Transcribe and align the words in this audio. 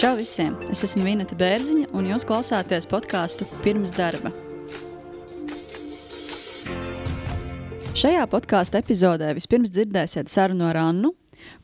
Čau 0.00 0.14
visiem! 0.16 0.54
Es 0.72 0.80
esmu 0.80 1.02
Vineta 1.04 1.36
Bērziņa, 1.36 1.90
un 1.92 2.06
jūs 2.08 2.22
klausāties 2.24 2.86
podkāstu 2.88 3.44
pirms 3.60 3.90
darba. 3.92 4.30
Šajā 8.00 8.22
podkāstu 8.32 8.80
epizodē 8.80 9.34
vispirms 9.36 9.68
dzirdēsiet 9.68 10.32
sarunu 10.32 10.70
ar 10.70 10.78
Annu, 10.80 11.10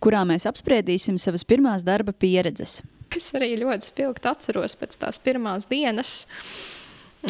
kurā 0.05 0.21
mēs 0.29 0.45
apspriedīsim 0.53 1.17
savas 1.17 1.47
pirmās 1.49 1.87
darba 1.87 2.13
pieredzes. 2.13 2.83
Es 3.17 3.33
arī 3.33 3.55
ļoti 3.63 3.89
spilgti 3.89 4.29
atceros 4.29 4.77
pēc 4.77 5.01
tās 5.01 5.17
pirmās 5.17 5.71
dienas. 5.73 6.19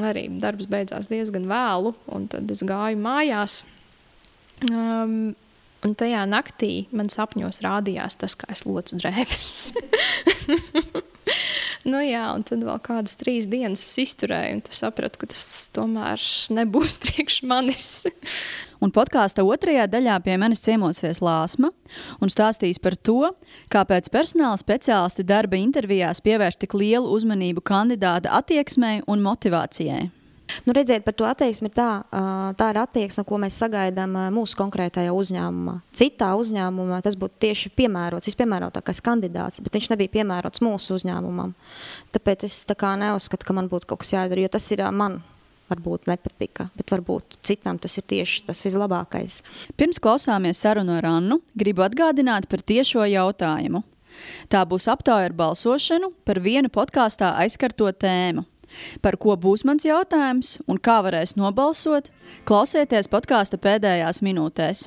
Arī 0.02 0.26
darbs 0.42 0.66
beidzās 0.66 1.06
diezgan 1.06 1.46
vēlu, 1.46 1.94
un 2.18 2.26
tad 2.34 2.50
es 2.50 2.66
gāju 2.66 2.98
mājās. 3.06 3.60
Um, 4.72 5.36
Un 5.86 5.92
tajā 5.94 6.24
naktī 6.26 6.88
man 6.90 7.06
sapņos 7.12 7.60
rādījās 7.62 8.18
tas, 8.18 8.34
kā 8.34 8.48
es 8.50 8.64
locu 8.66 8.96
drēbes. 8.98 9.50
nu, 11.90 12.00
jā, 12.02 12.24
un 12.34 12.42
tad 12.48 12.64
vēl 12.66 12.80
kādas 12.82 13.14
trīs 13.20 13.46
dienas 13.50 13.84
es 13.86 13.94
izturēju, 14.02 14.56
un 14.56 14.64
sapratu, 14.74 15.20
ka 15.22 15.30
tas 15.30 15.44
tomēr 15.76 16.22
nebūs 16.58 16.98
priekš 17.04 17.38
manis. 17.46 17.92
un 18.82 18.90
podkāstu 18.90 19.46
otrajā 19.46 19.86
daļā 19.92 20.18
pie 20.26 20.34
manis 20.42 20.64
ciemosies 20.66 21.22
Lāsma 21.22 21.70
un 22.18 22.34
stāstīs 22.34 22.82
par 22.82 22.98
to, 22.98 23.30
kāpēc 23.70 24.10
personāla 24.10 24.58
speciālisti 24.58 25.22
darba 25.28 25.60
intervijās 25.62 26.24
pievērš 26.26 26.64
tik 26.66 26.74
lielu 26.74 27.14
uzmanību 27.14 27.62
kandidāta 27.62 28.34
attieksmei 28.40 29.04
un 29.06 29.22
motivācijai. 29.22 30.08
Nu, 30.66 30.72
redziet, 30.76 31.04
par 31.06 31.14
to 31.18 31.26
attieksmi 31.26 31.70
ir 31.70 31.74
tā, 31.74 31.88
tā 32.58 32.70
ir 32.72 32.78
attieksme, 32.80 33.24
ko 33.26 33.38
mēs 33.42 33.58
sagaidām 33.60 34.14
mūsu 34.34 34.58
konkrētajā 34.58 35.12
uzņēmumā. 35.14 35.76
Citā 35.96 36.32
uzņēmumā 36.38 37.00
tas 37.04 37.18
būtu 37.18 37.40
tieši 37.46 37.72
piemērots, 37.78 38.30
vispiemērotākais 38.30 39.02
kandidāts, 39.04 39.62
bet 39.64 39.78
viņš 39.78 39.90
nebija 39.94 40.14
piemērots 40.18 40.62
mūsu 40.64 40.98
uzņēmumam. 40.98 41.54
Tāpēc 42.14 42.46
es 42.46 42.60
tā 42.68 42.94
neuzskatu, 42.98 43.46
ka 43.46 43.56
man 43.58 43.70
būtu 43.72 43.90
kaut 43.90 44.04
kas 44.04 44.14
jādara, 44.14 44.46
jo 44.46 44.52
tas 44.54 44.70
ir 44.74 44.84
man 44.94 45.20
varbūt 45.66 46.06
nepatika, 46.06 46.68
bet 46.78 46.94
varbūt 46.94 47.40
citam 47.46 47.78
tas 47.82 47.98
ir 47.98 48.06
tieši 48.06 48.44
tas 48.46 48.62
vislabākais. 48.62 49.40
Pirms 49.74 49.98
klausāmies 50.02 50.62
sarunu 50.62 50.94
ar 51.00 51.10
Annu, 51.10 51.40
gribu 51.58 51.82
atgādināt 51.86 52.46
par 52.50 52.62
tiešo 52.62 53.02
jautājumu. 53.10 53.82
Tā 54.48 54.62
būs 54.64 54.86
aptauja 54.88 55.26
ar 55.28 55.34
balsošanu 55.36 56.12
par 56.24 56.38
vienu 56.40 56.70
podkāstā 56.72 57.34
aizskarto 57.42 57.90
tēmu. 57.92 58.46
Par 59.04 59.18
ko 59.20 59.36
būs 59.40 59.64
mans 59.68 59.86
jautājums 59.86 60.56
un 60.66 60.80
kā 60.82 61.00
varēs 61.06 61.36
nobalsot, 61.38 62.10
klausieties 62.48 63.10
podkāstu 63.12 63.60
pēdējās 63.62 64.22
minūtēs. 64.26 64.86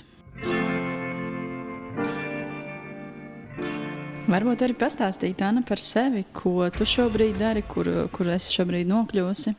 Varbūt 4.30 4.62
arī 4.62 4.76
pastāstīt 4.78 5.40
Anna, 5.42 5.64
par 5.66 5.82
sevi, 5.82 6.22
ko 6.38 6.68
tu 6.70 6.86
šobrīd 6.86 7.40
dari, 7.42 7.64
kur, 7.66 7.88
kur 8.14 8.30
esi 8.30 8.54
šobrīd 8.60 8.86
nokļuvusi. 8.92 9.56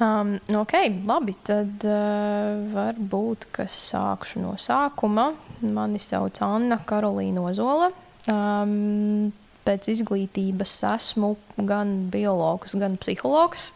Um, 0.00 0.32
nu, 0.48 0.62
ok, 0.64 0.74
labi. 1.06 1.36
Tad 1.44 1.84
uh, 1.86 2.56
varbūt 2.72 3.46
sākšu 3.70 4.40
no 4.42 4.56
sākuma. 4.58 5.28
Mani 5.60 6.00
sauc 6.02 6.40
Anna 6.42 6.80
Karolīna 6.88 7.44
Ozola. 7.50 7.90
Um, 8.26 9.28
pēc 9.66 9.88
izglītības 9.92 10.72
esmu 10.94 11.34
gan 11.68 11.92
biologs, 12.12 12.74
gan 12.80 12.96
psihologs. 13.00 13.70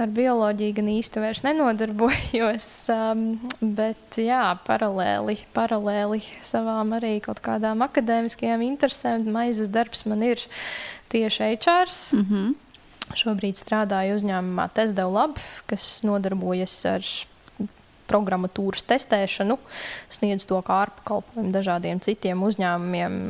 Ar 0.00 0.12
bioloģiju 0.14 0.76
gan 0.78 0.90
īsti 0.94 1.22
vairs 1.22 1.44
nenodarbojos, 1.46 2.68
um, 2.94 3.24
bet 3.76 4.18
jā, 4.20 4.42
paralēli, 4.66 5.38
paralēli 5.56 6.22
savām 6.46 6.94
arī 6.98 7.16
kaut 7.24 7.42
kādām 7.44 7.84
akadēmiskajām 7.86 8.64
interesēm. 8.68 9.28
Maizes 9.34 9.72
darbs 9.74 10.06
man 10.10 10.24
ir 10.26 10.42
tieši 11.12 11.54
HR. 11.58 11.90
Mm 12.16 12.26
-hmm. 12.28 12.54
Šobrīd 13.14 13.60
strādāju 13.60 14.16
uzņēmumā 14.16 14.70
Tesla 14.74 15.04
Lab, 15.04 15.38
kas 15.68 16.00
nodarbojas 16.02 16.84
ar 16.88 17.04
programmatūras 18.10 18.86
testēšanu, 18.88 19.58
sniedz 20.12 20.46
to 20.50 20.60
kā 20.66 20.84
ārpakalpojumu 20.86 21.52
dažādiem 21.54 22.00
citiem 22.04 22.42
uzņēmumiem. 22.46 23.20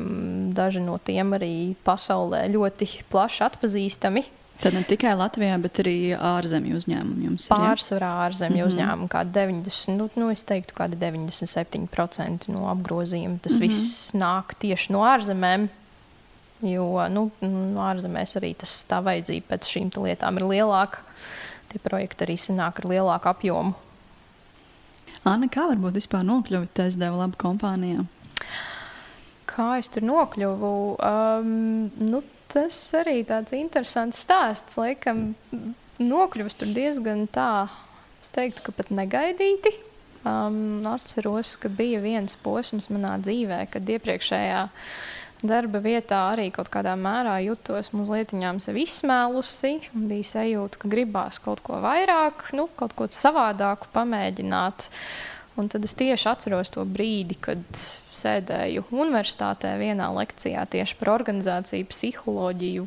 Daži 0.57 0.85
no 0.85 0.99
tiem 1.03 1.37
arī 1.39 1.53
pasaulē 1.87 2.47
ļoti 2.55 2.91
plaši 3.13 3.45
atpazīstami. 3.49 4.25
Tad 4.63 4.77
ne 4.77 4.85
tikai 4.87 5.13
Latvijā, 5.19 5.57
bet 5.59 5.81
arī 5.83 6.15
ārzemju 6.15 6.79
uzņēmumi 6.79 7.27
jums 7.27 7.49
ir. 7.49 7.53
Pārsvarā 7.53 8.11
ārzemju 8.29 8.55
mm 8.55 8.63
-hmm. 8.63 8.73
uzņēmumi, 8.73 9.09
kā 9.11 9.25
90, 9.27 9.97
nu, 9.99 10.09
nu, 10.15 10.31
es 10.31 10.45
teiktu, 10.47 10.77
kādi 10.79 10.99
97% 11.01 12.49
no 12.55 12.69
apgrozījuma. 12.71 13.39
Tas 13.43 13.59
mm 13.59 13.59
-hmm. 13.59 13.69
viss 13.69 14.15
nāk 14.15 14.55
tieši 14.59 14.93
no 14.93 15.03
ārzemēm. 15.03 15.69
Jo 16.63 17.09
nu, 17.11 17.31
ārzemēs 17.91 18.37
arī 18.39 18.55
tas 18.57 18.87
tā 18.89 19.03
vajadzība 19.05 19.47
pēc 19.51 19.69
šīm 19.69 19.91
lietām 20.07 20.37
ir 20.37 20.45
lielāka. 20.49 21.03
Tie 21.69 21.79
projekti 21.83 22.25
arī 22.25 22.37
sanāk 22.39 22.79
ar 22.79 22.91
lielāku 22.91 23.29
apjomu. 23.29 23.75
Anna, 25.25 25.49
kā 25.49 25.65
varbūt 25.71 25.97
vispār 25.97 26.25
nokļuvi 26.29 26.69
TSD 26.77 27.09
labu 27.15 27.39
kompānijā? 27.41 28.03
Kā 29.49 29.69
es 29.81 29.89
tur 29.93 30.05
nokļuvu? 30.05 30.73
Um, 31.01 31.55
nu, 31.97 32.21
tas 32.53 32.77
arī 32.99 33.23
tāds 33.29 33.55
interesants 33.57 34.21
stāsts. 34.27 34.77
Laikam, 34.81 35.31
nokļuvis 36.03 36.59
tur 36.61 36.75
diezgan 36.77 37.25
tā, 37.33 37.67
es 38.21 38.29
teiktu, 38.35 38.67
ka 38.67 38.77
pat 38.77 38.93
negaidīti. 38.93 39.73
Um, 40.25 40.85
atceros, 40.89 41.55
ka 41.61 41.69
bija 41.73 42.01
viens 42.05 42.37
posms 42.41 42.91
manā 42.93 43.17
dzīvē, 43.25 43.65
kad 43.73 43.91
iepriekšējā 43.97 44.63
darba 45.43 45.81
vietā 45.85 46.21
arī 46.33 46.49
kaut 46.55 46.71
kādā 46.73 46.95
mērā 46.99 47.39
jutos 47.45 47.91
mazliet 47.97 48.35
sevi 48.65 48.85
izsmēlusi. 48.87 49.75
Bija 49.93 50.31
sajūta, 50.31 50.79
ka 50.79 50.89
gribās 50.89 51.41
kaut 51.43 51.61
ko 51.65 51.81
vairāk, 51.85 52.53
nu, 52.55 52.69
kaut 52.77 52.95
ko 52.95 53.09
savādāku 53.11 53.91
pamēģināt. 53.95 54.89
Un 55.55 55.69
tad 55.71 55.85
es 55.87 55.95
tieši 55.95 56.27
atceros 56.33 56.73
to 56.75 56.83
brīdi, 56.83 57.37
kad 57.39 57.63
sēdēju 58.15 58.89
universitātē 58.91 59.77
vienā 59.79 60.09
lekcijā 60.17 60.65
tieši 60.71 60.97
par 60.99 61.13
organizāciju, 61.13 61.87
psiholoģiju, 61.93 62.87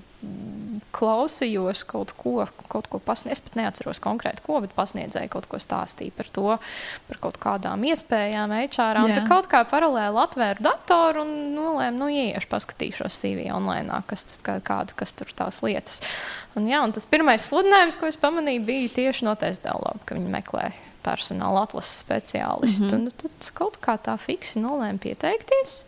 klausījos 0.97 1.83
kaut 1.87 2.11
ko, 2.17 2.41
kaut 2.67 2.89
ko 2.91 2.99
pasniedz. 3.03 3.37
Es 3.37 3.43
pat 3.45 3.55
neatceros 3.59 4.01
konkrēti, 4.03 4.43
ko, 4.43 4.59
bet 4.63 4.73
pasniedzēju 4.75 5.31
kaut 5.31 5.47
ko 5.47 5.61
stāstīju 5.63 6.15
par 6.17 6.31
to, 6.35 6.57
par 7.07 7.21
kaut 7.23 7.39
kādām 7.43 7.85
iespējām 7.87 8.55
HR. 8.57 8.99
Tad 9.13 9.29
kaut 9.29 9.47
kā 9.51 9.61
paralēli 9.69 10.19
atvēru 10.25 10.67
datoru 10.67 11.23
un 11.23 11.33
nolēmu, 11.55 12.01
nu, 12.01 12.09
ieiešu, 12.11 12.51
paskatīšos 12.51 13.21
CV 13.21 13.47
online, 13.55 14.01
kas, 14.11 14.25
kā, 14.43 14.57
kāda, 14.65 14.97
kas 14.97 15.15
tur 15.15 15.31
tās 15.37 15.61
lietas. 15.63 16.01
Un, 16.57 16.67
jā, 16.67 16.83
un 16.83 16.91
tas 16.97 17.07
pirmais 17.07 17.47
sludinājums, 17.47 17.95
ko 17.95 18.11
es 18.11 18.19
pamanīju, 18.19 18.67
bija 18.67 18.93
tieši 18.99 19.29
no 19.29 19.37
Testēlā, 19.39 19.95
ka 20.03 20.19
viņi 20.19 20.35
meklē 20.35 20.71
personāla 21.07 21.65
atlases 21.67 22.03
speciālistu. 22.03 22.85
Mm 22.85 22.91
-hmm. 22.91 23.03
nu, 23.07 23.11
tad 23.23 23.51
kaut 23.57 23.79
kā 23.81 23.97
tā 23.97 24.17
fiksi 24.19 24.59
nolēmu 24.59 24.99
pieteikties. 24.99 25.83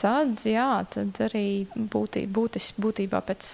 Tad, 0.00 0.46
jā, 0.48 0.84
tad 0.88 1.18
arī 1.20 1.66
būtī, 1.76 2.24
būtis, 2.26 2.72
būtībā 2.80 3.20
pēc 3.20 3.48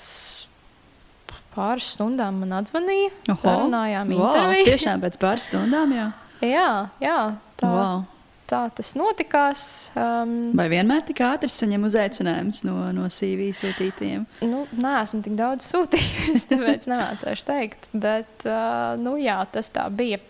pāris 1.56 1.88
stundām 1.96 2.42
man 2.42 2.52
atzvanīja. 2.60 3.10
Oho, 3.32 3.40
sarunājām 3.40 4.12
wow, 4.14 4.28
interviju. 4.28 4.68
Tiešām 4.70 5.02
pēc 5.02 5.18
pāris 5.22 5.48
stundām, 5.48 5.94
jā. 5.96 6.06
jā, 6.56 6.70
jā 7.00 7.18
tā, 7.56 7.72
wow. 7.72 8.04
Tā 8.50 8.62
tas 8.76 8.94
notikās. 8.98 9.66
Um, 9.98 10.52
Vai 10.56 10.68
vienmēr 10.72 11.04
tik 11.08 11.22
ātri 11.26 11.50
saņem 11.52 11.86
uzaicinājumus 11.88 12.62
no, 12.66 12.76
no 12.96 13.08
CV 13.12 13.50
sūtītājiem? 13.56 14.26
Nu, 14.46 14.64
nē, 14.72 14.94
esmu 15.02 15.22
tik 15.26 15.36
daudz 15.38 15.68
sūtījis, 15.72 16.46
tāpēc 16.52 16.88
nemācēšu 16.90 17.48
teikt. 17.48 17.88
Bet, 17.92 18.46
uh, 18.48 18.94
nu 19.00 19.16
jā, 19.22 19.40
tas 19.52 19.72
tā 19.74 19.88
bija. 19.92 20.22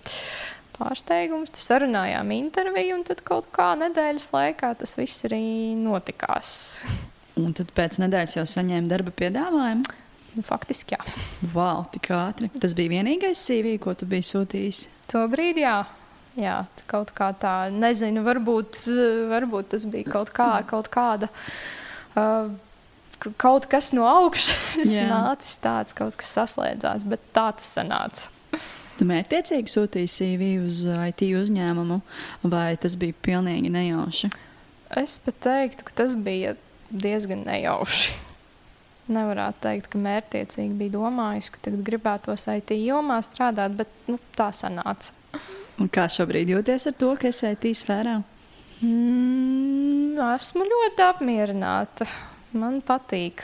Pārsteigums. 0.77 1.55
Tad 1.55 1.63
sarunājām 1.65 2.35
interviju, 2.37 2.99
un 2.99 3.05
tad 3.09 3.23
kaut 3.25 3.47
kā 3.55 3.71
nedēļas 3.81 4.27
laikā 4.35 4.75
tas 4.77 4.99
viss 5.01 5.25
arī 5.25 5.73
notikās. 5.81 6.51
Un 7.41 7.57
tad 7.57 7.73
pēc 7.77 7.97
nedēļas 8.03 8.37
jau 8.37 8.45
saņēma 8.49 8.91
darba 8.91 9.15
piedāvājumu? 9.17 10.03
Nu, 10.37 10.45
faktiski, 10.45 10.93
jā. 10.93 11.15
Wow, 11.55 11.87
tik 11.95 12.11
ātri. 12.13 12.51
Tas 12.61 12.77
bija 12.77 12.99
vienīgais 12.99 13.41
CV, 13.41 13.79
ko 13.81 13.97
tu 13.97 14.09
biji 14.09 14.29
sūtījis? 14.35 14.83
Tobrīd, 15.09 15.63
jā. 15.65 15.79
Jā, 16.37 16.61
kaut 16.91 17.15
kā 17.17 17.31
tā, 17.41 17.55
nezinu, 17.73 18.21
varbūt, 18.27 18.83
varbūt 19.33 19.73
tas 19.73 19.87
bija 19.89 20.11
kaut, 20.19 20.35
kā, 20.37 20.51
kaut 20.69 20.93
kāda. 20.93 21.31
Uh, 22.17 22.53
Kaut 23.41 23.65
kas 23.73 23.95
no 23.97 24.05
augšas 24.05 24.91
nācis 25.09 25.57
tāds, 25.63 25.95
kaut 25.97 26.19
kas 26.21 26.35
saslēdzās, 26.37 27.07
bet 27.09 27.23
tā 27.33 27.49
tas 27.57 27.71
sanāca. 27.79 28.29
Tu 28.97 29.05
mērķiecīgi 29.09 29.73
sūtīji 29.73 30.11
CV 30.13 30.51
uz 30.65 30.83
IT 30.89 31.25
uzņēmumu, 31.37 31.99
vai 32.49 32.77
tas 32.81 32.97
bija 33.01 33.17
pilnīgi 33.25 33.73
nejauši? 33.73 34.31
Es 35.01 35.19
pat 35.21 35.41
teiktu, 35.45 35.89
ka 35.89 35.97
tas 36.03 36.15
bija 36.17 36.55
diezgan 36.89 37.45
nejauši. 37.49 38.15
Nevarētu 39.13 39.63
teikt, 39.67 39.91
ka 39.93 40.01
mērķiecīgi 40.03 40.79
bija 40.81 40.97
domājis, 40.97 41.51
ka 41.53 41.61
tagad 41.67 41.85
gribētos 41.87 42.49
IT 42.53 42.73
jomā 42.81 43.21
strādāt, 43.25 43.77
bet 43.81 44.09
nu, 44.11 44.21
tā 44.39 44.49
sanāca. 44.57 45.13
Un 45.83 45.91
kā 45.93 46.07
šobrīd 46.09 46.55
jūties 46.55 46.89
ar 46.89 46.97
to, 46.97 47.11
ka 47.21 47.29
esi 47.29 47.51
IT 47.53 47.69
sfērā? 47.77 48.21
Mm, 48.85 50.17
esmu 50.37 50.65
ļoti 50.69 51.05
apmierināta. 51.05 52.09
Man 52.57 52.79
patīk. 52.81 53.43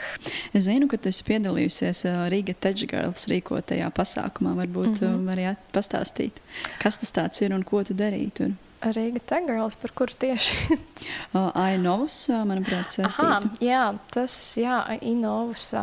Es 0.55 0.65
zinu, 0.65 0.87
ka 0.89 0.97
tu 0.97 1.11
esi 1.11 1.25
piedalījusies 1.27 2.05
uh, 2.09 2.23
Rīgas 2.33 2.57
Tečgārdas 2.63 3.27
rīkotajā 3.29 3.91
pasākumā. 3.93 4.55
Varbūt 4.63 4.95
mm 4.95 5.03
-hmm. 5.03 5.25
vari 5.27 5.55
pastāstīt, 5.75 6.39
kas 6.81 6.97
tas 6.97 7.41
ir 7.41 7.53
un 7.53 7.63
ko 7.63 7.83
tu 7.83 7.93
darīji 7.93 8.31
tur. 8.39 8.55
Rīga 8.81 9.19
Tečgārdas, 9.19 9.77
par 9.81 9.91
kuru 9.91 10.17
tieši? 10.19 10.79
uh, 11.35 11.51
Ainovs, 11.53 12.29
uh, 12.29 12.41
manuprāt, 12.47 12.89
saistīta. 12.89 13.53
Jā, 13.61 13.93
tas 14.11 14.57
jā, 14.57 14.81
Ainovs 14.97 15.73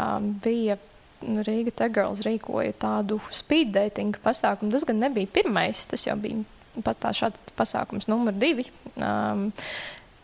bija 0.43 0.76
Rīga 1.21 1.73
Tečgārdas 1.83 2.25
rīkoja 2.25 2.73
tādu 2.81 3.19
speed 3.35 3.75
dating 3.75 4.17
pasākumu. 4.25 4.73
Tas 4.73 4.87
gan 4.89 5.03
nebija 5.03 5.29
pirmais, 5.31 5.85
tas 5.91 6.07
jau 6.07 6.17
bija 6.21 6.43
pat 6.85 7.01
tā 7.03 7.13
šāds 7.17 7.55
pasākums 7.59 8.09
numur 8.11 8.37
divi. 8.37 8.67
Um, 8.97 9.51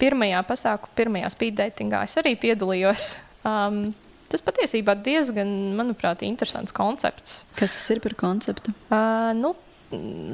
pirmajā 0.00 0.40
pasākumā, 0.48 0.94
pirmajā 0.98 1.30
speed 1.34 1.58
datingā 1.60 2.04
es 2.06 2.16
arī 2.20 2.34
piedalījos. 2.40 3.12
Um, 3.46 3.90
tas 4.32 4.42
patiesībā 4.44 4.96
diezgan, 5.04 5.52
manuprāt, 5.78 6.24
interesants 6.26 6.74
koncepts. 6.76 7.42
Kas 7.58 7.76
tas 7.76 7.86
ir 7.94 8.02
par 8.04 8.16
konceptu? 8.18 8.74
Uh, 8.88 9.32
nu, 9.36 9.54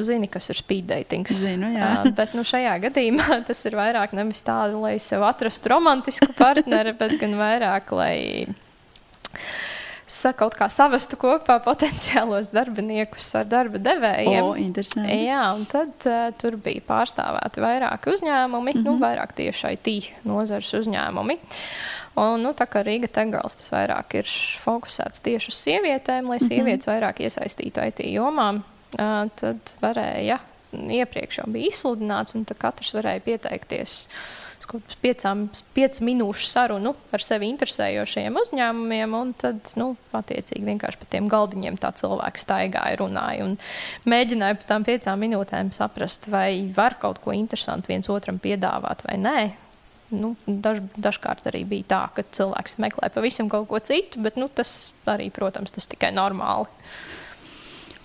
Zini, 0.01 0.31
kas 0.33 0.49
ir 0.49 0.57
speed 0.57 0.87
dating. 0.89 1.29
Zinu, 1.29 1.69
jā. 1.75 1.89
uh, 2.01 2.07
bet 2.17 2.33
nu, 2.33 2.41
šajā 2.47 2.73
gadījumā 2.87 3.43
tas 3.49 3.61
ir 3.69 3.77
vairāk 3.77 4.15
nevis 4.17 4.41
tāda, 4.47 4.79
lai 4.81 4.95
sev 5.03 5.27
atrastu 5.29 5.75
romantisku 5.75 6.31
partneri, 6.39 6.95
bet 7.01 7.19
gan 7.21 7.37
vairāk, 7.41 7.93
lai 7.93 8.17
kaut 10.37 10.57
kā 10.59 10.69
savestu 10.73 11.17
kopā 11.21 11.57
potenciālos 11.65 12.51
darbiniekus 12.53 13.31
ar 13.39 13.49
darba 13.49 13.81
devējiem. 13.83 14.45
O. 14.45 14.53
Jā, 15.25 15.43
un 15.57 15.65
tad 15.71 16.07
uh, 16.09 16.29
tur 16.41 16.59
bija 16.61 16.85
pārstāvēti 16.89 17.65
vairāki 17.65 18.13
uzņēmumi, 18.13 18.75
mm 18.75 18.79
-hmm. 18.79 18.85
nu, 18.85 18.97
mhm. 18.97 19.03
vairāk 19.03 19.35
tieši 19.39 19.75
IT 19.77 20.13
nozares 20.29 20.73
uzņēmumi. 20.83 21.39
Un, 22.21 22.43
nu, 22.45 22.53
tā 22.53 22.67
kā 22.69 22.83
Rīga 22.85 23.09
Tegals 23.09 23.57
tas 23.57 23.73
vairāk 23.73 24.19
ir 24.21 24.29
fokusēts 24.65 25.25
tieši 25.25 25.49
uz 25.49 25.61
sievietēm, 25.65 26.29
lai 26.29 26.39
mhm. 26.39 26.47
sievietes 26.47 26.87
mm 26.87 26.93
-hmm. 26.93 27.01
vairāk 27.01 27.21
iesaistītu 27.25 27.87
IT 27.89 28.05
jomā, 28.13 28.49
uh, 28.57 29.29
tad 29.41 29.77
varēja, 29.81 30.39
iepriekš 30.73 31.43
jau 31.43 31.49
bija 31.53 31.73
izsludināts, 31.73 32.37
un 32.39 32.47
katrs 32.49 32.95
varēja 32.97 33.25
pieteikties 33.27 34.07
uh, 34.07 34.43
piecām, 35.03 35.47
piecu 35.75 36.05
minūšu 36.07 36.47
sarunu 36.47 36.95
ar 37.13 37.23
sevi 37.25 37.49
interesējošiem 37.53 38.37
uzņēmumiem, 38.43 39.15
un 39.17 39.33
tad, 39.39 39.73
nu, 39.79 39.93
attiecīgi 40.17 40.65
vienkārši 40.67 41.01
pa 41.01 41.09
tiem 41.11 41.29
galdiņiem 41.33 41.79
tā 41.81 41.93
cilvēks 41.99 42.45
staigāja, 42.47 42.99
runāja 43.01 43.47
un 43.47 43.57
mēģināja 44.09 44.59
pa 44.61 44.69
tām 44.75 44.87
piecām 44.87 45.23
minūtēm 45.23 45.73
saprast, 45.75 46.29
vai 46.33 46.69
var 46.77 46.99
kaut 47.03 47.23
ko 47.25 47.35
interesantu 47.37 47.93
viens 47.93 48.09
otram 48.13 48.41
piedāvāt 48.43 49.05
vai 49.09 49.19
nē. 49.21 49.39
Nu, 50.13 50.35
daž, 50.45 50.83
dažkārt 51.01 51.47
arī 51.49 51.65
bija 51.65 51.89
tā, 51.89 52.03
ka 52.17 52.25
cilvēks 52.37 52.77
meklē 52.85 53.09
pavisam 53.15 53.49
kaut 53.53 53.71
ko 53.71 53.81
citu, 53.81 54.21
bet 54.21 54.37
nu, 54.37 54.51
tas 54.53 54.93
arī, 55.09 55.31
protams, 55.33 55.73
tas 55.73 55.89
tikai 55.89 56.13
normāli. 56.13 56.69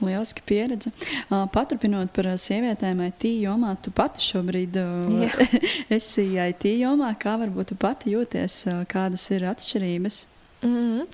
Lieliska 0.02 0.42
pieredze. 0.46 0.92
Uh, 1.30 1.46
paturpinot 1.54 2.14
par 2.14 2.30
sievietēm 2.38 3.02
IT 3.08 3.30
jomā, 3.42 3.76
tu 3.82 3.94
pati 3.96 4.22
šobrīd 4.22 4.78
uh, 4.82 5.44
esi 5.98 6.30
IT 6.38 6.70
jomā. 6.78 7.14
Kā 7.20 7.38
varbūt 7.42 7.74
tu 7.74 7.80
pati 7.80 8.14
jūties, 8.14 8.64
uh, 8.72 8.82
kādas 8.90 9.30
ir 9.34 9.48
atšķirības? 9.50 10.26
Mm 10.62 10.74
-hmm. 10.74 11.08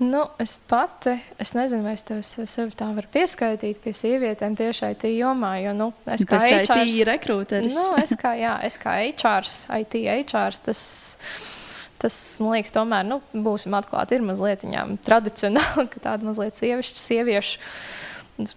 Nu, 0.00 0.22
es 0.38 0.54
pati, 0.68 1.12
es 1.36 1.52
nezinu, 1.52 1.82
vai 1.84 1.92
es 1.92 2.02
tev 2.08 2.22
sevi 2.24 2.72
tā 2.72 2.86
varu 2.96 3.08
pieskaitīt 3.12 3.82
pie 3.84 3.92
sievietēm 3.92 4.54
tieši 4.56 4.94
IT 4.94 5.04
jomā, 5.12 5.50
jo, 5.60 5.74
nu, 5.76 5.88
es 6.06 6.24
kā 6.24 6.38
tas 6.38 6.46
HR... 6.48 6.86
IT 6.88 7.04
rekrūteris. 7.04 7.74
Nu, 7.76 7.98
es 8.00 8.14
kā, 8.16 8.32
jā, 8.40 8.54
es 8.64 8.78
kā 8.80 8.96
HRs, 9.02 9.66
IT 9.76 9.98
HRs, 10.32 10.62
tas, 10.64 10.84
tas, 12.00 12.16
man 12.40 12.56
liekas, 12.56 12.72
tomēr, 12.72 13.04
nu, 13.10 13.20
būsim 13.44 13.76
atklāti, 13.76 14.16
ir 14.16 14.24
mazliet 14.24 14.64
tradicionāli, 15.08 15.86
ka 15.92 16.00
tāda 16.08 16.30
mazliet 16.30 16.56
sieviešu, 16.56 16.96
sieviešu 16.96 17.60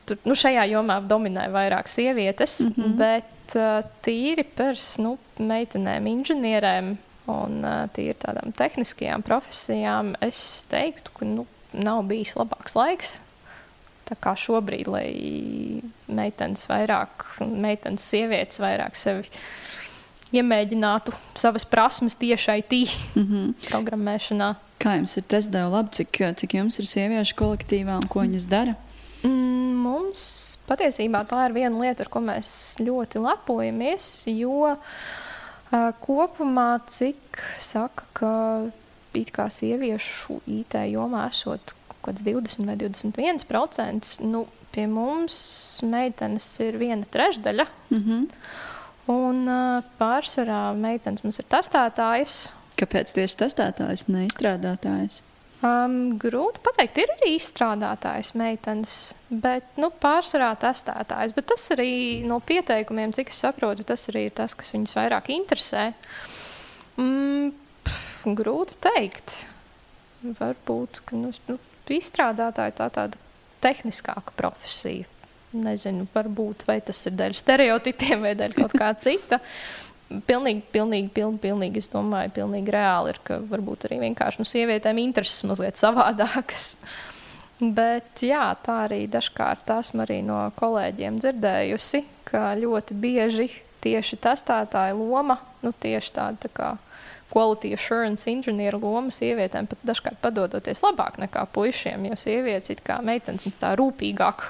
Tur, 0.05 0.19
nu, 0.25 0.35
šajā 0.37 0.65
jomā 0.71 0.99
dominē 1.07 1.47
vairāk 1.53 1.89
sievietes, 1.91 2.59
mm 2.63 2.73
-hmm. 2.77 2.95
bet 2.97 3.55
uh, 3.55 3.83
tīri 4.05 4.45
par 4.55 4.79
nu, 4.97 5.17
meitenēm, 5.39 6.07
inženierēm 6.07 6.95
un 7.27 7.59
uh, 7.63 7.83
tīri 7.95 8.15
tādām 8.19 8.53
tehniskajām 8.55 9.21
profesijām 9.21 10.15
es 10.21 10.65
teiktu, 10.69 11.11
ka 11.19 11.25
nu, 11.25 11.45
nav 11.73 12.03
bijis 12.03 12.35
labāks 12.35 12.75
laiks. 12.75 13.19
Tā 14.03 14.15
kā 14.19 14.35
šobrīd, 14.35 14.87
lai 14.87 15.81
meitenes 16.07 16.67
vairāk, 16.67 17.23
meitenes 17.39 18.03
sievietes 18.09 18.59
vairāk 18.59 18.95
sevi 18.99 19.29
iemēģinātu 20.33 21.13
savas 21.39 21.65
prasmes 21.69 22.15
tieši 22.19 22.57
IT 22.59 22.73
mm 23.15 23.23
-hmm. 23.23 23.53
programmēšanā. 23.69 24.55
Kā 24.83 24.97
jums 24.97 25.17
ir 25.17 25.23
tas 25.23 25.47
deva 25.47 25.69
labi, 25.77 25.89
cik, 25.91 26.19
cik 26.35 26.53
jums 26.53 26.79
ir 26.79 26.85
sieviešu 26.89 27.35
kolektīvā 27.39 27.95
un 28.01 28.07
ko 28.07 28.25
viņas 28.25 28.47
dara? 28.49 28.75
Mm, 29.23 29.52
mums 29.93 30.23
patiesībā 30.67 31.23
tā 31.29 31.45
ir 31.47 31.57
viena 31.57 31.79
lieta, 31.79 32.05
ar 32.05 32.11
ko 32.13 32.21
mēs 32.23 32.53
ļoti 32.81 33.21
lepojamies. 33.23 34.09
Jo 34.33 34.75
kopumā, 36.03 36.69
cik 36.89 37.41
saka, 37.61 38.09
ka 38.17 38.33
it 39.17 39.31
kā 39.33 39.47
sieviešu 39.53 40.41
IT 40.49 40.77
jomā 40.93 41.27
esot 41.31 41.73
kaut 41.87 42.01
kāds 42.09 42.25
20 42.25 42.67
vai 42.67 42.77
21%, 42.81 44.13
nu, 44.27 44.45
pie 44.73 44.87
mums 44.89 45.35
meitenes 45.85 46.47
ir 46.65 46.77
viena 46.81 47.05
trešdaļa. 47.09 47.67
Mm 47.93 48.03
-hmm. 48.03 48.27
Un 49.13 49.45
pārsvarā 49.99 50.73
meitenes 50.79 51.23
mums 51.23 51.39
ir 51.39 51.45
testētājas. 51.51 52.49
Kāpēc 52.79 53.13
tieši 53.13 53.37
testētājs, 53.37 54.07
neizstrādātājs? 54.07 55.21
Um, 55.63 56.17
grūti 56.19 56.59
pateikt, 56.59 56.97
ir 56.99 57.11
arī 57.13 57.37
izstrādātājs 57.37 58.33
meitenes, 58.35 58.97
bet 59.31 59.77
nu, 59.79 59.87
pārsvarā 60.03 60.49
testētājs. 60.59 61.31
Bet 61.37 61.47
tas 61.53 61.69
arī 61.71 61.93
no 62.27 62.41
pieteikumiem, 62.43 63.13
cik 63.15 63.31
es 63.31 63.39
saprotu, 63.45 63.85
tas 63.87 64.03
arī 64.11 64.25
ir 64.27 64.35
tas, 64.35 64.57
kas 64.59 64.73
viņus 64.75 64.97
vairāk 64.97 65.31
interesē. 65.31 65.85
Mm, 66.99 67.53
pf, 67.87 68.27
grūti 68.41 68.75
pateikt. 68.83 69.37
Varbūt, 70.23 70.99
ka 71.07 71.19
nu, 71.19 71.31
nu, 71.47 71.57
izstrādātāji 71.91 72.75
tā 72.77 72.89
tāda 72.99 73.19
tehniskāka 73.63 74.35
profesija. 74.35 75.07
Nezinu, 75.53 76.07
varbūt 76.11 76.65
tas 76.87 77.05
ir 77.07 77.15
dēļ 77.15 77.35
stereotipiem 77.37 78.23
vai 78.25 78.33
dēļ 78.35 78.55
kaut 78.57 78.75
kā 78.75 78.91
cita. 79.05 79.39
Pilnīgi, 80.27 80.61
pilnīgi, 80.73 81.09
pilnīgi, 81.15 81.41
pilnīgi, 81.41 81.81
es 81.81 81.89
domāju, 81.89 82.33
pilnīgi 82.35 82.73
reāli 82.75 83.13
ir, 83.13 83.19
ka 83.25 83.39
varbūt 83.49 83.87
arī 83.87 84.01
vienkārši 84.03 84.43
nu, 84.43 84.45
sievietēm 84.49 84.99
intereses 85.01 85.45
mazliet 85.49 85.79
savādākas. 85.81 86.75
Bet 87.77 88.21
jā, 88.25 88.45
tā 88.65 88.83
arī 88.87 89.05
dažkārt 89.07 89.69
esmu 89.77 90.03
arī 90.03 90.19
no 90.25 90.39
kolēģiem 90.59 91.21
dzirdējusi, 91.23 92.03
ka 92.27 92.51
ļoti 92.59 92.97
bieži 92.99 93.47
tieši 93.83 94.19
testētāja 94.23 94.95
loma, 94.97 95.37
nu, 95.63 95.71
tieši 95.71 96.13
tāda 96.15 96.45
tā 96.45 96.51
kā 96.53 96.71
quality 97.33 97.73
assurance 97.73 98.29
inženieru 98.29 98.77
loma 98.83 99.13
sievietēm 99.13 99.67
pat 99.71 99.81
dažkārt 99.87 100.19
padodoties 100.21 100.83
labāk 100.85 101.17
nekā 101.23 101.47
puišiem, 101.55 102.05
jo 102.11 102.19
sievietes 102.19 102.75
it 102.75 102.83
kā 102.85 102.99
meitenes 103.05 103.47
ir 103.49 103.55
tā 103.61 103.73
rūpīgāk 103.79 104.45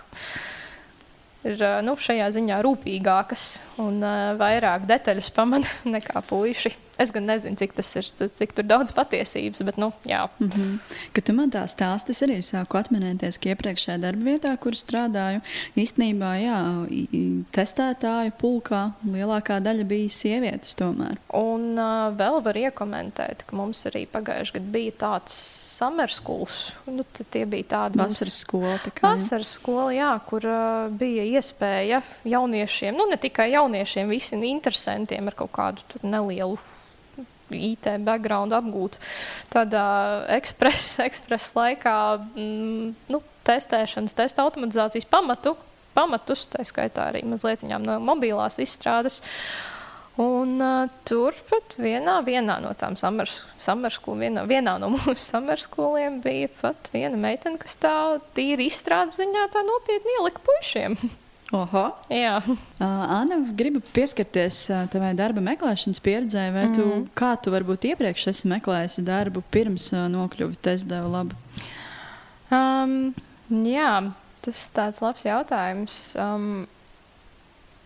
ir 1.47 1.63
nu, 1.85 1.95
šajā 1.99 2.29
ziņā 2.37 2.59
rūpīgākas 2.65 3.47
un 3.83 3.99
uh, 4.03 4.33
vairāk 4.39 4.87
detaļas 4.89 5.31
pamana 5.35 5.69
nekā 5.95 6.23
puiši. 6.29 6.73
Es 7.01 7.09
gan 7.09 7.25
nezinu, 7.25 7.57
cik 7.57 7.71
tas 7.73 7.89
ir, 7.97 8.05
cik 8.37 8.51
tur 8.53 8.65
daudz 8.69 8.93
patiesības, 8.93 9.63
bet, 9.65 9.79
nu, 9.81 9.89
jā. 10.05 10.27
Mm 10.37 10.49
-hmm. 10.49 10.77
Kad 11.13 11.23
tu 11.25 11.33
man 11.33 11.49
tā 11.51 11.63
stāsti, 11.67 12.09
es 12.09 12.21
arī 12.21 12.37
sāku 12.37 12.77
atminēties, 12.77 13.39
ka 13.41 13.49
iepriekšējā 13.49 13.97
darba 13.97 14.23
vietā, 14.23 14.57
kur 14.57 14.71
strādāju, 14.77 15.41
īstenībā, 15.75 16.31
jā, 16.43 16.59
testētāju 17.51 18.31
pulkā 18.37 18.91
lielākā 19.05 19.59
daļa 19.59 19.83
bija 19.83 20.09
sievietes 20.09 20.75
tomēr. 20.75 21.17
Un 21.33 21.79
uh, 21.79 22.13
vēl 22.17 22.43
var 22.43 22.55
iekomentēt, 22.55 23.43
ka 23.47 23.55
mums 23.55 23.85
arī 23.85 24.05
pagājušajā 24.07 24.59
gadā 24.59 24.71
bija 24.71 24.91
tāds 24.91 25.33
summer 25.77 26.09
schools. 26.09 26.73
Nu, 26.85 27.03
tie 27.31 27.45
bija 27.45 27.63
tādi 27.63 27.97
vasaras 27.97 28.37
skola. 28.45 28.77
Tā 28.85 28.91
kā, 28.91 29.01
vasaras 29.01 29.55
skola, 29.57 29.93
jā, 29.93 30.19
kur 30.29 30.45
uh, 30.45 30.91
bija 30.91 31.23
iespēja 31.23 32.03
jauniešiem, 32.23 32.93
nu, 32.95 33.09
ne 33.09 33.17
tikai 33.17 33.51
jauniešiem, 33.51 34.09
visiem 34.09 34.43
interesantiem 34.43 35.27
ar 35.27 35.33
kaut 35.33 35.51
kādu 35.51 35.81
nelielu 36.03 36.57
IT 37.53 37.89
background 38.05 38.55
apgūt 38.55 38.99
tādā 39.53 39.83
ekspresa 40.37 41.05
ekspres 41.09 41.51
laikā, 41.57 41.97
mm, 42.33 42.95
nu, 43.13 43.21
testēšanas, 43.47 44.15
testa 44.17 44.45
automatizācijas 44.45 45.07
pamatu, 45.09 45.55
pamatus, 45.93 46.47
tā 46.51 46.65
skaitā 46.67 47.09
arī 47.11 47.23
mazliet 47.27 47.65
no 47.67 47.99
mobilās 48.03 48.59
izstrādes. 48.63 49.21
Un 50.21 50.59
uh, 50.61 50.91
turpat 51.09 51.73
vienā, 51.81 52.19
vienā 52.21 52.59
no 52.61 52.75
tām 52.77 52.93
samarskolām, 52.93 54.19
vienā, 54.21 54.43
vienā 54.45 54.75
no 54.81 54.91
mūsu 54.93 55.17
samarskoliem 55.31 56.19
bija 56.21 56.51
pat 56.59 56.91
viena 56.93 57.17
meitene, 57.17 57.57
kas 57.61 57.79
tā 57.81 57.95
tīri 58.37 58.69
izstrādes 58.69 59.17
ziņā 59.17 59.47
tā 59.55 59.65
nopietni 59.65 60.19
ielika 60.19 60.45
puišiem. 60.45 60.99
Oho. 61.53 61.83
Jā. 62.09 62.39
Uh, 62.83 63.03
Anna, 63.15 63.37
gribu 63.55 63.79
pieskarties 63.95 64.57
uh, 64.73 64.81
tavai 64.91 65.13
darba 65.15 65.39
meklēšanas 65.45 66.01
pieredzē. 66.03 66.47
Vai 66.51 66.65
tu, 66.75 66.83
Mhm. 66.83 67.05
kā 67.15 67.29
tu 67.39 67.53
varbūt 67.53 67.85
iepriekš 67.93 68.25
esi 68.33 68.49
meklējusi 68.51 69.03
darbu 69.07 69.43
pirms 69.53 69.85
uh, 69.93 70.07
nokļuvi 70.11 70.57
testdevu 70.65 71.11
labu? 71.13 71.37
Um, 72.51 73.13
jā, 73.69 73.93
tas 74.43 74.65
ir 74.65 74.73
tāds 74.75 74.99
labs 75.05 75.23
jautājums. 75.23 75.95
Um, 76.19 76.65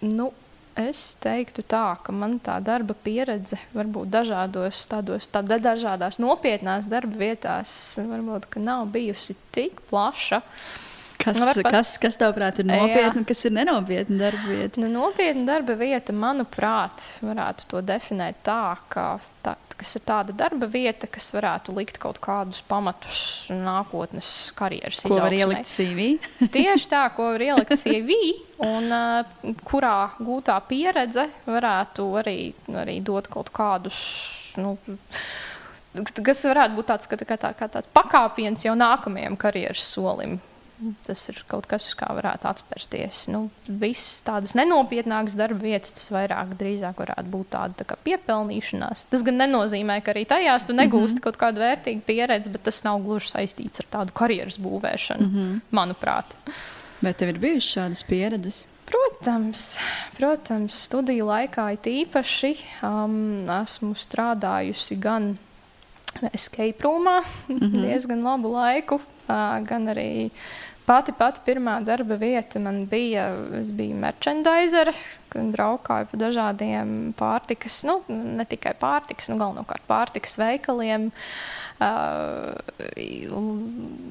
nu, 0.02 0.32
es 0.78 1.04
teiktu 1.22 1.62
tā, 1.66 1.84
ka 2.02 2.14
man 2.16 2.40
tā 2.42 2.58
darba 2.64 2.96
pieredze 3.06 3.60
varbūt 3.78 4.10
dažādos 4.14 4.82
tādos, 4.90 5.30
tādā, 5.34 5.60
dažādās 5.62 6.18
nopietnās 6.22 6.90
darba 6.90 7.22
vietās 7.22 7.72
varbūt 8.02 8.50
ka 8.50 8.62
nav 8.66 8.88
bijusi 8.94 9.38
tik 9.54 9.82
plaša. 9.92 10.42
Kas, 11.28 11.40
Nu, 11.42 11.46
var 11.50 11.58
pat- 11.66 11.74
kas, 11.76 11.90
kas 12.00 12.16
tavuprāt 12.20 12.60
ir 12.64 12.66
Jā. 12.70 12.78
nopietni 12.80 13.20
un 13.20 13.26
kas 13.28 13.42
ir 13.46 13.52
nenopietni 13.52 14.18
darba 14.22 14.48
vieta? 14.48 14.80
Nu, 14.80 14.88
nopietna 14.94 15.44
darba 15.50 15.76
vieta, 15.76 16.14
manuprāt, 16.16 17.04
varētu 17.20 17.68
to 17.74 17.82
definēt 17.84 18.40
tā, 18.48 18.78
ka 18.94 19.06
tā, 19.44 19.58
kas 19.78 19.92
ir 20.00 20.04
tāda 20.08 20.34
darba 20.40 20.70
vieta, 20.72 21.10
kas 21.12 21.28
varētu 21.36 21.76
likt 21.76 22.00
kaut 22.00 22.22
kādus 22.24 22.64
pamatus 22.66 23.20
nākotnes 23.52 24.32
karjeras 24.58 25.04
Ko 25.04 25.18
var 25.20 25.36
izaugsmei. 25.36 25.44
ielikt 25.44 25.68
CV? 25.68 26.08
Tieši 26.56 26.90
tā, 26.96 27.04
ko 27.18 27.28
var 27.36 27.44
ielikt 27.50 27.76
CV, 27.84 28.18
un 28.64 28.88
uh, 28.96 29.54
kurā 29.68 29.96
gūtā 30.24 30.56
pieredze 30.72 31.28
varētu 31.46 32.08
arī, 32.24 32.38
arī 32.72 33.02
dot 33.04 33.28
kaut 33.36 33.52
kādus. 33.52 34.00
Nu, 34.58 34.78
Kas 35.98 36.44
varētu 36.46 36.76
būt 36.78 36.86
tāds, 36.92 37.08
kā, 37.10 37.18
kā, 37.26 37.36
tā, 37.42 37.50
kā 37.58 37.66
tāds 37.74 37.90
pakāpiens 37.90 38.62
jau 38.66 38.76
nākamajam 38.78 39.34
karjeras 39.40 39.82
solim. 39.96 40.36
Tas 41.08 41.24
ir 41.32 41.40
kaut 41.50 41.66
kas, 41.66 41.88
uz 41.90 41.96
kā 41.98 42.06
varētu 42.14 42.46
atspērties. 42.46 43.24
Nu, 43.34 43.48
Visas 43.66 44.22
tādas 44.26 44.54
nenopietnākas 44.58 45.34
darba 45.40 45.66
vietas, 45.66 45.96
tas 45.98 46.12
vairāk 46.14 46.54
drīzāk 46.60 47.02
varētu 47.02 47.34
būt 47.34 47.50
tāda 47.56 47.82
tā 47.82 47.98
piepelnīšanās. 48.06 49.08
Tas 49.10 49.26
gan 49.26 49.42
nenozīmē, 49.42 49.98
ka 50.06 50.14
arī 50.14 50.28
tajās 50.30 50.68
tu 50.70 50.78
negūsti 50.78 51.18
mm 51.18 51.20
-hmm. 51.20 51.24
kaut 51.24 51.42
kādu 51.42 51.66
vērtīgu 51.66 52.02
pieredzi, 52.06 52.54
bet 52.54 52.64
tas 52.70 52.84
nav 52.84 53.02
gluži 53.02 53.34
saistīts 53.34 53.82
ar 53.82 53.90
tādu 53.98 54.14
karjeras 54.14 54.60
būvēšanu, 54.60 55.28
mm 55.28 55.36
-hmm. 55.36 55.62
manuprāt. 55.72 56.38
Vai 57.02 57.14
tev 57.14 57.30
ir 57.30 57.40
bijušas 57.40 57.74
šādas 57.74 58.04
pieredzes? 58.04 58.66
Protams, 58.88 59.78
protams, 60.16 60.74
studiju 60.88 61.26
laikā 61.26 61.74
it 61.74 61.84
īpaši 61.84 62.54
um, 62.88 63.50
esmu 63.50 63.96
strādājusi 63.96 64.96
gan 65.00 65.38
escape 66.32 66.84
roomā 66.84 67.22
mm 67.48 67.58
-hmm. 67.58 67.82
diezgan 67.82 68.24
labu 68.24 68.52
laiku, 68.54 68.96
uh, 68.96 69.60
gan 69.68 69.88
arī 69.88 70.30
pati, 70.88 71.14
pati 71.16 71.44
pirmā 71.46 71.78
darba 71.86 72.18
vieta 72.20 72.60
man 72.64 72.86
bija, 72.90 73.28
es 73.60 73.74
biju 73.76 73.98
merchandisere, 74.00 74.94
kad 75.32 75.52
braukāju 75.54 76.10
pa 76.12 76.20
dažādiem 76.22 76.96
pārtikas, 77.20 77.82
nu, 77.88 78.00
ne 78.10 78.46
tikai 78.48 78.74
pārtikas, 78.80 79.30
nu, 79.32 79.38
galvenokārt 79.42 79.88
pārtikas 79.90 80.40
veikaliem. 80.42 81.12
Uh, 81.78 82.56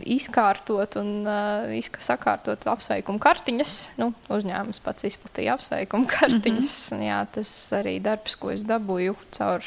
izkārtot 0.06 0.94
un 1.00 1.08
uh, 1.26 1.88
sakārtot 1.98 2.62
apsveikumu 2.70 3.18
kartiņas. 3.18 3.74
Nu, 3.98 4.12
uzņēmums 4.30 4.78
pats 4.84 5.08
izplatīja 5.08 5.56
apsveikumu 5.56 6.06
kartiņas. 6.12 6.78
Mm 6.92 7.00
-hmm. 7.00 7.08
jā, 7.08 7.18
tas 7.34 7.56
arī 7.74 7.96
darbs, 8.04 8.38
ko 8.38 8.54
es 8.54 8.62
dabūju 8.62 9.16
caur 9.34 9.66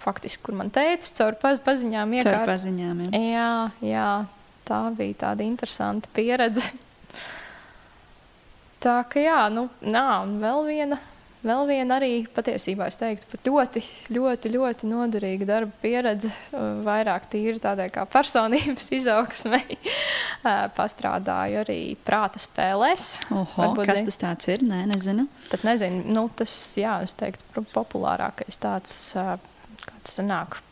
faktiski, 0.00 0.42
kur 0.48 0.56
man 0.56 0.72
teica, 0.72 1.12
caur 1.18 1.36
pa 1.36 1.58
paziņām. 1.60 2.16
Caur 2.22 2.32
iekārt- 2.32 2.52
paziņām. 2.54 3.04
Jā. 3.04 3.20
Jā, 3.20 3.52
jā, 3.84 4.10
tā 4.70 4.84
bija 4.96 5.18
tāda 5.26 5.46
interesanta 5.46 6.10
pieredze. 6.14 6.64
Tā 8.80 9.00
kā 9.12 9.20
jā, 9.20 9.40
nu, 9.52 9.66
nā, 9.84 10.22
un 10.24 10.38
vēl 10.40 10.62
viena, 10.64 10.96
vēl 11.44 11.66
viena 11.68 11.98
arī 11.98 12.22
patiesībā 12.32 12.86
es 12.88 12.96
teiktu, 12.96 13.26
pat 13.28 13.50
ļoti, 13.50 13.82
ļoti, 14.16 14.52
ļoti 14.54 14.88
noderīga 14.88 15.48
darba 15.50 15.76
pieredze. 15.82 16.30
uh, 16.54 16.80
Vairāk 16.86 17.26
tīri 17.32 17.60
tādai 17.60 17.90
kā 17.92 18.06
personības 18.08 18.88
izaugsmei. 18.98 19.76
Uh, 19.76 20.64
Pastrādāju 20.78 21.60
arī 21.66 21.78
prāta 22.08 22.40
spēlēs. 22.40 23.18
Oho, 23.28 23.44
Varbūt 23.58 23.92
kas 23.92 24.00
tas 24.08 24.20
tāds 24.24 24.48
ir? 24.48 24.64
Nē, 24.64 24.86
nezinu. 24.94 25.28
Pat 25.52 25.68
nezinu, 25.68 26.06
nu, 26.16 26.24
tas, 26.40 26.56
jā, 26.80 26.96
es 27.04 27.12
teiktu, 27.20 27.66
populārākais 27.76 28.56
tāds, 28.64 28.96
ā, 29.20 29.36
kāds 29.84 30.16
sanāk, 30.16 30.62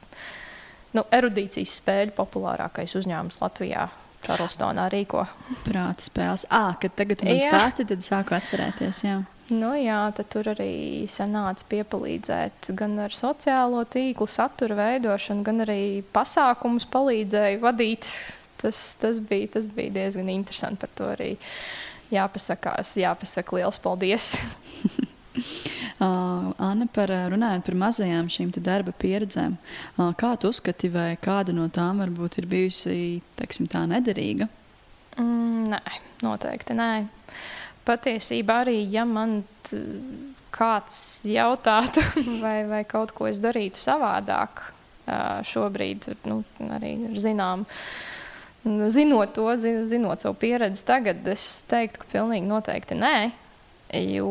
nu, 0.96 1.04
erudīcijas 1.14 1.78
spēļu 1.80 2.14
populārākais 2.18 2.96
uzņēmums 2.98 3.42
Latvijā. 3.44 3.88
Charlestonā 4.18 4.88
rīko. 4.90 5.22
Prāta 5.62 6.02
spēles. 6.02 6.44
Ah, 6.50 6.72
kad 6.82 6.96
tagad 6.98 7.22
man 7.22 7.38
stāsti, 7.38 7.86
tad 7.86 8.02
sāku 8.02 8.34
atcerēties. 8.34 9.02
Jā. 9.06 9.20
Nu, 9.54 9.70
jā, 9.78 10.00
tad 10.12 10.28
tur 10.32 10.50
arī 10.52 11.06
sanāca 11.08 11.64
piepalīdzēt 11.70 12.72
gan 12.76 12.98
ar 13.00 13.14
sociālo 13.16 13.80
tīklu 13.88 14.26
satura 14.28 14.76
veidošanu, 14.76 15.44
gan 15.46 15.64
arī 15.64 16.02
pasākumus 16.12 16.84
palīdzēja 16.92 17.62
vadīt. 17.62 18.10
Tas, 18.60 18.82
tas, 19.00 19.22
bija, 19.24 19.52
tas 19.54 19.70
bija 19.70 19.94
diezgan 19.94 20.28
interesanti 20.32 20.82
par 20.82 20.92
to 20.98 21.08
arī 21.14 21.30
jāpasakās, 22.12 22.96
jāpasaka 23.00 23.60
liels 23.60 23.80
paldies. 23.80 24.34
Uh, 25.98 26.52
Anna, 26.62 26.86
par, 26.94 27.10
uh, 27.10 27.24
runājot 27.32 27.64
par 27.66 27.74
mazajām 27.74 28.28
šīm 28.30 28.52
darba 28.62 28.92
pieredzēm, 28.94 29.56
uh, 29.98 30.12
kā 30.14 30.28
tu 30.38 30.46
uzskati, 30.52 30.86
vai 30.94 31.16
kāda 31.18 31.50
no 31.50 31.64
tām 31.74 31.98
varbūt 31.98 32.36
ir 32.38 32.46
bijusi 32.46 32.92
teiksim, 33.34 33.66
tā 33.66 33.80
nederīga? 33.90 34.46
Mm, 35.18 35.72
nē, 35.72 35.80
noteikti 36.22 36.76
nē. 36.78 36.90
Patiesībā 37.88 38.60
arī, 38.62 38.76
ja 38.94 39.02
man 39.10 39.40
kāds 40.54 41.00
jautātu, 41.26 42.04
vai, 42.44 42.60
vai 42.70 42.84
kaut 42.86 43.10
ko 43.16 43.26
es 43.26 43.42
darītu 43.42 43.82
savādāk, 43.82 44.62
ā, 45.10 45.18
šobrīd 45.50 46.06
nu, 46.30 46.44
arī 46.78 46.94
ar 47.10 47.18
zinām. 47.26 47.66
nu, 48.68 48.86
Zinot 48.94 49.34
to, 49.34 49.50
zi- 49.58 49.88
zinot 49.90 50.22
savu 50.22 50.38
pieredzi 50.46 50.86
tagad, 50.86 51.26
es 51.34 51.64
teiktu, 51.66 52.04
ka 52.04 52.12
pilnīgi 52.14 52.46
noteikti 52.46 53.02
nē. 53.02 53.16
Jo, 54.14 54.30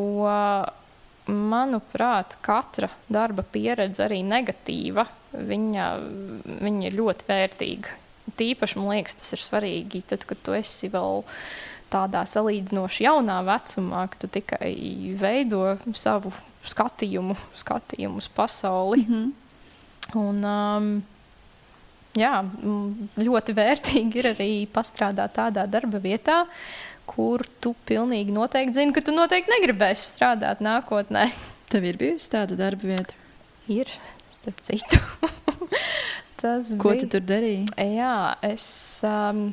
manuprāt, 1.28 2.38
katra 2.46 2.90
darba 3.12 3.44
pieredze, 3.44 4.04
arī 4.06 4.22
negatīva, 4.26 5.08
viņa, 5.34 5.88
viņa 6.64 6.88
ir 6.88 6.98
ļoti 6.98 7.28
vērtīga. 7.28 7.96
Tīpaši 8.38 8.80
man 8.80 8.92
liekas, 8.96 9.18
tas 9.22 9.34
ir 9.36 9.44
svarīgi, 9.44 10.04
tad, 10.10 10.26
kad 10.28 10.40
tu 10.44 10.56
esi 10.58 10.90
vēl 10.92 11.24
tādā 11.92 12.24
salīdzinoši 12.28 13.06
jaunā 13.08 13.40
vecumā, 13.48 14.08
ka 14.12 14.20
tu 14.24 14.30
tikai 14.32 14.74
veido 15.20 15.78
savu 15.96 16.34
skatījumu, 16.68 17.38
skatījumu 17.56 18.24
uz 18.24 18.28
pasauli. 18.28 19.06
Mm 19.08 19.14
-hmm. 19.14 19.32
Un, 20.16 20.44
um, 20.46 21.04
jā, 22.16 22.44
ļoti 23.18 23.56
vērtīgi 23.58 24.22
ir 24.22 24.30
arī 24.34 24.52
pastrādāt 24.72 25.36
tādā 25.38 25.66
darba 25.68 26.00
vietā, 26.00 26.46
kur 27.08 27.46
tu 27.64 27.74
pilnīgi 27.88 28.34
noteikti 28.36 28.82
zini, 28.82 28.94
ka 28.96 29.04
tu 29.06 29.16
noteikti 29.16 29.54
negribēsi 29.56 30.12
strādāt 30.12 30.62
nākotnē. 30.64 31.30
Tev 31.72 31.88
ir 31.88 32.00
bijusi 32.00 32.30
tāda 32.36 32.58
darba 32.60 32.92
vieta. 32.94 33.16
Ir, 33.72 33.92
starp 34.38 34.62
citu. 34.68 35.00
Tas 36.42 36.70
Ko 36.78 36.94
bija. 36.94 37.02
tu 37.02 37.16
tur 37.16 37.24
darīji? 37.26 37.66
Jā, 37.98 38.38
es, 38.46 38.68
um, 39.08 39.48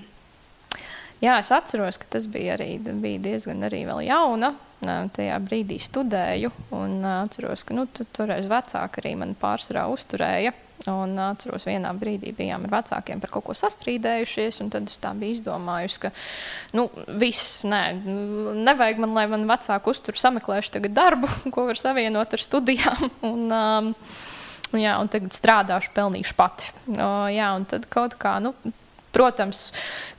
jā, 1.24 1.38
es 1.40 1.48
atceros, 1.54 1.96
ka 1.96 2.10
tas 2.12 2.26
bija 2.28 2.58
arī 2.58 2.74
bija 2.84 3.22
diezgan 3.30 3.64
arī 3.64 3.86
jauna. 4.04 4.52
Tajā 4.84 5.38
brīdī 5.40 5.78
studēju, 5.80 6.50
un 6.76 6.98
ā, 7.08 7.14
atceros, 7.24 7.62
ka 7.64 7.72
nu, 7.72 7.86
tu, 7.88 8.04
toreiz 8.12 8.44
vecāki 8.50 9.00
arī 9.00 9.14
mani 9.16 9.36
pārsvarā 9.40 9.86
uzturēja. 9.88 10.52
Un 10.92 11.16
atceros, 11.30 11.64
vienā 11.64 11.94
brīdī 11.96 12.34
bijām 12.36 12.66
ar 12.66 12.74
vecākiem 12.74 13.22
par 13.22 13.30
kaut 13.32 13.46
ko 13.46 13.56
sastrīdējušies, 13.56 14.60
un 14.60 14.68
tad 14.74 14.90
es 14.90 14.98
tā 15.00 15.14
biju 15.16 15.38
izdomājusi, 15.38 16.02
ka 16.02 16.10
nu, 16.76 16.90
viss, 17.20 17.62
nē, 17.64 17.82
nevajag 18.66 19.00
man, 19.00 19.14
lai 19.16 19.24
man 19.32 19.48
vecāki 19.48 19.92
uztur 19.94 20.20
sameklēšu 20.20 20.76
tagad 20.76 20.96
darbu, 20.98 21.30
ko 21.54 21.64
var 21.70 21.80
savienot 21.80 22.36
ar 22.36 22.44
studijām. 22.44 23.08
Un, 23.32 23.48
um, 23.48 23.92
jā, 24.76 24.98
un 25.00 25.08
tagad 25.08 25.32
strādāšu, 25.32 25.94
pelnīšu 25.96 26.36
pati. 26.36 26.68
O, 26.92 27.10
jā, 27.32 27.48
un 27.56 27.64
tad 27.70 27.88
kaut 27.92 28.18
kā, 28.20 28.36
nu, 28.44 28.52
protams, 29.14 29.68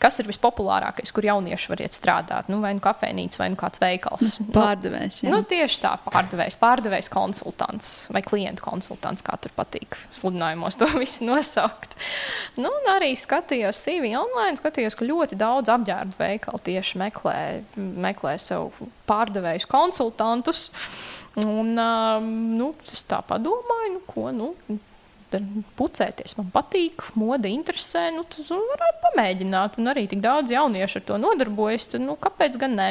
kas 0.01 0.19
ir 0.21 0.29
vispopulārākais, 0.29 1.11
kur 1.15 1.27
jaunieši 1.27 1.71
var 1.71 1.83
iet 1.83 1.95
strādāt? 1.97 2.49
Nu, 2.51 2.61
vai 2.63 2.73
nu 2.77 2.83
kafejnīca, 2.83 3.41
vai 3.41 3.49
nu 3.53 3.59
kāds 3.59 3.81
veikals. 3.83 4.37
Pārdevējs. 4.55 5.21
jā. 5.25 5.33
Nu, 5.33 5.41
tieši 5.47 5.81
tā, 5.83 5.95
pārdevējs, 6.07 6.59
pārdevējs 6.61 7.11
konsultants 7.13 7.91
vai 8.15 8.23
klientu 8.25 8.65
konsultants, 8.65 9.25
kā 9.25 9.37
tur 9.41 9.53
patīk 9.57 9.97
sludinājumos 10.15 10.79
to 10.79 10.89
visu 11.03 11.27
nosaukt. 11.27 11.97
Nu, 12.61 12.71
arī 12.95 13.13
skatījos 13.19 13.83
CV 13.85 14.13
online, 14.19 14.59
skatījos, 14.61 14.97
ka 14.97 15.07
ļoti 15.07 15.39
daudz 15.39 15.73
apģērbu 15.75 16.19
veikalu 16.19 16.63
tieši 16.69 17.01
meklē, 17.01 17.37
meklē 17.75 18.37
sev 18.41 18.71
pārdevējus 19.09 19.69
konsultantus. 19.69 20.69
Un, 21.35 21.73
um, 21.75 22.27
nu, 22.55 22.69
es 22.87 23.03
tā 23.09 23.19
padomāju, 23.27 23.97
nu, 23.97 24.03
ko 24.07 24.29
nu, 24.31 24.53
pucēties 25.79 26.37
man 26.39 26.49
patīk, 26.53 27.03
mode 27.19 27.49
interesē. 27.51 28.07
Nu, 28.15 28.23
nu, 28.23 28.61
varētu 28.71 29.03
pamēģināt. 29.09 29.77
Un 29.81 29.91
arī 29.91 30.05
tik 30.11 30.23
daudz 30.23 30.53
jauniešu 30.53 31.01
ar 31.01 31.05
to 31.09 31.19
nodarbojas. 31.21 31.89
Tad, 31.91 32.05
nu, 32.05 32.17
kāpēc 32.21 32.57
gan 32.61 32.75
ne? 32.79 32.89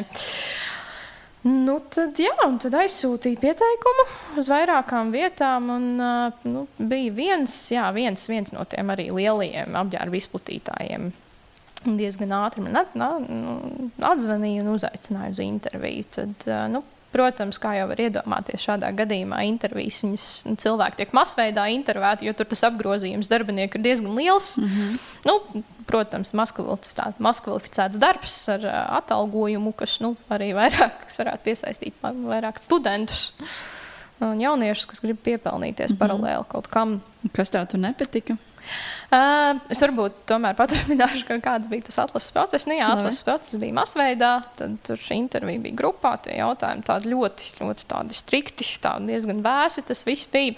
Nu, 1.44 1.76
tad, 1.92 2.16
jā, 2.16 2.32
tad 2.62 2.76
aizsūtīja 2.80 3.40
pieteikumu 3.42 4.06
uz 4.40 4.48
vairākām 4.48 5.12
vietām. 5.12 5.68
Un, 5.74 5.90
nu, 6.48 6.64
bija 6.78 7.12
viens, 7.16 7.58
jā, 7.72 7.90
viens, 7.96 8.24
viens 8.30 8.54
no 8.56 8.64
tiem 8.68 8.92
arī 8.94 9.10
lielajiem 9.12 9.76
apģērba 9.82 10.20
izplatītājiem. 10.20 11.12
Diezgan 11.84 12.32
ātri 12.32 12.64
man 12.64 12.80
at, 12.80 12.94
nu, 12.96 13.10
atzvanīja 14.08 14.64
un 14.64 14.72
uzaicināja 14.72 15.34
uz 15.34 15.42
interviju. 15.44 16.08
Tad, 16.16 16.46
nu, 16.72 16.80
Protams, 17.14 17.60
kā 17.62 17.76
jau 17.78 17.86
var 17.86 18.00
iedomāties, 18.02 18.64
šādā 18.64 18.88
gadījumā 18.98 19.44
intervijas 19.46 20.00
viņas, 20.02 20.30
cilvēki 20.58 20.98
tiek 20.98 21.12
masveidā 21.14 21.68
intervētāti, 21.70 22.26
jo 22.26 22.34
tur 22.34 22.48
tas 22.50 22.64
apgrozījums 22.66 23.30
darbinieku 23.30 23.78
ir 23.78 23.84
diezgan 23.84 24.16
liels. 24.18 24.56
Mm 24.58 24.72
-hmm. 24.72 24.96
nu, 25.28 25.62
protams, 25.86 26.32
maskvalificēts 26.34 28.00
darbs 28.02 28.36
ar 28.48 28.66
atalgojumu, 28.98 29.72
kas 29.78 30.00
nu, 30.00 30.16
arī 30.28 30.50
vairāk 30.58 31.04
kas 31.04 31.20
varētu 31.22 31.44
piesaistīt 31.44 31.94
vairāk 32.02 32.58
studentus 32.58 33.32
un 34.20 34.40
jauniešus, 34.40 34.86
kas 34.86 35.00
grib 35.04 35.18
piepelnīties 35.22 35.90
mm 35.90 35.96
-hmm. 35.96 36.02
paralēli 36.02 36.44
kaut 36.48 36.66
kam. 36.66 37.00
Kas 37.32 37.50
tev 37.50 37.66
tur 37.66 37.80
nepatika? 37.80 38.36
Uh, 39.14 39.60
es 39.70 39.78
varbūt 39.84 40.24
tomēr 40.26 40.56
paturpināšu, 40.58 41.36
kāds 41.44 41.68
bija 41.70 41.84
tas 41.86 42.00
atlases 42.02 42.32
process. 42.34 42.66
Nu, 42.66 42.74
jā, 42.74 42.88
atlases 42.96 43.22
process 43.26 43.58
bija 43.60 43.76
masveidā, 43.76 44.30
tad 44.58 44.78
tur 44.86 45.02
intervija 45.14 45.62
bija 45.62 45.78
grupā. 45.78 46.14
Tie 46.24 46.38
jautājumi 46.38 46.86
tādi 46.86 47.12
ļoti, 47.12 47.50
ļoti 47.60 47.86
tādi 47.90 48.16
strikti, 48.18 48.66
tādi 48.82 49.12
diezgan 49.12 49.44
vēsi. 49.44 49.84
Tas 49.86 50.02
viss 50.08 50.26
bija. 50.32 50.56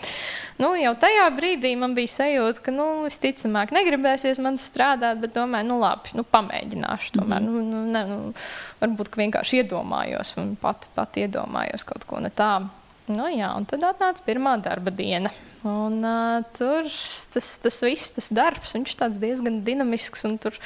Nu, 0.63 0.73
jau 0.79 0.95
tajā 1.03 1.27
brīdī 1.37 1.75
man 1.77 1.97
bija 1.99 2.15
sajūta, 2.15 2.65
ka, 2.65 2.75
nu, 2.75 2.89
visticamāk, 3.05 3.75
negribēsies 3.77 4.41
man 4.45 4.61
strādāt, 4.63 5.21
bet 5.25 5.37
domāju, 5.37 5.71
nu, 5.75 5.81
labi, 5.83 6.15
nu, 6.17 6.25
pamēģināšu. 6.25 7.13
Tomēr, 7.19 7.43
mm 7.43 7.53
-hmm. 7.53 7.69
nu, 7.75 7.85
nu, 7.85 7.93
ne, 7.93 8.05
nu, 8.09 8.33
varbūt 8.81 9.21
vienkārši 9.21 9.63
iedomājos, 9.65 10.37
un 10.41 10.57
pat, 10.61 10.89
pat 10.95 11.21
iedomājos 11.21 11.85
kaut 11.85 12.09
ko 12.09 12.23
ne 12.23 12.31
tādu. 12.31 12.73
Nu, 13.07 13.27
jā, 13.31 13.49
un 13.55 13.67
tad 13.71 13.85
atnāca 13.87 14.25
pirmā 14.27 14.57
darba 14.63 14.91
diena. 14.91 15.31
Un, 15.67 16.01
uh, 16.03 16.41
tur 16.57 16.89
tas, 17.35 17.53
tas 17.63 17.77
viss, 17.87 18.11
tas 18.17 18.31
darbs, 18.35 18.75
viņš 18.75 18.95
ir 18.97 19.21
diezgan 19.23 19.61
dinamisks. 19.67 20.25
Tur, 20.43 20.59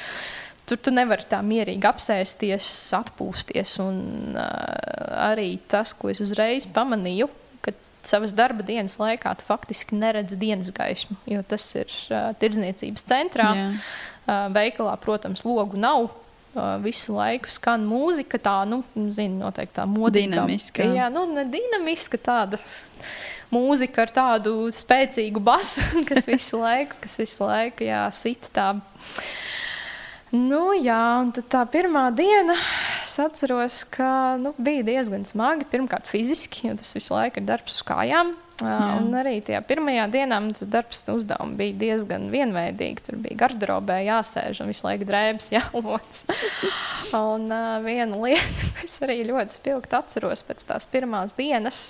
tur 0.69 0.81
tu 0.81 0.93
nevari 0.93 1.27
tā 1.29 1.41
mierīgi 1.45 1.85
apsēsties, 1.85 2.69
atpūsties. 2.97 3.75
Un 3.83 4.33
uh, 4.33 4.47
arī 5.29 5.59
tas, 5.69 5.93
ko 5.93 6.09
es 6.09 6.23
uzreiz 6.23 6.65
pamanīju, 6.65 7.29
ka 7.61 7.75
savas 8.09 8.33
darba 8.33 8.65
dienas 8.65 8.97
laikā 9.01 9.35
tu 9.37 9.45
faktiski 9.45 9.99
neredzi 10.01 10.39
dienas 10.41 10.73
gaismu, 10.73 11.19
jo 11.29 11.45
tas 11.45 11.67
ir 11.77 11.93
uh, 12.09 12.31
tirdzniecības 12.41 13.05
centrā. 13.05 13.51
Jā. 13.57 13.69
Uh, 14.21 14.47
veikalā, 14.53 14.97
protams, 15.01 15.45
logu 15.45 15.77
nav 15.81 16.09
visu 16.83 17.15
laiku 17.15 17.51
skan 17.51 17.83
mūzika, 17.87 18.39
tā, 18.41 18.55
nu, 18.67 18.81
zinu, 19.13 19.39
noteikti 19.45 19.77
tā 19.77 19.85
modīga. 19.89 20.35
Dinamiska. 20.35 20.87
Jā, 20.97 21.07
nu, 21.13 21.25
ne 21.31 21.45
dinamiska 21.47 22.19
tāda 22.21 22.59
mūzika 23.51 24.05
ar 24.05 24.11
tādu 24.15 24.55
spēcīgu 24.75 25.43
basu, 25.43 25.83
kas 26.09 26.27
visu 26.29 26.61
laiku, 26.61 26.99
kas 27.03 27.19
visu 27.21 27.47
laiku, 27.47 27.87
jā, 27.87 28.03
sit 28.15 28.51
tā. 28.55 28.73
Nu, 30.31 30.69
jā, 30.77 31.01
un 31.19 31.33
tā 31.35 31.65
pirmā 31.67 32.05
diena 32.15 32.55
es 33.03 33.17
atceros, 33.19 33.81
ka 33.91 34.37
nu, 34.39 34.53
bija 34.55 34.85
diezgan 34.87 35.25
smagi. 35.27 35.67
Pirmkārt, 35.71 36.07
fiziski, 36.07 36.69
jo 36.69 36.77
tas 36.79 36.95
visu 36.95 37.17
laiku 37.17 37.41
ir 37.41 37.49
darbs 37.49 37.75
uz 37.75 37.83
kājām. 37.87 38.31
Jā. 38.61 38.79
Un 38.99 39.13
arī 39.17 39.39
tajā 39.45 39.61
pirmajā 39.65 40.05
dienā 40.13 40.37
tas 40.53 40.69
darbs 40.69 41.01
uzdevumi 41.09 41.57
bija 41.59 41.77
diezgan 41.83 42.27
vienveidīgi. 42.33 43.05
Tur 43.07 43.17
bija 43.23 43.39
garderobē 43.43 44.01
jāsēž 44.05 44.61
un 44.61 44.69
visu 44.71 44.85
laiku 44.87 45.07
drēbes 45.09 45.49
jāloc. 45.53 46.21
un 47.17 47.47
uh, 47.49 47.77
viena 47.85 48.19
lieta, 48.21 48.69
kas 48.81 48.99
arī 49.05 49.21
ļoti 49.29 49.57
spilgti 49.57 49.97
atceros 49.97 50.45
pēc 50.47 50.67
tās 50.69 50.85
pirmās 50.91 51.33
dienas, 51.39 51.87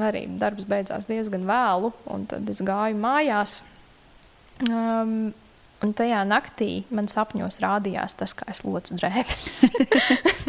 arī 0.00 0.26
darbs 0.40 0.66
beidzās 0.68 1.06
diezgan 1.10 1.46
vēlu, 1.48 1.92
un 2.10 2.26
tad 2.30 2.50
es 2.50 2.64
gāju 2.64 2.98
mājās. 3.02 3.60
Um, 4.68 5.32
Un 5.82 5.90
tajā 5.98 6.20
naktī 6.22 6.84
man 6.94 7.08
sapņos 7.10 7.56
rādījās 7.58 8.14
tas, 8.14 8.36
kā 8.38 8.46
es 8.52 8.62
locu 8.62 8.94
drēbes. 9.00 9.64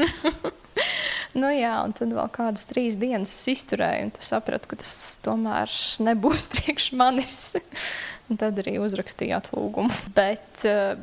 Nu, 1.34 1.50
jā, 1.50 1.74
un 1.82 1.96
tad 1.98 2.14
vēl 2.14 2.30
kādas 2.34 2.68
trīs 2.70 2.98
dienas 3.02 3.32
es 3.34 3.48
izturēju, 3.56 4.06
un 4.06 4.14
sapratu, 4.22 4.70
ka 4.70 4.78
tas 4.84 4.94
tomēr 5.26 5.72
nebūs 6.06 6.46
priekš 6.54 6.92
manis. 6.98 7.42
tad 8.38 8.62
arī 8.62 8.78
uzrakstīju 8.82 9.36
atlūgumu. 9.40 10.14
Bet 10.14 10.66
uh, 10.70 10.94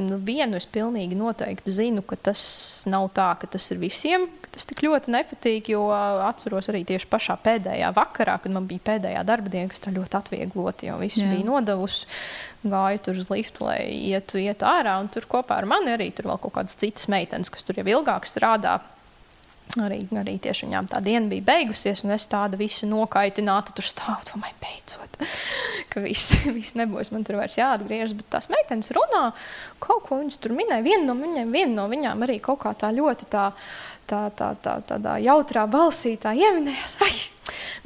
nu, 0.00 0.18
vienu 0.24 0.58
es 0.58 0.66
pilnīgi 0.70 1.18
noteikti 1.18 1.74
zinu, 1.74 2.02
ka 2.06 2.16
tas 2.30 2.44
nav 2.90 3.10
tā, 3.16 3.28
ka 3.40 3.50
tas 3.54 3.66
ir 3.74 3.82
visiem. 3.82 4.26
Tas 4.54 4.68
tik 4.70 4.84
ļoti 4.86 5.10
nepatīk, 5.10 5.68
jo 5.74 5.88
atceros 5.90 6.70
arī 6.70 6.84
tieši 6.86 7.08
pašā 7.10 7.36
pēdējā 7.42 7.90
vakarā, 7.96 8.38
kad 8.42 8.54
man 8.54 8.68
bija 8.70 8.84
pēdējā 8.86 9.24
darba 9.26 9.50
diena, 9.50 9.70
kas 9.72 9.82
tā 9.82 9.92
ļoti 9.94 10.18
atvieglota, 10.20 10.88
jo 10.88 10.98
viss 11.02 11.20
Jā. 11.20 11.28
bija 11.32 11.48
nodevusi. 11.48 12.06
Gāju 12.64 13.02
tur 13.04 13.18
uz 13.20 13.28
liftu, 13.34 13.66
lai 13.66 13.80
ietu, 13.92 14.38
ietu 14.40 14.64
ārā, 14.70 14.94
un 15.02 15.10
tur 15.12 15.26
kopā 15.28 15.58
ar 15.60 15.68
mani 15.68 15.92
arī 15.92 16.08
tur 16.14 16.30
vēl 16.30 16.40
kaut 16.40 16.54
kādas 16.54 16.78
citas 16.80 17.10
meitenes, 17.12 17.50
kas 17.52 17.66
tur 17.66 17.82
jau 17.82 17.88
ilgāk 17.98 18.30
strādā. 18.30 18.78
Arī, 19.80 20.04
arī 20.20 20.36
tieši 20.38 20.68
viņām 20.68 20.86
tā 20.92 21.00
diena 21.02 21.26
bija 21.26 21.42
beigusies, 21.48 22.04
un 22.04 22.12
es 22.14 22.28
tādu 22.30 22.58
visu 22.60 22.86
nokaitinātu, 22.86 23.72
tur 23.74 23.88
stāvu, 23.88 24.28
domāju, 24.28 24.54
beidzot, 24.62 25.16
ka 25.90 26.02
viss, 26.04 26.36
viss 26.46 26.76
nebūs. 26.78 27.10
Man 27.14 27.26
tur 27.26 27.40
vairs 27.40 27.58
jāatgriežas, 27.58 28.14
bet 28.20 28.28
tās 28.36 28.50
meitenes 28.52 28.92
runā, 28.94 29.24
kaut 29.82 30.06
ko 30.06 30.20
viņas 30.20 30.38
tur 30.38 30.54
minēja. 30.54 30.84
Viena 30.86 31.08
no 31.08 31.18
viņiem, 31.18 31.50
viena 31.56 31.74
no 31.80 31.88
viņām 31.90 32.22
arī 32.26 32.38
kaut 32.44 32.62
kā 32.62 32.74
tā 32.78 32.92
ļoti 32.94 33.26
tā, 33.34 33.48
tā, 34.06 34.28
tā, 34.38 34.52
tā 34.62 34.78
tādā 34.86 35.16
jautrā 35.24 35.66
balsī 35.70 36.14
tā 36.22 36.36
ieminējās. 36.38 36.96
Vai 37.02 37.10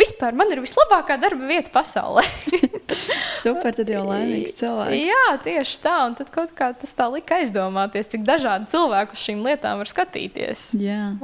vispār 0.02 0.36
man 0.36 0.52
ir 0.52 0.60
vislabākā 0.66 1.16
darba 1.22 1.48
vieta 1.48 1.72
pasaulē? 1.72 2.26
Super, 3.40 3.72
tad 3.72 3.88
jau 3.88 4.04
laimīgs 4.10 4.60
cilvēks. 4.60 5.08
Jā, 5.08 5.26
tieši 5.44 5.82
tā. 5.88 5.98
Un 6.04 6.20
tad 6.20 6.32
kaut 6.34 6.52
kā 6.58 6.74
tas 6.76 6.92
tā 6.96 7.08
lika 7.16 7.40
aizdomāties, 7.40 8.12
cik 8.12 8.28
dažādi 8.28 8.68
cilvēki 8.76 9.16
uz 9.16 9.24
šīm 9.28 9.44
lietām 9.46 9.80
var 9.80 9.96
skatīties. 9.96 10.72
Jā. 10.76 11.14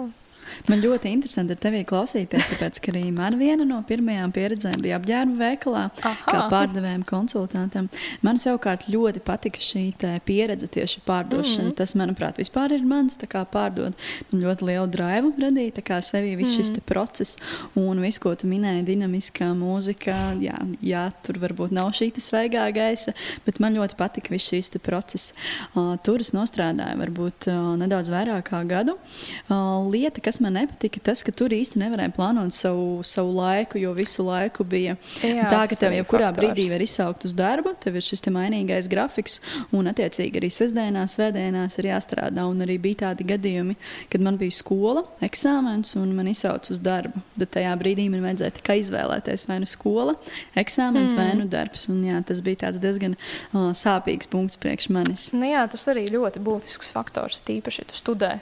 Man 0.69 0.83
ļoti 0.83 1.13
interesanti 1.13 1.55
ar 1.57 1.61
tevi 1.63 1.85
klausīties, 1.89 2.49
tāpēc, 2.53 2.81
ka 2.85 2.93
arī 2.93 3.05
man 3.15 3.39
viena 3.41 3.67
no 3.69 3.81
pirmajām 3.89 4.33
pieredzēm 4.35 4.81
bija 4.85 4.99
apģērba 5.01 5.39
veikalā, 5.41 5.85
Aha. 6.03 6.15
kā 6.29 6.43
pārdevējiem, 6.53 7.05
konsultantam. 7.09 7.89
Man 8.23 8.41
savukārt 8.41 8.89
ļoti 8.93 9.23
patika 9.25 9.63
šī 9.63 9.85
pieredze 10.25 10.69
tieši 10.69 11.03
pārdošana. 11.07 11.65
Mm 11.65 11.71
-hmm. 11.71 11.77
Tas, 11.77 11.95
manuprāt, 11.95 12.39
vispār 12.39 12.73
ir 12.73 12.85
mans 12.85 13.17
pārdot. 13.53 13.95
Man 14.31 14.43
ļoti 14.43 14.67
lielu 14.69 14.87
drāvu 14.87 15.33
radīja 15.39 16.01
sevī 16.01 16.37
viss 16.37 16.57
mm 16.57 16.63
-hmm. 16.63 16.75
šis 16.75 16.85
process 16.87 17.37
un 17.75 18.01
viss, 18.01 18.19
ko 18.19 18.35
tu 18.35 18.47
minēji, 18.47 18.85
dinamiskā 18.85 19.51
mūzika. 19.55 20.15
Jā, 20.41 20.59
jā 20.83 21.13
tur 21.23 21.39
varbūt 21.39 21.71
nav 21.71 21.91
šī 21.91 22.13
svaigā 22.19 22.73
gaisa, 22.75 23.13
bet 23.47 23.61
man 23.61 23.75
ļoti 23.75 23.97
patika 23.97 24.31
viss 24.31 24.51
šīs 24.53 24.79
process. 24.79 25.33
Uh, 25.75 25.97
tur 26.03 26.21
es 26.21 26.33
nostrādāju 26.33 26.99
varbūt 26.99 27.49
uh, 27.49 27.77
nedaudz 27.81 28.11
vairāk 28.11 28.51
kā 28.51 28.63
gadu. 28.69 28.97
Uh, 29.49 29.91
lieta, 29.91 30.21
kas 30.21 30.41
man 30.45 30.59
nepatika, 30.59 31.01
tas, 31.11 31.23
ka 31.25 31.33
tur 31.35 31.53
īsti 31.55 31.81
nevarēja 31.81 32.13
plānot 32.15 32.55
savu, 32.55 33.03
savu 33.07 33.33
laiku, 33.39 33.79
jo 33.81 33.95
visu 33.97 34.25
laiku 34.27 34.65
bija 34.69 34.97
Jā, 35.25 35.49
tā, 35.51 35.65
ka 35.71 35.79
tev 35.81 35.97
jebkurā 35.97 36.31
brīdī 36.37 36.69
var 36.73 36.85
izsaukt 36.85 37.27
uz 37.29 37.35
darbu, 37.37 37.75
tev 37.83 37.99
ir 37.99 38.05
šis 38.05 38.25
te 38.25 38.33
mainīgais 38.35 38.89
grafiks, 38.93 39.41
un 39.75 39.89
attiecīgi 39.91 40.41
arī 40.41 40.51
sestdienās, 40.53 41.17
svētdienās 41.19 41.79
ir 41.81 41.91
jāstrādā. 41.91 42.47
Un 42.51 42.63
arī 42.65 42.79
bija 42.83 43.03
tādi 43.07 43.27
gadījumi, 43.29 43.77
kad 44.13 44.25
man 44.25 44.39
bija 44.41 44.55
skola, 44.55 45.05
eksāmens, 45.25 45.95
un 46.01 46.15
man 46.17 46.31
izsauc 46.31 46.71
uz 46.73 46.81
darbu. 46.85 47.23
Tad 47.39 47.55
tajā 47.59 47.75
brīdī 47.81 48.09
man 48.13 48.25
vajadzēja 48.29 48.59
tikai 48.61 48.79
izvēlēties 48.83 49.49
vai 49.51 49.61
nu 49.65 49.69
skola, 49.71 50.17
eksāmens 50.61 51.15
mm. 51.15 51.21
vai 51.21 51.29
nu 51.41 51.49
darbs. 51.51 51.89
Un, 51.93 52.03
jā, 52.07 52.21
tas 52.27 52.43
bija 52.45 52.73
diezgan 52.79 53.17
uh, 53.19 53.71
sāpīgs 53.77 54.31
punkts 54.31 54.61
priekš 54.61 54.91
manis. 54.95 55.29
Nu, 55.35 55.47
jā, 55.49 55.67
tas 55.71 55.87
arī 55.93 56.09
ļoti 56.15 56.43
būtisks 56.45 56.93
faktors, 56.95 57.43
tīpaši, 57.47 57.85
ja 57.85 57.91
tu 57.91 58.01
studē 58.01 58.35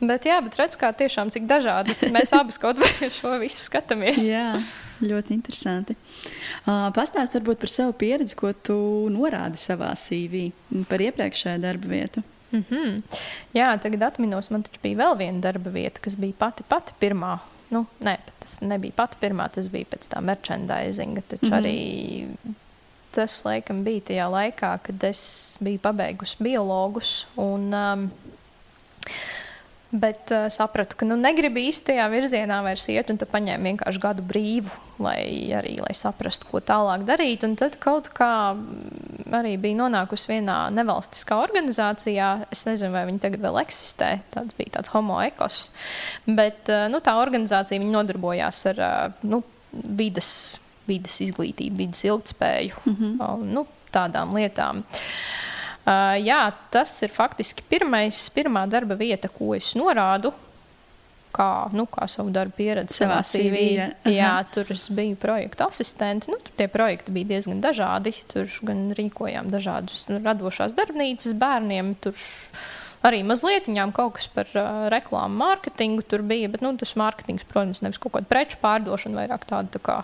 Bet, 0.00 0.24
jā, 0.24 0.38
bet 0.40 0.56
redz, 0.56 0.78
kā 0.80 0.90
tiešām 0.96 1.30
cik 1.34 1.44
dažādi 1.48 1.96
mēs 2.14 2.32
abi 2.36 2.56
kaut 2.60 2.80
vai 2.80 3.10
šo 3.12 3.34
visu 3.42 3.60
skatāmies. 3.66 4.24
jā, 4.24 4.54
ļoti 5.04 5.34
interesanti. 5.36 5.96
Uh, 6.64 6.88
Pastāst 6.96 7.36
varbūt 7.36 7.60
par 7.60 7.72
savu 7.72 7.92
pieredzi, 8.00 8.36
ko 8.38 8.52
tu 8.52 8.76
norādi 9.12 9.60
savā 9.60 9.92
CV 10.00 10.50
par 10.88 11.04
iepriekšējo 11.04 11.60
darba 11.60 11.92
vietu. 11.92 12.24
Mm 12.50 12.64
-hmm. 12.70 13.02
Jā, 13.54 13.78
tagad 13.82 14.02
atminos, 14.02 14.50
man 14.50 14.62
taču 14.62 14.80
bija 14.82 14.96
vēl 14.96 15.18
viena 15.18 15.40
darba 15.40 15.70
vieta, 15.70 16.00
kas 16.00 16.16
bija 16.16 16.32
pati 16.38 16.62
pati 16.68 16.92
pirmā. 17.00 17.38
Nu, 17.70 17.86
nē, 18.00 18.16
tas 18.40 18.60
nebija 18.60 18.92
pati 18.96 19.16
pirmā, 19.20 19.48
tas 19.54 19.68
bija 19.68 19.84
pēc 19.84 20.08
tā 20.10 20.20
merchandisinga. 20.20 21.20
Taču 21.28 21.46
mm 21.46 21.52
-hmm. 21.52 21.58
arī 21.58 22.26
tas 23.10 23.44
laikam 23.44 23.84
bija 23.84 24.00
tajā 24.00 24.26
laikā, 24.30 24.78
kad 24.82 25.04
es 25.04 25.58
biju 25.60 25.78
pabeigusi 25.78 26.36
biologus. 26.38 27.26
Un, 27.36 27.74
um, 27.74 28.10
Bet 29.90 30.30
uh, 30.30 30.46
sapratu, 30.54 30.94
ka 31.00 31.06
nu, 31.08 31.16
negribu 31.18 31.58
īstajā 31.66 32.04
virzienā 32.12 32.60
vairs 32.62 32.84
iet, 32.92 33.08
un 33.10 33.16
tad 33.18 33.30
paņēmu 33.32 33.66
vienkārši 33.72 34.02
gadu 34.02 34.22
brīvu, 34.22 34.70
lai 35.02 35.50
arī 35.58 35.72
lai 35.82 35.96
saprastu, 35.98 36.46
ko 36.46 36.60
tālāk 36.62 37.02
darīt. 37.08 37.42
Un 37.46 37.56
tad 37.58 37.74
kaut 37.82 38.12
kā 38.14 38.54
mm, 38.54 39.32
arī 39.34 39.56
bija 39.58 39.80
nonākusi 39.80 40.30
vienā 40.30 40.60
nevalstiskā 40.76 41.40
organizācijā. 41.42 42.30
Es 42.54 42.62
nezinu, 42.70 42.94
vai 42.94 43.02
viņi 43.10 43.24
tagad 43.26 43.42
vēl 43.42 43.58
eksistē. 43.64 44.12
Tas 44.30 44.54
bija 44.60 44.76
tāds 44.78 44.94
homo 44.94 45.18
ekos. 45.26 45.64
Bet 46.28 46.70
uh, 46.70 46.86
nu, 46.92 47.02
tā 47.02 47.16
organizācija 47.18 47.82
nodarbojās 47.82 48.62
ar 48.70 48.86
uh, 48.86 49.26
nu, 49.26 49.42
vidas, 49.74 50.32
vidas 50.86 51.18
izglītību, 51.26 51.82
vidas 51.82 52.06
ilgspēju, 52.06 52.78
mm 52.84 52.94
-hmm. 52.94 53.20
uh, 53.26 53.46
nu, 53.58 53.66
tādām 53.90 54.38
lietām. 54.38 54.86
Uh, 54.86 55.39
jā, 55.86 56.42
tas 56.70 56.92
ir 57.02 57.12
faktiski 57.14 57.64
pirmais, 57.68 58.28
pirmā 58.34 58.66
darba 58.70 58.98
vieta, 59.00 59.30
ko 59.32 59.54
es 59.56 59.72
norādu 59.78 60.32
kā, 61.34 61.70
nu, 61.76 61.86
kā 61.90 62.06
savu 62.10 62.32
darbu 62.34 62.56
pieredzi 62.58 63.00
savā 63.00 63.20
CV. 63.26 63.62
CV 64.02 64.16
jā, 64.16 64.32
tur 64.54 64.70
es 64.74 64.86
biju 64.94 65.18
projekta 65.20 65.68
asistente. 65.70 66.30
Nu, 66.30 66.40
tur 66.42 66.54
tie 66.58 66.66
projekti 66.70 67.14
bija 67.14 67.34
diezgan 67.34 67.62
dažādi. 67.64 68.14
Tur 68.30 68.50
gan 68.66 68.90
rīkojām 68.98 69.50
dažādus 69.52 70.06
nu, 70.10 70.20
radošās 70.24 70.76
darbnīcas 70.78 71.36
bērniem. 71.40 71.94
Tur 72.02 72.18
arī 73.06 73.22
mazliet 73.26 73.70
kaut 73.96 74.18
kas 74.18 74.28
par 74.34 74.50
uh, 74.54 74.86
reklāmu, 74.92 75.40
mārketingu 75.44 76.06
tur 76.06 76.26
bija. 76.26 76.50
Bet 76.52 76.64
nu, 76.66 76.74
tas 76.80 76.96
mārketings, 76.98 77.46
protams, 77.48 77.82
nevis 77.86 78.00
kaut 78.02 78.18
kāda 78.18 78.30
preču 78.30 78.60
pārdošana, 78.62 79.22
vairāk 79.22 79.46
tāda 79.48 79.78
tā 79.78 79.84
kā, 79.86 79.98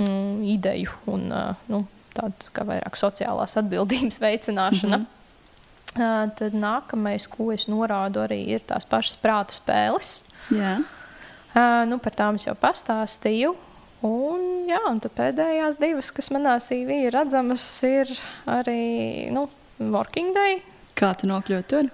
mm, 0.00 0.38
ideju 0.56 0.96
un 1.12 1.28
uh, 1.30 1.66
nu, 1.72 1.84
tāda 2.16 2.52
kā 2.54 2.64
vairāk 2.68 2.96
sociālās 2.98 3.56
atbildības 3.60 4.20
veicināšana. 4.26 4.98
Mm 4.98 5.04
-hmm. 5.04 5.18
Uh, 5.92 6.30
tad 6.38 6.54
nākamais, 6.56 7.26
ko 7.28 7.50
es 7.52 7.66
norādu, 7.68 8.22
arī 8.24 8.46
ir 8.48 8.62
tās 8.64 8.86
pašas 8.88 9.16
prāta 9.20 9.52
spēles. 9.52 10.24
Jā. 10.48 10.78
Uh, 11.52 11.84
nu, 11.84 11.98
par 11.98 12.14
tām 12.16 12.34
es 12.40 12.46
jau 12.46 12.54
pastāstīju. 12.54 13.52
Un, 14.02 14.64
jā, 14.66 14.80
un 14.88 15.00
pēdējās 15.00 15.76
divas, 15.78 16.10
kas 16.10 16.30
manā 16.30 16.56
CV 16.64 17.04
ir 17.06 17.12
redzamas, 17.12 17.82
ir 17.82 18.08
arī 18.46 19.30
nu, 19.30 19.50
Working 19.78 20.32
Day. 20.34 20.62
Kā 20.98 21.12
tu 21.14 21.28
nokļuvi 21.30 21.66
tur? 21.68 21.90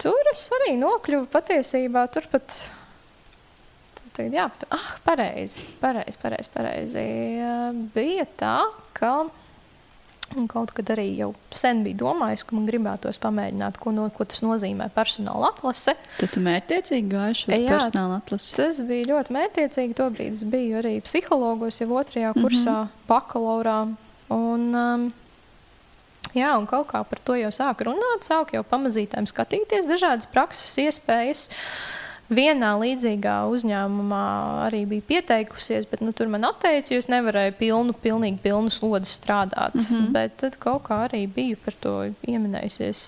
Tur 0.00 0.32
es 0.32 0.48
arī 0.56 0.74
nokļuvu 0.80 1.28
patiesībā 1.28 2.06
turpat. 2.14 2.70
Tagad, 4.20 4.34
jā, 4.36 4.50
ah, 4.76 4.88
pareizi, 5.00 5.62
pareizi, 5.80 6.18
pareizi, 6.20 6.50
pareizi. 6.52 7.02
Bija 7.94 8.26
tā, 8.36 8.56
ka 8.92 9.14
kaut 10.50 10.74
kad 10.76 10.90
arī 10.92 11.06
jau 11.16 11.30
sen 11.56 11.80
biju 11.86 12.02
domājis, 12.02 12.44
ka 12.44 12.54
man 12.54 12.66
gribētos 12.68 13.16
pamēģināt, 13.22 13.78
ko, 13.80 13.94
no, 13.96 14.04
ko 14.12 14.26
tas 14.28 14.42
nozīmē 14.44 14.90
personāla 14.92 15.48
atlase. 15.54 15.94
Tad 16.18 16.34
tu 16.34 16.42
mērķiecīgi 16.44 17.08
gāji 17.10 17.38
šo 17.40 17.60
personāla 17.64 18.18
atlasi? 18.20 18.52
Tas 18.58 18.82
bija 18.86 19.08
ļoti 19.14 19.36
mērķiecīgi. 19.38 19.96
Tobrīd 19.96 20.36
es 20.36 20.44
biju 20.52 20.82
arī 20.82 20.98
psihologos, 21.06 21.80
jau 21.80 21.88
otrajā 21.96 22.34
kursā, 22.36 22.76
mm 22.76 22.90
-hmm. 22.90 23.08
bakalaurā. 23.08 23.80
Un, 24.36 24.68
um, 24.74 25.08
Jā, 26.30 26.52
un 26.58 26.66
kaut 26.66 26.92
kā 26.92 27.00
par 27.02 27.18
to 27.24 27.34
jau 27.34 27.48
sāka 27.50 27.88
runāt, 27.88 28.22
sāka 28.22 28.54
jau 28.54 28.62
pamazītēm 28.62 29.26
skatīties 29.26 29.88
dažādas 29.88 30.28
prakses 30.30 30.76
iespējas. 30.78 31.48
Uh, 31.48 31.99
vienā 32.30 32.70
līdzīgā 32.80 33.36
uzņēmumā 33.50 34.24
arī 34.66 34.84
bija 34.88 35.06
pieteikusies, 35.08 35.88
bet 35.90 36.02
nu, 36.04 36.14
tur 36.16 36.30
man 36.32 36.46
atteica, 36.48 36.94
jo 36.94 37.02
es 37.02 37.10
nevarēju 37.10 37.56
pilnu, 37.58 37.96
pilnīgi 38.02 38.42
pilnu 38.44 38.72
slodzi 38.74 39.10
strādāt. 39.10 39.74
Mm 39.74 39.86
-hmm. 39.86 40.10
Bet 40.16 40.36
tad 40.36 40.58
kaut 40.58 40.82
kā 40.88 41.04
arī 41.08 41.26
biju 41.26 41.56
par 41.64 41.74
to 41.80 41.94
ieminējusies 42.22 43.00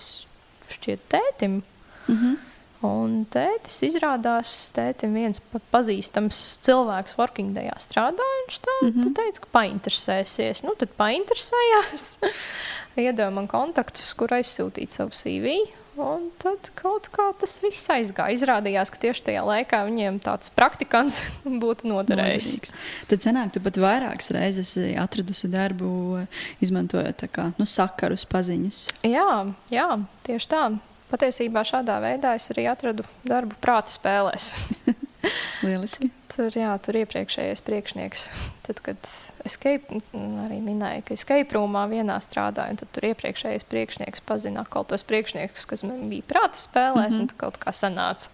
šķiet 0.69 0.99
tētim. 1.09 1.61
Mm 2.07 2.17
-hmm. 2.17 2.35
Un 2.83 3.25
tētis 3.31 3.77
izrādās, 3.87 4.51
tētim 4.75 5.13
viens 5.13 5.39
pazīstams 5.71 6.39
cilvēks 6.65 7.15
Working 7.17 7.55
Dayā 7.55 7.77
strādāja. 7.79 8.41
Viņš 8.47 8.59
tā, 8.59 8.75
mm 8.81 8.89
-hmm. 8.91 9.13
teica, 9.15 9.39
ka 9.39 9.47
painteresēsies. 9.59 10.63
Nu, 10.63 10.75
tad 10.75 10.89
painteresējās. 10.97 12.17
Man 13.33 13.47
kontaktus, 13.47 14.13
kur 14.13 14.27
aizsūtīt 14.27 14.89
savu 14.89 15.09
CV. 15.09 15.73
Un 15.93 16.31
tad 16.41 16.71
kaut 16.73 17.05
kā 17.13 17.27
tas 17.37 17.59
viss 17.61 17.85
aizgāja. 17.93 18.33
Izrādījās, 18.33 18.89
ka 18.89 18.97
tieši 19.03 19.27
tajā 19.27 19.43
laikā 19.45 19.83
viņiem 19.85 20.17
tāds 20.23 20.49
praktikants 20.53 21.19
būtu 21.63 21.91
noderējis. 21.91 22.73
Tad 23.11 23.25
senāk 23.25 23.53
tu 23.53 23.61
pat 23.63 23.77
vairākas 23.81 24.31
reizes 24.33 24.73
atradusi 24.97 25.51
darbu, 25.53 26.23
izmantojot 26.65 27.27
kā, 27.33 27.51
nu, 27.59 27.69
sakarus 27.69 28.25
paziņas. 28.29 28.87
Jā, 29.05 29.45
jā, 29.73 29.87
tieši 30.25 30.49
tā. 30.49 30.65
Patiesībā 31.13 31.61
šādā 31.67 31.99
veidā 32.01 32.33
es 32.39 32.49
arī 32.49 32.65
atradu 32.71 33.05
darbu 33.27 33.59
prāta 33.61 33.93
spēlēs. 33.93 34.53
Lieliski. 35.65 36.09
Tur, 36.33 36.53
jā, 36.57 36.71
tur 36.83 36.97
iepriekšējais 37.03 37.61
priekšnieks, 37.65 38.25
tad, 38.65 38.79
kad 38.85 39.09
es 39.45 39.57
arī 39.63 40.59
minēju, 40.63 41.03
ka 41.07 41.17
escape 41.17 41.55
roomā 41.55 41.85
vienā 41.91 42.17
strādāju, 42.23 42.79
tad 42.81 42.91
tur 42.95 43.07
iepriekšējais 43.11 43.67
priekšnieks 43.69 44.23
pazina 44.27 44.65
kaut 44.65 44.89
tos 44.91 45.05
priekšniekus, 45.07 45.67
kas 45.69 45.85
man 45.87 46.07
bija 46.11 46.25
prāta 46.27 46.59
spēlēs, 46.59 47.13
mm 47.13 47.19
-hmm. 47.19 47.21
un 47.21 47.37
kaut 47.37 47.59
kā 47.61 47.71
sanāca. 47.71 48.29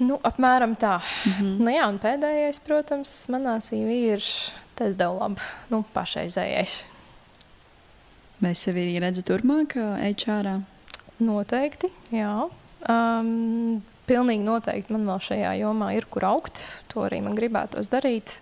Nu, 0.00 0.16
apmēram 0.24 0.76
tā. 0.80 1.00
Mm 1.26 1.32
-hmm. 1.32 1.64
nu, 1.64 1.70
jā, 1.70 1.88
un 1.88 1.98
pēdējais, 1.98 2.60
protams, 2.64 3.28
manā 3.28 3.60
CV 3.60 3.88
ir 4.14 4.24
tas 4.74 4.96
devu 4.96 5.18
labu, 5.18 5.40
nu, 5.68 5.84
pašreizējais. 5.94 6.84
Vai 8.40 8.54
sevi 8.54 8.98
redzi 8.98 9.22
turpmāk, 9.22 9.76
HR? 10.00 10.62
Noteikti, 11.18 11.90
jā. 12.10 12.48
Um, 12.88 13.82
pilnīgi 14.10 14.46
noteikti 14.46 14.94
man 14.94 15.06
vēl 15.08 15.24
šajā 15.30 15.56
jomā 15.62 15.94
ir 15.96 16.08
kur 16.10 16.26
augt. 16.28 16.62
To 16.92 17.06
arī 17.06 17.22
man 17.24 17.38
gribētos 17.38 17.90
darīt. 17.92 18.40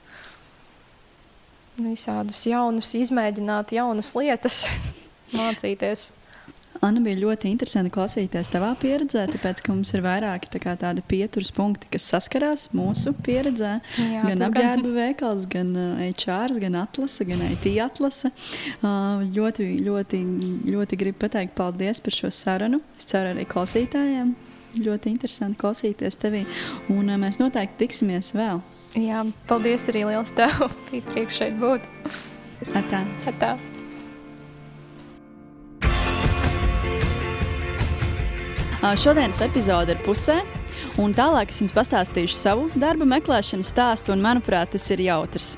Visādus 1.79 2.43
jaunus, 2.49 2.95
izmēģināt 2.99 3.77
jaunas 3.77 4.15
lietas, 4.19 4.65
mācīties. 5.39 6.13
Anna 6.85 7.01
bija 7.03 7.19
ļoti 7.19 7.49
interesanti 7.51 7.91
klausīties 7.91 8.51
tavā 8.53 8.69
pieredzē, 8.79 9.25
tāpēc, 9.33 9.63
ka 9.67 9.73
mums 9.75 9.91
ir 9.97 10.03
vairāki 10.05 10.51
tā 10.53 10.61
kā, 10.63 10.77
tādi 10.79 11.03
pieturas 11.11 11.51
punkti, 11.55 11.89
kas 11.91 12.07
saskarās 12.13 12.69
mūsu 12.77 13.15
pieredzē. 13.27 13.73
Jā, 13.99 14.23
gan 14.29 14.45
apģērba 14.47 14.85
gan... 14.85 14.95
veikals, 14.95 15.47
gan 15.51 15.73
HR, 16.07 16.55
gan 16.63 16.79
atlase, 16.85 17.27
gan 17.27 17.43
IT 17.49 17.67
atlase. 17.83 18.31
Uh, 18.79 19.25
ļoti, 19.35 19.73
ļoti, 19.89 20.23
ļoti 20.71 21.01
gribu 21.03 21.25
pateikt 21.27 21.59
paldies 21.59 22.03
par 22.05 22.15
šo 22.15 22.31
sarunu. 22.35 22.83
Es 23.01 23.11
ceru 23.11 23.35
arī 23.35 23.49
klausītājiem 23.49 24.37
ļoti 24.77 25.13
interesanti 25.15 25.59
klausīties 25.61 26.19
tevī. 26.21 26.45
Un 26.93 27.09
uh, 27.09 27.17
mēs 27.21 27.41
noteikti 27.41 27.87
tiksimies 27.87 28.35
vēl. 28.37 28.61
Jā, 28.99 29.25
paldies 29.49 29.89
arī 29.93 30.07
liels 30.09 30.33
tev. 30.37 30.69
Bija 30.91 31.05
prieks 31.13 31.41
šeit 31.41 31.59
būt. 31.61 31.85
Atā. 32.75 33.05
Atā. 33.29 33.57
Šodienas 38.79 39.41
epizode 39.43 39.97
ir 39.97 40.03
pusē, 40.07 40.37
un 41.03 41.11
tālāk 41.15 41.51
es 41.51 41.59
jums 41.59 41.75
pastāstīšu 41.75 42.39
savu 42.39 42.69
darba 42.79 43.09
meklēšanas 43.11 43.73
stāstu, 43.75 44.15
un 44.15 44.23
manuprāt, 44.23 44.71
tas 44.77 44.87
ir 44.95 45.03
jautrs. 45.09 45.57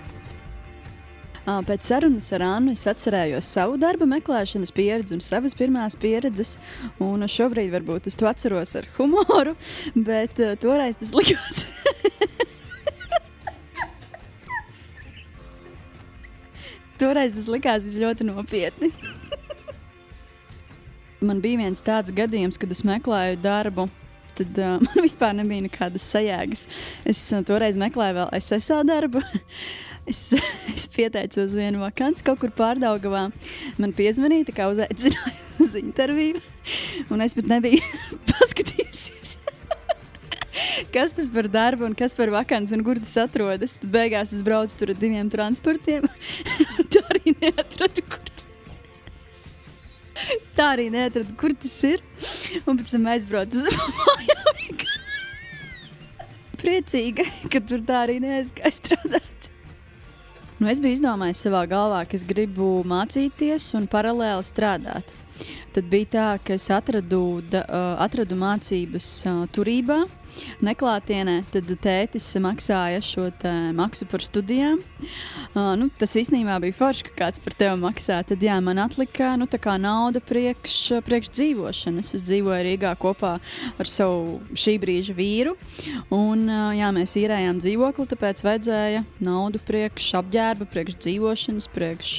Pēc 1.46 1.86
sarunas 1.88 2.28
ar 2.36 2.42
Annu 2.44 2.72
es 2.76 2.86
atcerējos 2.86 3.48
savu 3.48 3.78
darba 3.80 4.04
meklēšanas 4.08 4.72
pieredzi 4.76 5.14
un 5.16 5.20
savas 5.24 5.54
pirmās 5.56 5.96
pieredzes. 5.98 6.58
Un 7.00 7.24
šobrīd 7.24 7.72
varbūt 7.72 8.06
es 8.10 8.16
to 8.20 8.26
atceros 8.28 8.74
ar 8.78 8.84
humoru, 8.98 9.54
bet 10.10 10.38
uh, 10.38 10.56
toreiz 10.60 10.96
tas 11.00 11.12
likās. 11.16 11.64
toreiz 17.00 17.32
tas 17.38 17.48
likās 17.48 17.84
ļoti 17.88 18.24
nopietni. 18.28 18.88
man 21.26 21.40
bija 21.40 21.58
viens 21.64 21.80
tāds 21.82 22.12
gadījums, 22.12 22.58
kad 22.60 22.70
es 22.70 22.84
meklēju 22.84 23.36
darbu 23.40 23.88
tad 24.40 24.58
uh, 24.58 24.80
man 24.80 25.04
vispār 25.04 25.34
nebija 25.36 25.62
nekādas 25.66 26.04
sajēgas. 26.14 26.68
Es 27.08 27.18
uh, 27.34 27.42
toreiz 27.46 27.76
meklēju 27.80 28.14
vēl 28.20 28.28
SSA 28.40 28.78
darbu. 28.88 29.20
Es, 30.10 30.32
es 30.74 30.88
pieteicos 30.90 31.54
vienu 31.54 31.84
vakanci 31.84 32.24
kaut 32.26 32.40
kur 32.42 32.50
pārdaugavā. 32.54 33.28
Man 33.80 33.94
piezvanīja, 33.96 34.54
kā 34.56 34.66
uzaicināja 34.72 35.36
uz 35.64 35.76
interviju. 35.78 36.42
Un 37.12 37.22
es 37.24 37.36
pat 37.38 37.50
nebiju 37.50 37.84
paskatījusies. 38.32 39.38
kas 40.94 41.14
tas 41.16 41.30
par 41.32 41.46
darbu 41.48 41.86
un 41.86 41.94
kas 41.96 42.14
par 42.18 42.32
vakanci 42.34 42.74
un 42.76 42.84
kur 42.86 42.98
tas 43.02 43.16
atrodas. 43.26 43.78
Tad 43.78 43.94
beigās 43.94 44.34
es 44.36 44.44
braucu 44.46 44.78
tur 44.80 44.94
ar 44.94 45.00
diviem 45.00 45.30
transportiem. 45.32 46.10
Tā 46.90 47.06
arī 47.14 47.36
neatradu, 47.38 48.06
kur 48.10 48.22
tas 48.26 48.48
Tā 50.52 50.66
arī 50.74 50.90
neatradu, 50.92 51.32
kur 51.40 51.54
tas 51.56 51.76
ir. 51.88 52.02
Un 52.68 52.76
pēc 52.76 52.92
tam 52.92 53.06
aizbraucu 53.08 53.62
uz 53.62 53.78
mājām. 53.78 54.50
Priecīga, 56.60 57.24
ka 57.48 57.62
tur 57.64 57.80
tā 57.88 58.02
arī 58.04 58.18
neaizgāja 58.20 58.74
strādāt. 58.76 59.39
Nu, 60.60 60.68
es 60.68 60.76
biju 60.76 60.98
izdomājis 60.98 61.40
savā 61.40 61.62
galvā, 61.64 62.02
ka 62.04 62.18
es 62.18 62.24
gribu 62.28 62.82
mācīties 62.84 63.70
un 63.78 63.86
paralēli 63.88 64.44
strādāt. 64.44 65.08
Tad 65.72 65.86
bija 65.88 66.08
tā, 66.12 66.24
ka 66.44 66.58
es 66.58 66.66
atradu, 66.68 67.40
da, 67.48 67.62
uh, 67.64 67.94
atradu 68.04 68.36
mācības 68.36 69.06
uh, 69.24 69.38
turībā, 69.56 70.02
neklātienē, 70.64 71.40
tad 71.52 71.68
tētis 71.82 72.26
maksāja 72.42 73.02
šo 73.04 73.28
maksu 73.76 74.06
par 74.10 74.24
studijām. 74.24 74.80
Uh, 75.50 75.74
nu, 75.80 75.88
tas 75.98 76.12
īstenībā 76.18 76.58
bija 76.62 76.76
forši, 76.76 77.06
ka 77.08 77.16
kāds 77.18 77.40
par 77.42 77.56
tevi 77.58 77.76
maksā. 77.80 78.20
Tad 78.26 78.42
jā, 78.44 78.56
man 78.64 78.78
atlika 78.82 79.32
nu, 79.40 79.48
nauda 79.80 80.20
priekš, 80.22 81.02
priekš 81.06 81.30
dzīvošanas. 81.34 82.14
Es 82.18 82.26
dzīvoju 82.26 82.66
Rīgā 82.66 82.94
kopā 83.00 83.36
ar 83.80 83.90
savu 83.90 84.40
šī 84.54 84.76
brīža 84.82 85.16
vīru. 85.16 85.56
Un, 86.08 86.46
uh, 86.48 86.70
jā, 86.76 86.90
mēs 86.94 87.16
īrējām 87.20 87.62
dzīvokli, 87.62 88.10
tāpēc 88.14 88.44
vajadzēja 88.46 89.06
naudu 89.24 89.62
priekš 89.66 90.12
apģērba, 90.20 90.68
priekš 90.70 91.00
dzīvošanas, 91.00 91.72
priekš 91.74 92.18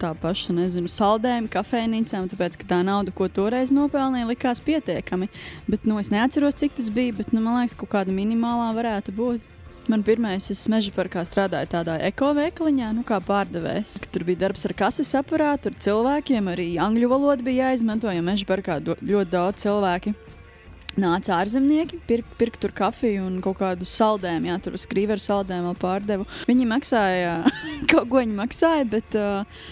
tā 0.00 0.12
paša, 0.20 0.54
nezinu, 0.56 0.90
saldējuma 0.92 1.50
kafejnīcām, 1.52 2.28
tāpēc, 2.32 2.60
ka 2.60 2.68
tā 2.74 2.80
nauda, 2.86 3.14
ko 3.16 3.28
toreiz 3.32 3.72
nopelnīja, 3.74 4.28
likās 4.30 4.62
pietiekami. 4.64 5.28
Bet, 5.66 5.88
nu, 5.88 5.98
es 6.02 6.12
neatceros, 6.14 6.58
cik 6.60 6.78
tas 6.78 6.92
bija, 6.94 7.16
bet, 7.20 7.34
nu, 7.34 7.42
man 7.44 7.60
liekas, 7.60 7.76
kaut 7.78 7.92
kāda 7.94 8.14
minimālā 8.14 8.72
varētu 8.76 9.14
būt. 9.16 9.52
Man 9.86 10.02
pirmais, 10.02 10.48
es 10.50 10.64
meža 10.66 10.90
parkā 10.90 11.22
strādāju 11.22 11.68
tādā 11.70 12.00
ekoveikaliņā, 12.08 12.88
nu, 12.96 13.04
kā 13.06 13.20
pārdevējs. 13.22 14.00
Tur 14.10 14.24
bija 14.26 14.40
darbs 14.46 14.66
ar 14.66 14.74
kases 14.74 15.14
aparātu, 15.14 15.70
ar 15.70 15.78
cilvēkiem, 15.84 16.48
arī 16.50 16.72
angļu 16.82 17.12
valoda 17.12 17.46
bija 17.46 17.68
jāizmanto, 17.70 18.10
jo 18.10 18.24
meža 18.26 18.48
parkā 18.48 18.80
ļoti 18.82 19.30
daudz 19.30 19.62
cilvēku 19.62 20.16
nāca 21.00 21.36
ārzemnieki, 21.40 22.00
pirka 22.08 22.38
pirk 22.40 22.58
tur 22.60 22.72
kafiju 22.76 23.26
un 23.28 23.40
kaut 23.44 23.60
kādu 23.60 23.86
saldējumu. 23.88 24.50
Jā, 24.50 24.58
tur 24.64 24.76
uz 24.78 24.86
krīveru 24.88 25.22
saldējumu 25.22 25.70
vēl 25.70 25.80
pārdevu. 25.80 26.28
Viņi 26.48 26.68
maksāja 26.70 27.34
kaut 27.92 28.08
ko, 28.10 28.22
viņi 28.22 28.38
maksāja, 28.38 28.86
bet 28.96 29.18
uh, 29.20 29.66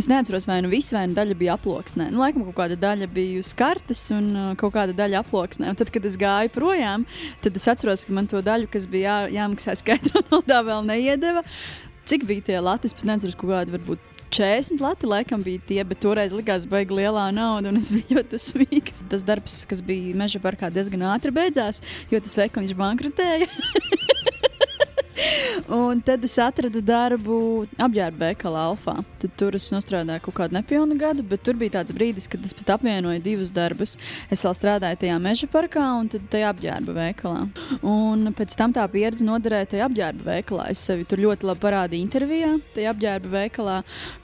Es 0.00 0.06
neatceros, 0.08 0.46
vai 0.48 0.62
nu 0.64 0.70
viss 0.72 0.94
vai 0.96 1.02
nu 1.10 1.12
daļa 1.12 1.34
bija 1.36 1.54
aploksnē. 1.58 2.06
Nu, 2.08 2.22
laikam, 2.22 2.46
kaut 2.46 2.56
kāda 2.62 2.78
daļa 2.80 3.08
bija 3.12 3.42
uz 3.42 3.50
kartes 3.56 4.00
un 4.16 4.30
uh, 4.32 4.46
kaut 4.60 4.72
kāda 4.72 4.94
daļa 4.96 5.20
aploksnē. 5.20 5.68
Un 5.68 5.76
tad, 5.76 5.90
kad 5.92 6.06
es 6.08 6.16
gāju 6.20 6.48
projām, 6.54 7.04
tad 7.44 7.58
es 7.60 7.68
atceros, 7.68 8.06
ka 8.08 8.14
man 8.16 8.30
to 8.30 8.40
daļu, 8.44 8.70
kas 8.72 8.86
bija 8.88 9.26
jā, 9.26 9.34
jāmaksā 9.42 9.76
skaidrā 9.76 10.22
naudā, 10.30 10.62
vēl 10.64 10.88
neiedeva. 10.88 11.44
Cik 12.08 12.24
bija 12.30 12.46
tie 12.48 12.62
lati? 12.64 12.88
Es 12.88 12.96
pat 12.96 13.10
nezinu, 13.10 13.36
kaut 13.36 13.52
kādi 13.52 13.76
varbūt 13.76 14.08
40 14.30 14.80
lati 14.80 15.10
laikam 15.10 15.44
bija 15.44 15.60
tie, 15.68 15.82
bet 15.84 16.00
toreiz 16.00 16.32
likās 16.32 16.64
baigi 16.70 16.96
lielā 16.96 17.26
nauda, 17.34 17.68
un 17.68 17.82
es 17.82 17.90
biju 17.92 18.16
ļoti 18.22 18.40
smīga. 18.40 18.96
Tas 19.12 19.26
darbs, 19.26 19.60
kas 19.68 19.84
bija 19.84 20.16
meža 20.16 20.40
parkā, 20.40 20.72
diezgan 20.72 21.04
ātri 21.12 21.34
beidzās, 21.34 21.84
jo 22.08 22.22
tas 22.24 22.40
veikals 22.40 22.72
bankrotēja. 22.78 23.50
Un 25.70 26.00
tad 26.02 26.24
es 26.24 26.34
atradu 26.40 26.80
darbu 26.82 27.36
apģērba 27.78 28.30
veikalā 28.30 28.62
Alfā. 28.70 28.96
Tad 29.22 29.34
tur 29.38 29.54
es 29.58 29.68
strādāju 29.70 30.24
kaut 30.24 30.36
kādu 30.38 30.56
nepilnu 30.56 30.96
gadu, 30.98 31.22
bet 31.26 31.44
tur 31.46 31.58
bija 31.60 31.76
tāds 31.78 31.94
brīdis, 31.94 32.26
kad 32.30 32.42
es 32.46 32.54
pat 32.56 32.72
apvienoju 32.76 33.20
divus 33.22 33.52
darbus. 33.54 33.96
Es 34.32 34.42
vēl 34.46 34.56
strādāju 34.56 34.98
tajā 35.02 35.18
meža 35.22 35.48
parkā 35.50 35.84
un 36.00 36.08
tajā 36.10 36.50
apģērba 36.54 36.94
veikalā. 36.96 37.44
Un 37.86 38.32
pēc 38.36 38.56
tam 38.58 38.74
tā 38.74 38.86
pieredze 38.90 39.26
noderēja 39.26 39.70
tajā 39.74 39.90
apģērba 39.90 40.26
veikalā. 40.30 40.70
Es 40.72 40.82
sevi 40.88 41.06
tur 41.08 41.22
ļoti 41.22 41.50
labi 41.50 41.62
parādīju 41.66 42.06
intervijā, 42.06 42.50
tajā 42.74 42.94
apģērba 42.94 43.32
veikalā. 43.36 43.76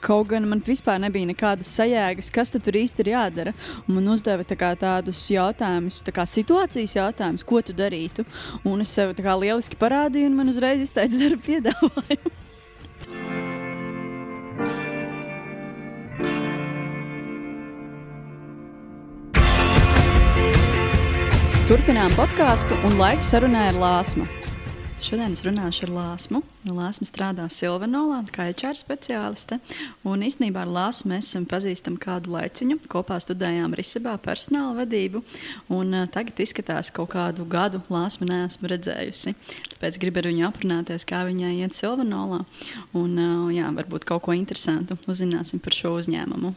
Kaut 0.06 0.30
gan 0.32 0.48
man 0.50 0.64
vispār 0.66 0.98
nebija 1.02 1.30
nekādas 1.30 1.70
sajēgas, 1.78 2.32
kas 2.34 2.54
tur 2.56 2.80
īsti 2.80 3.04
ir 3.04 3.12
jādara. 3.12 3.54
Un 3.86 4.00
man 4.00 4.10
uzdeva 4.16 4.46
tā 4.46 4.72
tādus 4.80 5.20
jautājumus, 5.30 6.02
tā 6.06 6.14
kā 6.16 6.26
situācijas 6.26 6.96
jautājumus, 6.96 7.46
ko 7.46 7.62
tu 7.62 7.76
darītu. 7.76 8.26
Un 8.66 8.82
es 8.82 8.94
sev 8.96 9.14
lieliski 9.16 9.78
parādīju, 9.78 10.30
un 10.30 10.40
man 10.40 10.50
uzreiz 10.50 10.85
izteica 10.86 11.20
darba 11.20 11.42
piedāvājumu. 11.50 12.34
Turpinām 21.66 22.12
podkāstu 22.14 22.78
un 22.86 22.94
laiks 23.00 23.32
sarunai 23.34 23.64
ar 23.72 23.78
Lāsmu. 23.82 24.28
Šodien 24.96 25.34
es 25.34 25.42
runāšu 25.44 25.84
ar 25.84 25.90
Lāsmu. 25.92 26.38
Lāsma 26.64 27.04
strādā 27.04 27.44
Silvanolā, 27.52 28.22
kā 28.32 28.46
HR 28.48 28.78
speciāliste. 28.78 29.58
Un 30.08 30.22
īstenībā 30.24 30.62
ar 30.64 30.70
Lāsmu 30.72 31.10
mēs 31.12 31.28
esam 31.28 31.44
pazīstami 31.48 32.00
kādu 32.00 32.32
laiciņu. 32.32 32.78
Kopā 32.88 33.18
studējām 33.20 33.74
Risebā 33.76 34.14
personāla 34.24 34.78
vadību. 34.78 35.20
Un 35.76 35.92
uh, 35.92 36.06
tagad 36.12 36.40
izskatās 36.40 36.88
kaut 36.96 37.10
kādu 37.12 37.44
gadu 37.44 37.82
Lāsmu 37.92 38.28
neesmu 38.30 38.70
redzējusi. 38.72 39.34
Tāpēc 39.74 39.98
gribu 40.00 40.22
ar 40.22 40.30
viņu 40.30 40.46
aprunāties, 40.48 41.04
kā 41.08 41.26
viņai 41.28 41.52
iet 41.58 41.76
Silvanolā. 41.76 42.40
Un 42.96 43.18
uh, 43.20 43.50
jā, 43.52 43.68
varbūt 43.76 44.08
kaut 44.08 44.24
ko 44.24 44.36
interesantu 44.36 44.96
uzzināsim 45.04 45.60
par 45.60 45.76
šo 45.76 45.92
uzņēmumu. 46.00 46.54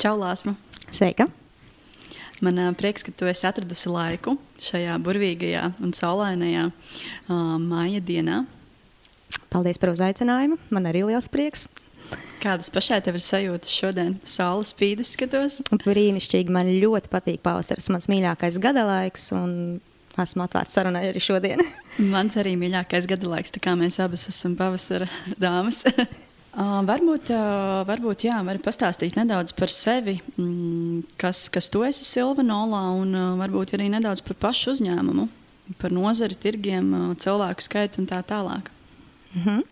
Čau, 0.00 0.16
Lāsma! 0.16 0.56
Sveika! 0.88 1.28
Man 2.44 2.60
uh, 2.62 2.70
prieks, 2.78 3.02
ka 3.02 3.14
tu 3.14 3.26
esi 3.30 3.46
atradusi 3.48 3.90
laiku 3.90 4.36
šajā 4.62 4.94
burvīgajā 5.02 5.64
un 5.82 5.94
saulainajā 5.96 6.68
uh, 6.70 7.58
māja 7.62 8.02
dienā. 8.04 8.44
Paldies 9.52 9.80
par 9.80 9.92
uzaicinājumu. 9.94 10.58
Man 10.70 10.88
arī 10.88 11.04
liels 11.08 11.28
prieks. 11.32 11.66
Kādas 12.38 12.70
pašai 12.72 13.00
tev 13.04 13.18
ir 13.18 13.24
sajūtas 13.24 13.72
šodien? 13.74 14.14
Saules 14.26 14.70
spīdus 14.72 15.12
skatos. 15.16 15.58
Brīnišķīgi. 15.82 16.54
Man 16.54 16.70
ļoti 16.70 17.10
patīk 17.12 17.42
pavasaris. 17.44 17.90
Mans 17.92 18.08
mīļākais 18.10 18.60
gada 18.62 18.86
laiks. 18.88 19.28
Esmu 20.18 20.46
atvērts 20.46 20.78
sarunai 20.78 21.08
arī 21.10 21.22
šodien. 21.22 21.62
Mans 22.14 22.38
arī 22.40 22.54
mīļākais 22.60 23.10
gada 23.10 23.34
laiks. 23.34 23.52
Tā 23.54 23.62
kā 23.66 23.74
mēs 23.78 23.98
abas 24.02 24.28
esam 24.30 24.56
pavasara 24.58 25.10
dāmas. 25.40 25.84
Uh, 26.48 26.78
varbūt, 26.88 27.28
uh, 27.30 27.82
varbūt 27.86 28.24
jā, 28.24 28.38
vari 28.42 28.60
pastāstīt 28.64 29.18
nedaudz 29.18 29.52
par 29.54 29.68
sevi, 29.68 30.16
mm, 30.40 31.02
kas, 31.20 31.44
kas 31.52 31.68
tu 31.68 31.84
esi 31.84 32.06
Silvanolā, 32.08 32.86
un 32.96 33.12
uh, 33.12 33.26
varbūt 33.38 33.76
arī 33.76 33.90
nedaudz 33.92 34.24
par 34.24 34.38
pašu 34.48 34.72
uzņēmumu, 34.72 35.28
par 35.78 35.92
nozari, 35.92 36.38
tirgiem, 36.40 36.88
uh, 36.96 37.12
cilvēku 37.20 37.62
skaitu 37.62 38.00
un 38.00 38.08
tā 38.08 38.22
tālāk. 38.24 38.72
Mm 39.36 39.42
-hmm. 39.44 39.62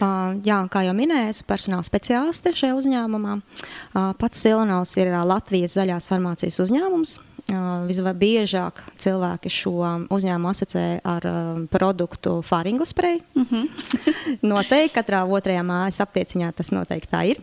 uh, 0.00 0.36
jā, 0.44 0.68
kā 0.68 0.84
jau 0.84 0.94
minēju, 0.94 1.30
esmu 1.30 1.46
personāla 1.48 1.82
speciāliste 1.88 2.52
šajā 2.52 2.74
uzņēmumā. 2.76 3.40
Uh, 3.40 4.12
pats 4.18 4.38
Silvanovs 4.38 4.96
ir 4.96 5.08
uh, 5.08 5.24
Latvijas 5.24 5.76
zaļās 5.76 6.08
farmācijas 6.08 6.60
uzņēmums. 6.60 7.18
Visbiežāk 7.88 8.82
cilvēki 9.00 9.50
šo 9.50 9.72
uzņēmumu 10.12 10.50
asociē 10.50 11.00
ar 11.04 11.26
produktu 11.72 12.42
faringu 12.46 12.86
spreju. 12.86 13.20
Mm 13.34 13.46
-hmm. 13.50 13.64
noteikti 14.52 14.94
katrā 14.98 15.24
otrajā 15.24 15.62
mājas 15.62 16.00
aptieciņā 16.00 16.52
tas 16.52 16.70
noteikti 16.70 17.10
tā 17.10 17.24
ir. 17.30 17.42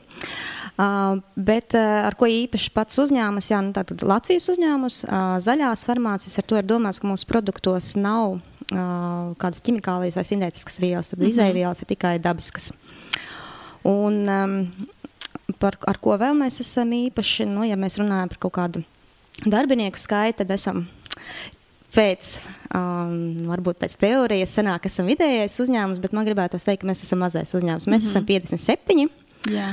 Uh, 0.77 1.17
bet 1.35 1.73
uh, 1.73 2.05
ar 2.05 2.13
ko 2.13 2.27
īpaši 2.29 2.69
pats 2.69 2.99
uzņēmums, 3.01 3.49
jā, 3.49 3.61
nu, 3.65 3.71
tātad 3.73 4.03
Latvijas 4.05 4.45
uzņēmums, 4.53 4.99
uh, 5.07 5.39
zaļās 5.41 5.85
farmācijas, 5.89 6.37
ar 6.37 6.45
to 6.45 6.59
ir 6.59 6.67
domāts, 6.69 6.99
ka 7.01 7.07
mūsu 7.07 7.25
produktos 7.25 7.95
nav 7.95 8.39
kādas 8.67 9.61
ķimikālijas 9.63 10.17
vai 10.17 10.25
sintētiskas 10.27 10.81
vielas, 10.83 11.07
tad 11.07 11.19
mm 11.19 11.23
-hmm. 11.25 11.29
izēvielas 11.29 11.81
ir 11.81 11.87
tikai 11.87 12.19
dabiskas. 12.19 12.73
Un, 13.83 14.27
um, 14.27 14.71
par, 15.59 15.77
ar 15.87 15.97
ko 15.97 16.17
vēl 16.19 16.35
mēs 16.35 16.59
esam 16.59 16.91
īpaši, 16.91 17.45
nu, 17.47 17.63
ja 17.63 17.75
mēs 17.79 17.95
runājam 17.97 18.27
par 18.27 18.37
kaut 18.37 18.53
kādu 18.53 18.83
darbinieku 19.45 19.99
skaitu, 20.01 20.41
tad 20.41 20.51
esam 20.55 20.85
pēc, 21.93 22.31
um, 22.75 23.47
varbūt 23.49 23.79
pēc 23.81 23.95
teorijas, 24.01 24.53
senāk 24.57 24.85
esam 24.89 25.07
vidējais 25.09 25.55
uzņēmums, 25.63 26.01
bet 26.03 26.13
man 26.13 26.27
gribētu 26.27 26.59
teikt, 26.61 26.83
ka 26.83 26.89
mēs 26.89 27.01
esam 27.05 27.23
mazais 27.25 27.53
uzņēmums. 27.57 27.87
Mēs 27.87 28.03
mm 28.03 28.07
-hmm. 28.07 28.09
esam 28.09 28.25
57. 28.25 29.09
Jā. 29.53 29.71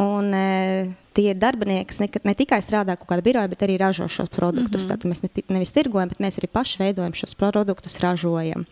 Un 0.00 0.34
e, 0.34 0.94
tie 1.16 1.32
ir 1.32 1.38
darbinieki, 1.38 1.88
kas 1.90 1.98
ne, 2.00 2.08
ne 2.24 2.34
tikai 2.38 2.60
strādā 2.62 2.94
kaut 2.98 3.08
kādā 3.10 3.24
birojā, 3.26 3.48
bet 3.50 3.62
arī 3.66 3.78
ražo 3.80 4.08
šos 4.08 4.30
produktus. 4.30 4.86
Mm 4.86 4.90
-hmm. 4.90 4.96
Tātad 4.96 5.10
mēs 5.10 5.22
ne, 5.22 5.30
nevis 5.48 5.72
tirgojam, 5.74 6.08
bet 6.08 6.20
mēs 6.20 6.38
arī 6.38 6.46
paši 6.46 6.78
veidojam 6.78 7.14
šos 7.14 7.34
produktus, 7.34 8.00
ražojam. 8.00 8.66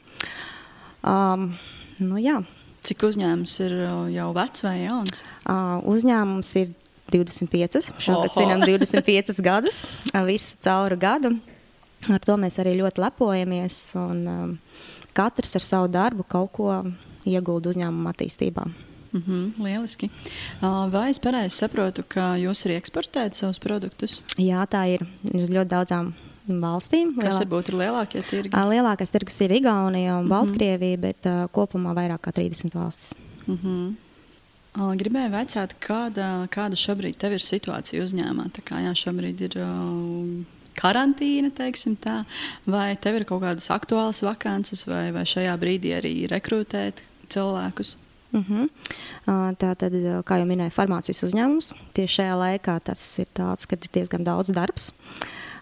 Um, 1.02 1.54
nu, 1.98 2.16
jā. 2.16 2.42
Cik 2.82 3.02
uzņēmums 3.02 3.60
ir 3.60 3.72
jau 4.14 4.32
vecs 4.32 4.62
vai 4.62 4.82
jauns? 4.82 5.22
Uh, 5.48 5.82
uzņēmums 5.84 6.56
ir 6.56 6.68
25, 7.12 7.92
šogad 7.98 8.34
svinam 8.34 8.60
25 8.60 9.42
gadus, 9.42 9.84
visu 10.26 10.56
cauru 10.64 10.96
gadu. 10.96 11.34
Ar 12.08 12.22
to 12.22 12.36
mēs 12.38 12.60
arī 12.62 12.76
ļoti 12.78 13.02
lepojamies. 13.02 13.78
Un, 13.98 14.26
um, 14.30 14.58
katrs 15.18 15.56
ar 15.58 15.64
savu 15.64 15.88
darbu 15.90 16.26
kaut 16.28 16.52
ko 16.54 16.68
iegulda 17.26 17.72
uzņēmuma 17.72 18.14
attīstībā. 18.14 18.68
Mm 19.08 19.22
-hmm, 19.26 19.64
lieliski. 19.64 20.10
Vai 20.92 21.10
es 21.10 21.18
pareizi 21.18 21.56
saprotu, 21.56 22.04
ka 22.08 22.36
jūs 22.36 22.66
arī 22.66 22.76
eksportējat 22.76 23.34
savus 23.34 23.58
produktus? 23.58 24.22
Jā, 24.36 24.66
tā 24.68 24.84
ir. 24.94 25.06
Uz 25.34 25.48
ļoti 25.48 25.68
daudzām 25.68 26.12
valstīm. 26.48 27.14
Kas 27.20 27.40
varbūt 27.40 27.68
ir 27.72 27.78
lielākie 27.82 28.22
tirgi? 28.22 28.50
Lielākais 28.52 29.10
tirgus 29.10 29.40
ir 29.40 29.52
Igaunija 29.52 30.18
un 30.18 30.24
mm 30.24 30.26
-hmm. 30.26 30.28
Baltkrievija, 30.28 30.98
bet 30.98 31.26
uh, 31.26 31.48
kopumā 31.52 31.94
vairāk 31.94 32.20
kā 32.20 32.32
30 32.32 32.74
valstis. 32.74 33.14
Mm 33.46 33.58
-hmm. 33.62 33.94
Gribēju 34.76 35.32
jautāt, 35.32 35.74
kāda, 35.80 36.46
kāda 36.52 36.76
šobrīd 36.78 37.22
ir 37.24 37.42
situācija 37.42 38.02
uzņēmumā? 38.04 38.50
Tā 38.54 38.62
kā 38.62 38.82
jā, 38.84 38.92
šobrīd 38.94 39.40
ir 39.48 39.56
uh, 39.62 40.44
karantīna, 40.78 41.50
teiksim 41.54 41.96
tā, 41.96 42.22
vai 42.68 42.92
tev 42.96 43.18
ir 43.18 43.26
kaut 43.28 43.42
kādas 43.42 43.70
aktuālas 43.74 44.22
vakances, 44.22 44.84
vai, 44.86 45.08
vai 45.14 45.24
šajā 45.26 45.56
brīdī 45.58 45.96
arī 45.96 46.12
rekrutēt 46.30 47.02
cilvēkus? 47.32 47.96
Uh 48.32 48.44
-huh. 48.44 48.68
Tā 49.56 49.74
tad, 49.74 49.92
kā 50.28 50.38
jau 50.38 50.46
minēju, 50.46 50.70
farmācijas 50.70 51.22
uzņēmums. 51.24 51.72
Tieši 51.96 52.14
šajā 52.14 52.34
laikā 52.36 52.80
tas 52.84 53.18
ir 53.18 53.26
tāds, 53.34 53.66
ka 53.66 53.76
ir 53.76 53.88
diezgan 53.92 54.24
daudz 54.24 54.52
darbs. 54.52 54.92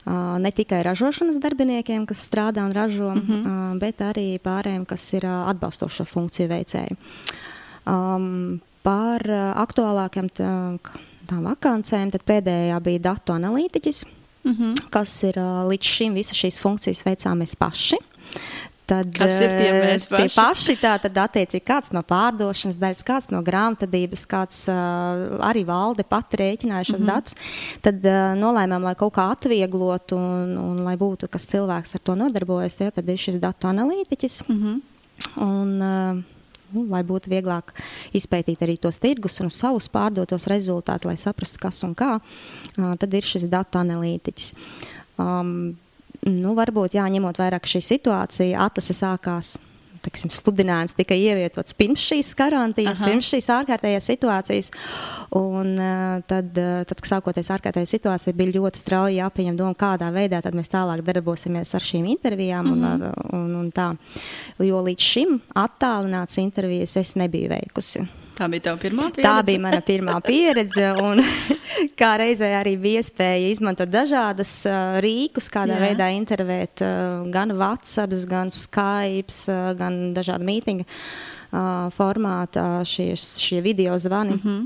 Uh, 0.07 0.39
ne 0.39 0.51
tikai 0.51 0.83
ražošanas 0.83 1.39
darbiniekiem, 1.43 2.07
kas 2.07 2.29
strādā 2.31 2.63
un 2.65 2.73
ražo, 2.73 3.15
mm 3.15 3.23
-hmm. 3.23 3.73
uh, 3.73 3.79
bet 3.79 3.99
arī 3.99 4.39
pārējiem, 4.39 4.87
kas 4.87 5.13
ir 5.13 5.25
uh, 5.25 5.49
atbalstošo 5.51 6.05
funkciju 6.05 6.49
veicēji. 6.49 6.97
Um, 7.87 8.61
par 8.87 9.25
uh, 9.27 9.49
aktuālākiem 9.65 10.31
tā, 10.37 10.53
tām 11.27 11.49
vakancēm, 11.49 12.13
tad 12.15 12.27
pēdējā 12.29 12.79
bija 12.85 13.05
datu 13.11 13.35
analītiķis, 13.35 14.05
mm 14.45 14.55
-hmm. 14.55 14.87
kas 14.95 15.19
ir 15.27 15.41
uh, 15.43 15.67
līdz 15.71 15.93
šim 15.97 16.15
visas 16.15 16.39
šīs 16.39 16.61
funkcijas 16.63 17.05
veicām 17.07 17.43
mēs 17.43 17.57
paši. 17.59 17.99
Tad, 18.87 19.09
Kas 19.11 19.41
ir 19.43 19.51
tie 19.51 19.71
mēs 19.83 20.05
paši? 20.07 20.29
Tie 20.31 20.39
paši 20.39 20.75
tā, 20.79 20.93
tad 21.03 21.17
attiecīgi 21.19 21.65
kāds 21.67 21.91
no 21.91 22.05
pārdošanas 22.07 22.77
daļas, 22.79 23.01
kāds 23.03 23.33
no 23.35 23.41
grāmatvedības, 23.43 24.23
kāds 24.31 24.61
uh, 24.71 25.41
arī 25.43 25.65
valde 25.67 26.05
pati 26.07 26.39
rēķināja 26.39 26.87
šos 26.93 27.01
mm 27.01 27.03
-hmm. 27.03 27.11
datus. 27.11 27.35
Tad 27.83 28.07
uh, 28.07 28.39
nolēmām, 28.39 28.87
lai 28.87 28.95
kaut 28.95 29.17
kā 29.19 29.27
atvieglotu 29.35 30.15
un, 30.15 30.55
un 30.59 30.85
lai 30.87 30.95
būtu, 30.97 31.27
kas 31.27 31.49
cilvēks 31.51 31.99
ar 31.99 32.01
to 32.01 32.15
nodarbojas, 32.15 32.79
tie, 32.79 32.91
tad 32.91 33.09
ir 33.09 33.19
šis 33.19 33.41
datu 33.43 33.67
analītiķis. 33.67 34.45
Mm 34.47 34.63
-hmm. 34.63 34.81
Un, 35.43 35.83
uh, 35.83 36.36
nu, 36.73 36.87
lai 36.91 37.03
būtu 37.07 37.33
vieglāk 37.33 37.73
izpētīt 38.17 38.63
arī 38.65 38.77
tos 38.81 39.01
tirgus 39.03 39.41
un 39.45 39.53
savus 39.55 39.89
pārdotos 39.93 40.49
rezultātus, 40.51 41.09
lai 41.09 41.17
saprastu, 41.21 41.61
kas 41.63 41.83
un 41.87 41.95
kā, 41.99 42.17
uh, 42.21 42.95
tad 43.01 43.15
ir 43.15 43.27
šis 43.27 43.49
datu 43.53 43.81
analītiķis. 43.83 44.53
Um, 45.23 45.77
nu, 46.27 46.57
varbūt 46.59 46.99
jāņemot 46.99 47.39
vērā, 47.41 47.61
ka 47.63 47.71
šī 47.71 47.85
situācija 47.85 48.67
atlase 48.67 48.97
sākās. 48.97 49.57
Teksim, 50.07 50.31
sludinājums 50.31 50.95
tika 50.95 51.17
ievietots 51.19 51.75
pirms 51.79 52.03
šīs 52.07 52.33
karantīnas, 52.39 53.01
Aha. 53.01 53.11
pirms 53.11 53.31
šīs 53.33 53.49
ārkārtējās 53.57 54.11
situācijas. 54.13 54.71
Un, 55.37 55.73
uh, 55.75 56.21
tad, 56.31 56.53
uh, 56.55 56.85
tad, 56.87 57.01
kad 57.01 57.11
sākoties 57.11 57.51
ārkārtējai 57.57 57.91
situācijai, 57.91 58.37
bija 58.39 58.57
ļoti 58.61 58.83
strauji 58.83 59.19
jāpieņem 59.19 59.59
doma, 59.59 59.75
kādā 59.79 60.13
veidā 60.15 60.43
mēs 60.55 60.71
tālāk 60.73 61.03
darbosimies 61.07 61.75
ar 61.75 61.89
šīm 61.89 62.07
intervijām. 62.15 62.67
Mm 62.67 62.85
-hmm. 62.85 62.95
un, 62.95 63.03
ar, 63.03 63.35
un, 63.41 63.57
un 63.65 63.73
tā. 63.73 63.89
Jo 64.63 64.85
līdz 64.87 65.11
šim 65.13 65.41
attālināts 65.55 66.39
intervijas 66.39 66.97
es 66.97 67.17
nebiju 67.17 67.51
veikusi. 67.51 68.07
Tā 68.37 68.47
bija 68.53 68.67
tava 68.69 68.81
pirmā 68.81 69.07
pieredze. 69.15 69.25
Tā 69.25 69.45
bija 69.49 69.61
mana 69.65 69.81
pirmā 69.85 70.17
pieredze. 70.25 70.91
Un, 71.01 71.23
kā 72.01 72.11
reizē 72.21 72.51
arī 72.59 72.75
bija 72.81 73.01
iespēja 73.01 73.49
izmantot 73.49 73.89
dažādas 73.89 74.51
uh, 74.69 74.99
rīkus, 75.05 75.49
kādā 75.53 75.79
Jā. 75.79 75.85
veidā 75.87 76.11
intervēt 76.13 76.85
uh, 76.85 77.25
gan 77.33 77.55
WhatsApp, 77.57 78.13
gan 78.29 78.53
Skype, 78.53 79.33
uh, 79.49 79.71
gan 79.79 80.13
dažādu 80.17 80.45
mītingu 80.49 80.85
uh, 80.85 81.87
formātā 81.97 82.85
šie, 82.85 83.15
šie 83.17 83.63
video 83.65 83.97
zvani. 83.99 84.37
Mm 84.37 84.43
-hmm. 84.45 84.65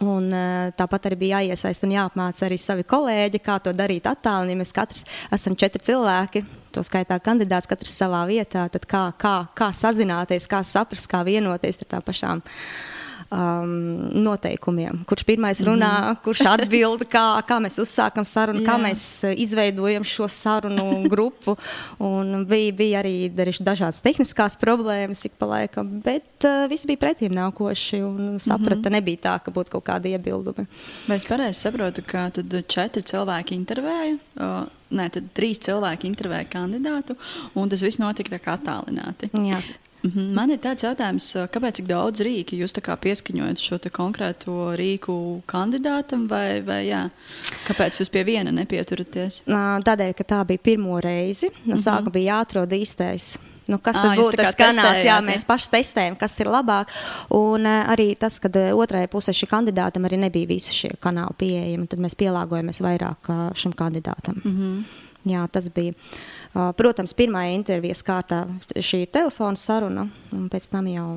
Un, 0.00 0.32
uh, 0.32 0.72
tāpat 0.72 1.10
arī 1.10 1.16
bija 1.18 1.40
jāiesaist 1.40 1.82
un 1.84 1.90
jāapmāca 1.92 2.46
arī 2.46 2.56
savi 2.58 2.82
kolēģi, 2.82 3.38
kā 3.44 3.58
to 3.60 3.72
darīt 3.72 4.06
attālināti. 4.08 4.56
Mēs 4.56 4.72
katrs 4.72 5.04
esam 5.32 5.56
četri 5.56 5.82
cilvēki, 5.82 6.44
to 6.72 6.80
skaitā 6.80 7.20
kandidāts, 7.20 7.68
katrs 7.68 7.98
savā 8.00 8.24
vietā. 8.26 8.68
Kā, 8.86 9.12
kā, 9.18 9.46
kā 9.54 9.72
sazināties, 9.72 10.48
kā 10.48 10.62
saprast, 10.64 11.10
kā 11.10 11.24
vienoties 11.24 11.78
ar 11.82 11.86
tā 11.86 12.00
pašām 12.00 12.38
uh, 12.38 12.99
um, 13.30 14.10
noteikumiem. 14.22 15.04
Kurš 15.08 15.24
pirmais 15.24 15.60
runā, 15.60 15.90
mm 16.00 16.04
-hmm. 16.04 16.22
kurš 16.24 16.40
atbild, 16.46 17.04
kā, 17.04 17.42
kā 17.46 17.58
mēs 17.62 17.78
uzsākam 17.82 18.24
sarunu, 18.24 18.60
kā 18.66 18.76
mēs 18.78 19.24
uh, 19.24 19.34
izveidojam 19.36 20.04
šo 20.04 20.28
sarunu 20.28 21.08
grupu. 21.08 21.56
Un 21.98 22.46
bija, 22.46 22.72
bija 22.72 23.02
arī 23.02 23.30
dažādas 23.60 24.00
tehniskās 24.00 24.58
problēmas 24.58 25.24
ik 25.24 25.32
pa 25.38 25.46
laikam, 25.46 26.00
bet 26.00 26.44
uh, 26.44 26.68
viss 26.68 26.86
bija 26.86 26.96
pretīm 26.98 27.32
nākoši 27.32 28.02
un 28.02 28.38
saprata, 28.38 28.76
mm 28.76 28.82
-hmm. 28.82 28.90
nebija 28.90 29.16
tā, 29.16 29.38
ka 29.44 29.50
būtu 29.50 29.70
kaut 29.70 29.84
kādi 29.84 30.06
iebildumi. 30.06 30.66
Vai 31.08 31.16
es 31.16 31.24
pareizi 31.24 31.60
saprotu, 31.60 32.02
ka 32.06 32.30
tad 32.30 32.64
četri 32.66 33.02
cilvēki 33.02 33.54
intervēja? 33.54 34.18
Uh, 34.36 34.66
Nē, 34.90 35.06
tad 35.10 35.28
trīs 35.34 35.58
cilvēki 35.58 36.08
intervēja 36.10 36.48
kandidātu, 36.50 37.14
un 37.54 37.68
tas 37.68 37.82
viss 37.82 37.98
notika 37.98 38.30
tā 38.30 38.38
kā 38.42 38.58
attālināti. 38.58 39.30
Jā. 39.32 39.60
-hmm. 40.08 40.34
Man 40.34 40.50
ir 40.50 40.58
tāds 40.58 40.84
jautājums, 40.84 41.36
kāpēc 41.52 41.76
tik 41.76 41.86
daudz 41.86 42.20
rīku 42.20 42.56
jūs 42.56 42.72
pieskaņojat 42.72 43.58
šo 43.58 43.78
konkrēto 43.92 44.76
rīku 44.76 45.42
kandidātam, 45.46 46.28
vai, 46.28 46.60
vai 46.62 46.86
jā? 46.86 47.10
kāpēc 47.66 48.00
jūs 48.00 48.10
pie 48.10 48.24
viena 48.24 48.50
nepieturaties? 48.50 49.42
Tādēļ, 49.84 50.12
ka 50.14 50.24
tā 50.24 50.44
bija 50.44 50.58
pirmo 50.58 51.00
reizi. 51.00 51.50
No 51.64 51.74
-hmm. 51.74 51.82
sākuma 51.82 52.12
bija 52.12 52.34
jāatrod 52.34 52.72
īstais 52.72 53.38
nu, 53.70 53.78
kas 53.78 53.98
à, 53.98 54.14
būtu 54.18 54.38
tas 54.40 54.56
kanāls. 54.58 55.02
Jā, 55.06 55.18
mēs 55.24 55.46
paši 55.48 55.70
testējam, 55.70 56.16
kas 56.20 56.34
ir 56.42 56.50
labāk. 56.50 56.92
Un 57.36 57.66
arī 57.66 58.12
tas, 58.20 58.38
ka 58.42 58.50
otrajai 58.50 59.10
pusē 59.12 59.34
šī 59.36 59.48
kandidātam 59.50 60.08
arī 60.08 60.18
nebija 60.26 60.50
visi 60.50 60.74
šie 60.74 60.94
kanāli 61.02 61.38
pieejami, 61.38 61.86
tad 61.90 62.02
mēs 62.02 62.18
pielāgojamies 62.20 62.82
vairāk 62.84 63.30
šim 63.54 63.76
kandidātam. 63.78 64.40
Mm 64.42 64.56
-hmm. 64.56 64.99
Jā, 65.28 65.44
tas 65.52 65.68
bija. 65.72 65.92
Uh, 66.50 66.70
protams, 66.76 67.12
pirmā 67.16 67.44
intervijas 67.54 68.00
kārtā 68.06 68.46
šī 68.72 69.04
ir 69.04 69.12
telefona 69.12 69.60
saruna, 69.60 70.06
un 70.32 70.48
pēc 70.52 70.70
tam 70.72 70.88
jau 70.90 71.08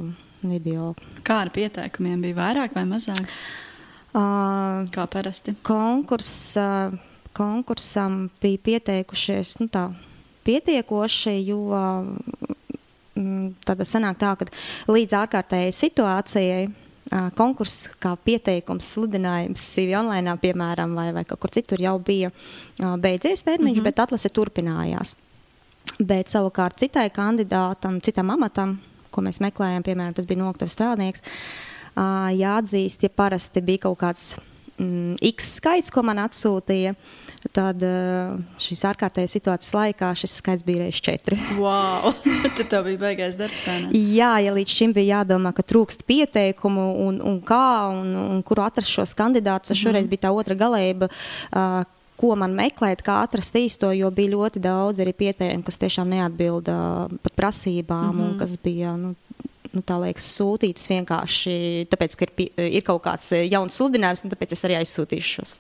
video. 0.43 0.91
Kā 1.23 1.39
ar 1.45 1.53
pieteikumiem 1.55 2.21
bija 2.25 2.39
vairāk 2.41 2.75
vai 2.75 2.83
mazāk? 2.89 3.23
Uh, 4.13 4.83
Kā 4.93 5.07
parasti? 5.09 5.55
Konkurs, 5.65 6.33
uh, 6.59 6.93
konkursam 7.33 8.27
bija 8.43 8.61
pieteikušies 8.67 9.55
nu, 9.63 9.69
tā, 9.73 9.87
pietiekoši, 10.45 11.37
jo 11.47 11.63
mm, 13.15 13.55
tad 13.65 13.81
sanāk 13.87 14.19
tā, 14.21 14.35
ka 14.37 14.91
līdz 14.91 15.17
ārkārtējai 15.23 15.73
situācijai 15.79 16.63
konkurss, 17.35 17.89
kā 18.01 18.13
pieteikums, 18.25 18.87
sludinājums, 18.95 19.63
CV 19.73 19.97
online, 19.99 20.37
piemēram, 20.41 20.95
vai, 20.95 21.09
vai 21.15 21.25
kaut 21.27 21.41
kur 21.43 21.51
citur 21.53 21.81
jau 21.81 21.97
bija 21.99 22.31
beidzies 22.79 23.43
termiņš, 23.43 23.77
mm 23.77 23.79
-hmm. 23.79 23.83
bet 23.83 23.99
atlase 23.99 24.29
turpinājās. 24.29 25.15
Bet 25.99 26.31
savukārt 26.31 26.79
citai 26.79 27.09
kandidātam, 27.09 28.01
citam 28.01 28.29
amatam, 28.29 28.79
ko 29.11 29.21
mēs 29.21 29.41
meklējām, 29.43 29.83
piemēram, 29.83 30.13
tas 30.13 30.25
bija 30.25 30.39
noktavas 30.39 30.73
strādnieks, 30.73 31.21
jāatzīst, 32.39 33.03
ja 33.03 33.09
parasti 33.09 33.61
bija 33.61 33.77
kaut 33.77 33.99
kāds 33.99 34.37
mm, 34.77 35.15
X 35.33 35.55
skaits, 35.59 35.91
ko 35.93 36.03
man 36.05 36.21
atsūtīja, 36.23 36.95
tad 37.51 37.83
uh, 37.83 38.35
šīs 38.61 38.83
ārkārtējas 38.87 39.35
situācijas 39.35 39.73
laikā 39.75 40.11
šis 40.15 40.37
skaits 40.39 40.65
bija 40.67 40.83
reizes 40.83 41.01
četri. 41.03 41.39
wow! 41.63 42.13
Tad 42.57 42.69
tā 42.71 42.83
bija 42.85 43.01
beigās 43.07 43.35
darbs. 43.39 43.65
Jā, 43.91 44.35
ja 44.43 44.53
līdz 44.55 44.77
šim 44.77 44.93
bija 44.95 45.19
jādomā, 45.19 45.51
ka 45.55 45.65
trūkst 45.65 46.05
pieteikumu 46.07 46.87
un, 47.07 47.19
un 47.19 47.41
kā 47.43 47.89
un, 47.91 48.15
un 48.37 48.45
kur 48.45 48.63
atrast 48.63 48.93
šos 48.93 49.15
kandidātus, 49.17 49.73
mm 49.73 49.75
-hmm. 49.75 49.83
šoreiz 49.83 50.07
bija 50.07 50.29
tā 50.29 50.33
otra 50.35 50.55
galība. 50.55 51.11
Uh, 51.51 51.83
ko 52.23 52.35
man 52.39 52.53
meklēt, 52.55 53.01
kā 53.05 53.19
atrast 53.25 53.55
īsto, 53.57 53.89
jo 53.95 54.09
bija 54.13 54.33
ļoti 54.35 54.61
daudz 54.63 55.01
arī 55.03 55.13
pieteikumu, 55.17 55.65
kas 55.67 55.79
tiešām 55.81 56.13
neatbilda 56.13 56.75
pat 57.23 57.35
prasībām, 57.35 58.15
mm 58.15 58.19
-hmm. 58.19 58.29
un 58.29 58.39
kas 58.39 58.57
bija 58.63 58.95
nu, 58.97 59.15
nu, 59.73 59.81
tā 59.85 59.97
liekas, 60.01 60.25
sūtītas 60.37 60.89
vienkārši 60.91 61.55
tāpēc, 61.91 62.17
ka 62.19 62.27
ir, 62.27 62.51
ir 62.79 62.85
kaut 62.85 63.03
kāds 63.05 63.29
eh, 63.35 63.45
jauns 63.51 63.77
sludinājums, 63.79 64.23
un 64.25 64.33
tāpēc 64.33 64.55
es 64.55 64.65
arī 64.67 64.77
aizsūtīšu 64.79 65.37
šos 65.39 65.55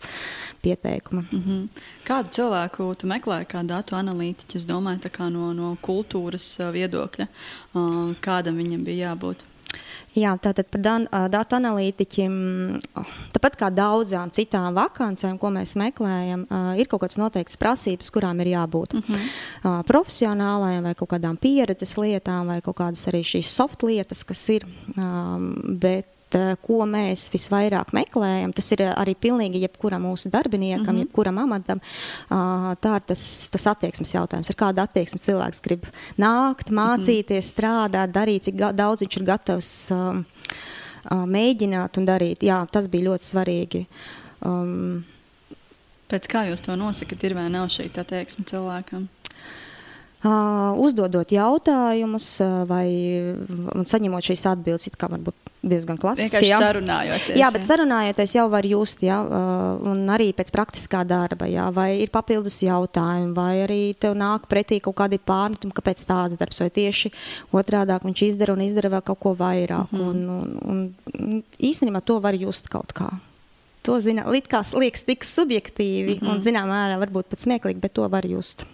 pieteikumus. 0.63 1.31
Mm 1.31 1.43
-hmm. 1.45 1.85
Kādu 2.07 2.29
cilvēku 2.37 2.95
tu 2.95 3.07
meklē, 3.07 3.43
kā 3.45 3.65
datu 3.65 3.95
analītiķis? 3.95 4.67
Domāju, 4.69 5.29
no, 5.29 5.53
no 5.53 5.77
kultūras 5.81 6.59
eh, 6.59 6.71
viedokļa, 6.71 7.27
kādam 8.21 8.57
viņam 8.57 8.83
bija 8.83 9.09
jābūt. 9.09 9.43
Jā, 10.13 10.35
tātad 10.37 10.67
par 10.69 10.81
dan, 10.85 11.07
datu 11.33 11.57
analītiķiem, 11.57 12.33
tāpat 13.33 13.57
kā 13.57 13.69
daudzām 13.73 14.29
citām 14.35 14.75
vakancēm, 14.77 15.39
ko 15.41 15.49
mēs 15.55 15.73
meklējam, 15.79 16.45
ir 16.77 16.89
kaut 16.91 17.03
kādas 17.05 17.17
noteiktas 17.21 17.57
prasības, 17.61 18.11
kurām 18.13 18.41
ir 18.43 18.53
jābūt 18.53 18.93
mm 18.93 19.03
-hmm. 19.07 19.83
profesionālajām 19.89 20.83
vai 20.83 20.95
kaut 20.95 21.09
kādām 21.15 21.37
pieredzes 21.37 21.97
lietām, 21.97 22.47
vai 22.47 22.61
kaut 22.61 22.77
kādas 22.77 23.07
arī 23.07 23.23
šīs 23.25 23.49
soft 23.49 23.83
lietas, 23.83 24.23
kas 24.23 24.49
ir. 24.49 24.67
Bet 25.79 26.12
ko 26.61 26.85
mēs 26.89 27.27
visvairāk 27.33 27.93
meklējam, 27.95 28.53
tas 28.55 28.71
ir 28.75 28.83
eh, 28.85 28.91
arī 28.99 29.15
pilnīgi 29.15 29.63
jebkuram 29.63 30.05
mūsu 30.07 30.31
darbiniekam, 30.33 30.85
mm 30.85 30.89
-hmm. 30.89 31.05
jebkuram 31.05 31.37
amatam. 31.37 31.81
Tā 32.29 32.95
ir 32.95 33.05
tas, 33.07 33.23
tas 33.49 33.67
attieksmes 33.67 34.13
jautājums. 34.13 34.49
Ar 34.49 34.55
kādu 34.55 34.83
attieksmi 34.83 35.19
cilvēks 35.19 35.61
grib 35.63 35.85
nākt, 36.17 36.69
mācīties, 36.69 37.29
mm 37.29 37.49
-hmm. 37.49 37.53
strādāt, 37.53 38.11
darīt, 38.11 38.43
cik 38.43 38.55
daudz 38.55 39.01
viņš 39.01 39.17
ir 39.17 39.23
gatavs 39.23 39.91
um, 39.91 40.25
mēģināt 41.11 41.97
un 41.97 42.05
darīt. 42.05 42.43
Jā, 42.43 42.65
tas 42.71 42.87
bija 42.87 43.09
ļoti 43.09 43.23
svarīgi. 43.23 43.85
Um, 44.45 45.03
Pēc 46.09 46.27
kā 46.29 46.43
jūs 46.49 46.61
to 46.61 46.75
nosakāt, 46.75 47.23
ir 47.23 47.33
vai 47.33 47.49
nav 47.49 47.71
šī 47.73 47.89
attieksme 47.97 48.45
cilvēkam? 48.45 49.07
Uzdodot 50.23 51.31
jautājumus, 51.35 52.27
vai 52.69 52.87
saņemot 53.91 54.29
šīs 54.29 54.45
atbildes, 54.53 54.87
it 54.87 54.95
kā 54.99 55.09
varbūt 55.11 55.35
diezgan 55.63 55.97
klasiski. 55.99 56.43
Jā, 56.47 56.59
sarunājoties. 56.59 57.37
Jā, 57.39 57.49
bet 57.53 57.63
jā. 57.63 57.67
sarunājoties 57.71 58.35
jau 58.35 58.45
var 58.51 58.67
just, 58.67 59.03
jā, 59.03 59.17
un 59.91 60.03
arī 60.11 60.29
pēc 60.35 60.51
praktiskā 60.55 61.03
darba, 61.07 61.47
jā, 61.51 61.69
vai 61.75 61.89
ir 62.03 62.11
papildus 62.13 62.59
jautājumi, 62.65 63.31
vai 63.35 63.51
arī 63.63 63.81
tev 63.95 64.17
nāk 64.19 64.47
pretī 64.51 64.81
kaut 64.83 64.97
kādi 64.99 65.19
pārmetumi, 65.23 65.75
kāpēc 65.75 66.03
tāds 66.07 66.39
darbs, 66.39 66.59
vai 66.63 66.69
tieši 66.75 67.13
otrādāk 67.55 68.07
viņš 68.07 68.25
izdara 68.29 68.55
un 68.55 68.65
izdara 68.67 68.91
vēl 68.97 69.05
kaut 69.07 69.21
ko 69.23 69.35
vairāk. 69.39 69.91
Mm 69.91 69.99
-hmm. 69.99 70.09
un, 70.09 70.57
un, 70.63 70.95
un 71.19 71.43
īstenībā 71.59 72.03
to 72.03 72.19
var 72.19 72.35
just 72.35 72.69
kaut 72.69 72.93
kā. 72.93 73.11
to 73.83 73.99
zina, 74.01 74.23
liekas 74.27 75.03
tik 75.03 75.23
subjektīvi 75.23 76.15
mm 76.15 76.19
-hmm. 76.19 76.31
un, 76.31 76.41
zināmā 76.41 76.71
mērā, 76.71 76.99
varbūt 76.99 77.23
pat 77.29 77.39
smieklīgi, 77.39 77.79
bet 77.79 77.93
to 77.93 78.07
var 78.07 78.25
just. 78.25 78.65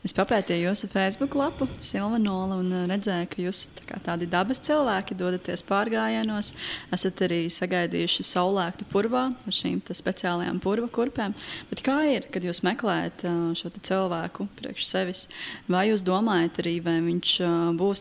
Es 0.00 0.14
papētīju 0.16 0.70
jūsu 0.70 0.88
Facebook 0.88 1.34
lapu, 1.36 1.66
Silva 1.76 2.16
Nola, 2.16 2.56
un 2.62 2.70
uh, 2.72 2.84
redzēju, 2.88 3.26
ka 3.28 3.42
jūs 3.42 3.58
tā 3.76 3.98
tādi 4.00 4.24
dabas 4.32 4.56
cilvēki 4.64 5.12
dodaties 5.12 5.60
pārgājienos. 5.68 6.54
Esat 6.96 7.20
arī 7.26 7.42
sagaidījuši 7.52 8.24
saulēktu 8.24 8.86
purvā 8.88 9.26
ar 9.28 9.52
šīm 9.52 9.82
speciālajām 9.84 10.56
purva 10.64 10.88
kurpēm. 10.88 11.34
Bet 11.68 11.82
kā 11.84 11.98
ir, 12.08 12.30
kad 12.32 12.46
jūs 12.48 12.62
meklējat 12.64 13.26
uh, 13.28 13.34
šo 13.52 13.68
cilvēku 13.76 14.46
priekš 14.62 14.86
sevis? 14.88 15.26
Vai 15.68 15.90
jūs 15.90 16.00
domājat 16.06 16.62
arī, 16.64 16.78
vai 16.86 16.96
viņš 17.04 17.34
uh, 17.44 17.52
būs 17.76 18.00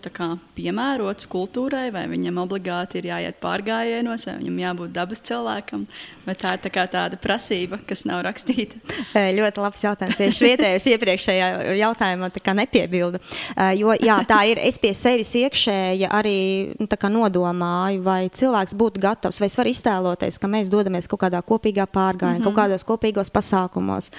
piemērots 0.55 1.27
kultūrai, 1.27 1.89
vai 1.91 2.05
viņam 2.07 2.39
obligāti 2.45 3.01
ir 3.01 3.09
jāiet 3.11 3.43
pārgājienos, 3.43 4.29
vai 4.29 4.37
viņam 4.39 4.63
jābūt 4.63 4.95
dabas 4.95 5.25
cilvēkam, 5.27 5.83
vai 6.23 6.37
tā 6.39 6.55
ir 6.55 6.63
tā 6.63 6.87
tāda 6.95 7.19
prasība, 7.19 7.83
kas 7.83 8.07
nav 8.07 8.23
rakstīta? 8.29 8.79
Ļoti 9.41 9.67
labs 9.67 9.83
jautājums. 9.83 10.19
Tieši 10.23 10.47
vietējais 10.47 10.89
iepriekšējā 10.95 11.51
jautājumā 11.75 11.88
nepiebildu. 12.53 13.19
Uh, 13.55 13.71
jo 13.77 13.93
jā, 13.99 14.19
tā 14.27 14.43
ir. 14.49 14.59
Es 14.69 14.77
pie 14.81 14.93
sevis 14.93 15.31
iekšēji 15.35 16.09
arī 16.09 16.39
nu, 16.79 16.87
nodomāju, 17.09 18.01
vai 18.03 18.29
cilvēks 18.29 18.75
būtu 18.77 19.01
gatavs, 19.01 19.39
vai 19.39 19.47
es 19.49 19.57
varu 19.57 19.71
iztēloties, 19.73 20.39
ka 20.39 20.49
mēs 20.51 20.69
dodamies 20.69 21.07
kaut 21.09 21.23
kādā 21.23 21.41
kopīgā 21.45 21.87
pārgājienā, 21.87 22.39
mm 22.39 22.43
-hmm. 22.43 22.47
kaut 22.47 22.57
kādos 22.57 22.85
kopīgos 22.85 23.31
pasākumos. 23.31 24.09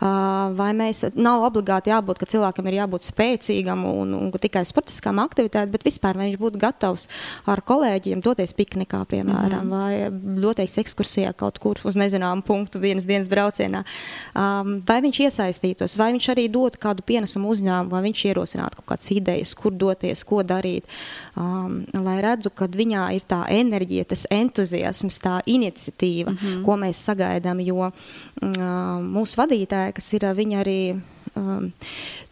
Uh, 0.00 0.50
vai 0.56 0.72
mēs 0.74 1.04
nav 1.14 1.44
obligāti 1.48 1.90
jābūt, 1.90 2.18
ka 2.18 2.26
cilvēkam 2.26 2.66
ir 2.68 2.78
jābūt 2.80 3.06
spēcīgam 3.08 3.84
un, 3.84 4.14
un 4.14 4.32
tikai 4.32 4.64
sportiskām 4.64 5.20
aktivitātēm, 5.22 5.70
bet 5.70 5.84
vispār 5.84 6.16
viņš 6.16 6.38
būtu 6.40 6.58
gatavs 6.58 7.08
ar 7.46 7.60
kolēģiem 7.60 8.22
doties 8.24 8.54
piknikā, 8.54 9.04
piemēram, 9.04 9.64
mm 9.64 9.70
-hmm. 9.70 9.70
vai 9.70 10.40
doties 10.40 10.78
ekskursijā 10.78 11.32
kaut 11.36 11.58
kur 11.58 11.78
uz 11.84 11.96
nezināmu 11.96 12.42
punktu 12.42 12.78
vienas 12.78 13.04
dienas 13.04 13.28
braucienā. 13.28 13.84
Um, 14.34 14.82
vai 14.86 15.00
viņš 15.00 15.20
iesaistītos, 15.26 15.96
vai 15.98 16.12
viņš 16.12 16.28
arī 16.32 16.48
dotu 16.48 16.78
kādu 16.78 17.02
piemēru 17.02 17.19
pienesumu 17.20 17.50
uzņēmumu, 17.52 17.92
vai 17.92 18.02
viņš 18.08 18.24
ierosinātu 18.30 18.80
kaut 18.80 18.88
kādas 18.94 19.12
idejas, 19.12 19.54
kur 19.58 19.74
doties, 19.76 20.24
ko 20.24 20.42
darīt. 20.46 20.88
Um, 21.36 21.82
lai 21.92 22.18
redzu, 22.24 22.52
ka 22.54 22.68
viņā 22.70 23.10
ir 23.16 23.26
tā 23.28 23.44
enerģija, 23.52 24.08
tas 24.10 24.26
entuziasms, 24.32 25.20
tā 25.20 25.40
iniciatīva, 25.46 26.32
mm 26.32 26.36
-hmm. 26.40 26.64
ko 26.64 26.76
mēs 26.76 27.04
sagaidām. 27.04 27.60
Jo 27.60 27.90
um, 27.90 29.10
mūsu 29.16 29.36
vadītāja, 29.36 29.92
kas 29.92 30.12
ir 30.12 30.24
viņa 30.34 30.60
arī. 30.64 31.00
Um, 31.36 31.72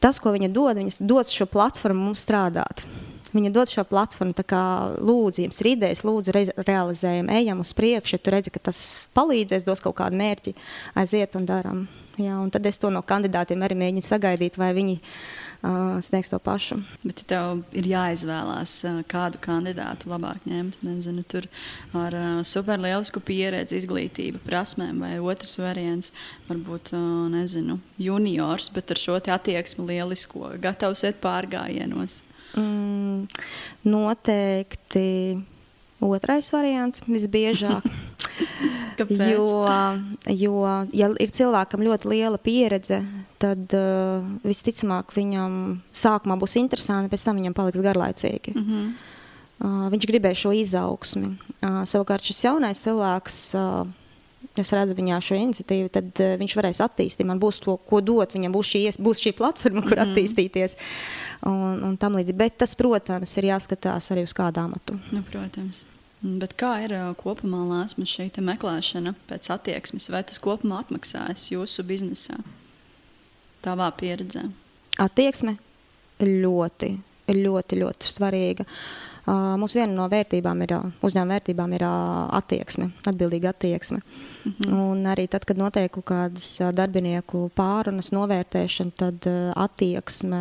tas, 0.00 0.18
ko 0.18 0.32
viņa 0.32 0.48
dod, 0.52 0.76
viņa 0.76 0.96
dod 1.00 1.28
šo 1.28 1.46
platformu 1.46 2.08
mums 2.08 2.24
strādāt. 2.24 2.82
Viņa 3.34 3.52
dod 3.52 3.68
šo 3.72 3.84
platformu, 3.88 4.32
kā 4.48 4.64
lūdzu, 5.04 5.44
jums 5.44 5.62
ir 5.62 5.72
idejas, 5.74 6.04
lūdzu, 6.06 6.32
re 6.32 6.46
realizējam, 6.64 7.28
ejam 7.28 7.62
uz 7.64 7.74
priekšu. 7.76 8.16
Ja 8.16 8.24
tu 8.24 8.32
redzi, 8.32 8.52
ka 8.54 8.62
tas 8.70 8.80
palīdzēs, 9.16 9.66
dos 9.68 9.84
kaut 9.84 9.98
kādu 10.00 10.16
mērķi, 10.20 10.56
aiziet 10.98 11.36
un 11.36 11.48
darām. 11.48 11.86
Jā, 12.18 12.34
un 12.42 12.48
tad 12.50 12.64
es 12.66 12.80
to 12.82 12.88
no 12.90 12.98
kandidātiem 13.06 13.60
arī 13.62 13.76
mēģinu 13.78 14.02
sagaidīt, 14.02 14.56
vai 14.58 14.72
viņi 14.74 14.96
uh, 14.98 16.00
sniegs 16.02 16.32
to 16.32 16.40
pašu. 16.42 16.80
Bet, 17.04 17.22
ja 17.22 17.28
tev 17.30 17.60
ir 17.78 17.86
jāizvēlās, 17.92 18.72
kādu 19.10 19.38
kandidātu 19.44 20.10
labāk 20.10 20.42
ņemt, 20.48 20.80
nezinu, 20.82 21.22
tur 21.30 21.46
ar 21.94 22.16
uh, 22.18 22.28
superlielisku 22.42 23.22
pieredzi, 23.22 23.78
izglītību, 23.78 24.42
prasmēm, 24.48 24.98
vai 25.04 25.14
otrs 25.22 25.54
variants, 25.62 26.10
varbūt, 26.50 26.90
uh, 26.98 27.28
nezinu, 27.30 27.78
juniors, 28.02 28.66
bet 28.74 28.90
ar 28.96 29.04
šo 29.04 29.20
attieksmi 29.20 29.86
lielisko, 29.92 30.56
gatavs 30.64 31.06
iet 31.06 31.22
pārgājienos. 31.22 32.24
Mm, 32.56 33.26
noteikti 33.84 35.08
otrais 36.00 36.50
variants 36.54 37.04
visbiežāk. 37.06 37.84
Jo, 38.98 39.46
jo, 40.26 40.54
ja 40.90 41.08
ir 41.22 41.30
cilvēkam 41.30 41.84
ļoti 41.86 42.08
liela 42.10 42.38
pieredze, 42.42 42.96
tad 43.38 43.70
uh, 43.76 44.24
visticamāk 44.42 45.14
viņam 45.14 45.52
sākumā 45.94 46.34
būs 46.40 46.56
interesanti, 46.58 47.12
pēc 47.12 47.28
tam 47.28 47.38
viņam 47.38 47.54
paliks 47.54 47.84
garlaicīgi. 47.84 48.56
Mm 48.56 48.64
-hmm. 48.64 48.88
uh, 49.62 49.86
viņš 49.94 50.08
gribēja 50.10 50.40
šo 50.42 50.52
izaugsmi. 50.52 51.30
Uh, 51.62 51.84
savukārt 51.86 52.26
šis 52.26 52.42
jaunais 52.44 52.82
cilvēks. 52.82 53.38
Uh, 53.54 53.86
es 54.58 54.72
redzu 54.74 54.98
viņā 54.98 55.20
šo 55.22 55.38
iniciatīvu, 55.38 55.88
tad 55.94 56.10
uh, 56.18 56.34
viņš 56.42 56.56
varēs 56.58 56.82
attīstīt. 56.82 57.26
Man 57.26 57.38
būs 57.38 57.62
to, 57.62 57.76
ko 57.76 58.00
dot. 58.00 58.34
Viņam 58.34 58.52
būs 58.52 58.74
šī, 58.74 58.82
būs 58.98 59.22
šī 59.22 59.34
platforma, 59.38 59.82
kur 59.86 59.98
mm. 59.98 60.10
attīstīties. 60.10 60.76
Un, 61.46 61.84
un 61.86 61.94
tam 62.00 62.16
līdzīgi. 62.18 62.38
Bet 62.38 62.56
tas, 62.58 62.74
protams, 62.78 63.36
ir 63.38 63.50
jāskatās 63.52 64.10
arī 64.14 64.24
uz 64.26 64.34
kādu 64.34 64.64
amatu. 64.64 64.98
Nu, 65.14 65.22
protams. 65.26 65.84
Bet 66.18 66.56
kā 66.58 66.72
ir 66.82 66.96
kopumā 67.20 67.60
lāsma 67.62 68.02
šī 68.08 68.32
meklēšana 68.42 69.14
pēc 69.28 69.52
attieksmes, 69.54 70.08
vai 70.10 70.24
tas 70.26 70.40
kopumā 70.42 70.80
atmaksājas 70.82 71.46
jūsu 71.52 71.84
biznesā, 71.86 72.40
tavā 73.62 73.86
pieredzē? 73.94 74.48
Attieksme 74.98 75.54
ļoti, 76.18 76.96
ļoti, 77.34 77.80
ļoti 77.82 78.10
svarīga. 78.12 78.66
Uh, 79.28 79.58
mums 79.60 79.74
viena 79.76 79.92
no 79.92 80.06
vērtībām 80.08 80.62
ir 80.64 80.72
uzņēmuma 81.04 81.34
vērtībām 81.36 81.72
ir 81.76 81.82
uh, 81.84 82.28
attieksme, 82.38 82.90
atbildīga 83.06 83.50
attieksme. 83.52 83.98
Mm 84.00 84.52
-hmm. 84.52 84.78
Un 84.78 85.04
arī 85.06 85.28
tad, 85.28 85.44
kad 85.44 85.58
notiek 85.58 85.92
kaut 85.92 86.06
kādas 86.08 86.58
darbinieku 86.72 87.50
pārunas, 87.54 88.12
novērtēšana, 88.12 88.92
tad 88.96 89.26
uh, 89.26 89.52
attieksme 89.56 90.38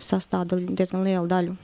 sastāv 0.00 0.46
diezgan 0.48 1.04
lielu 1.04 1.26
daļu 1.26 1.56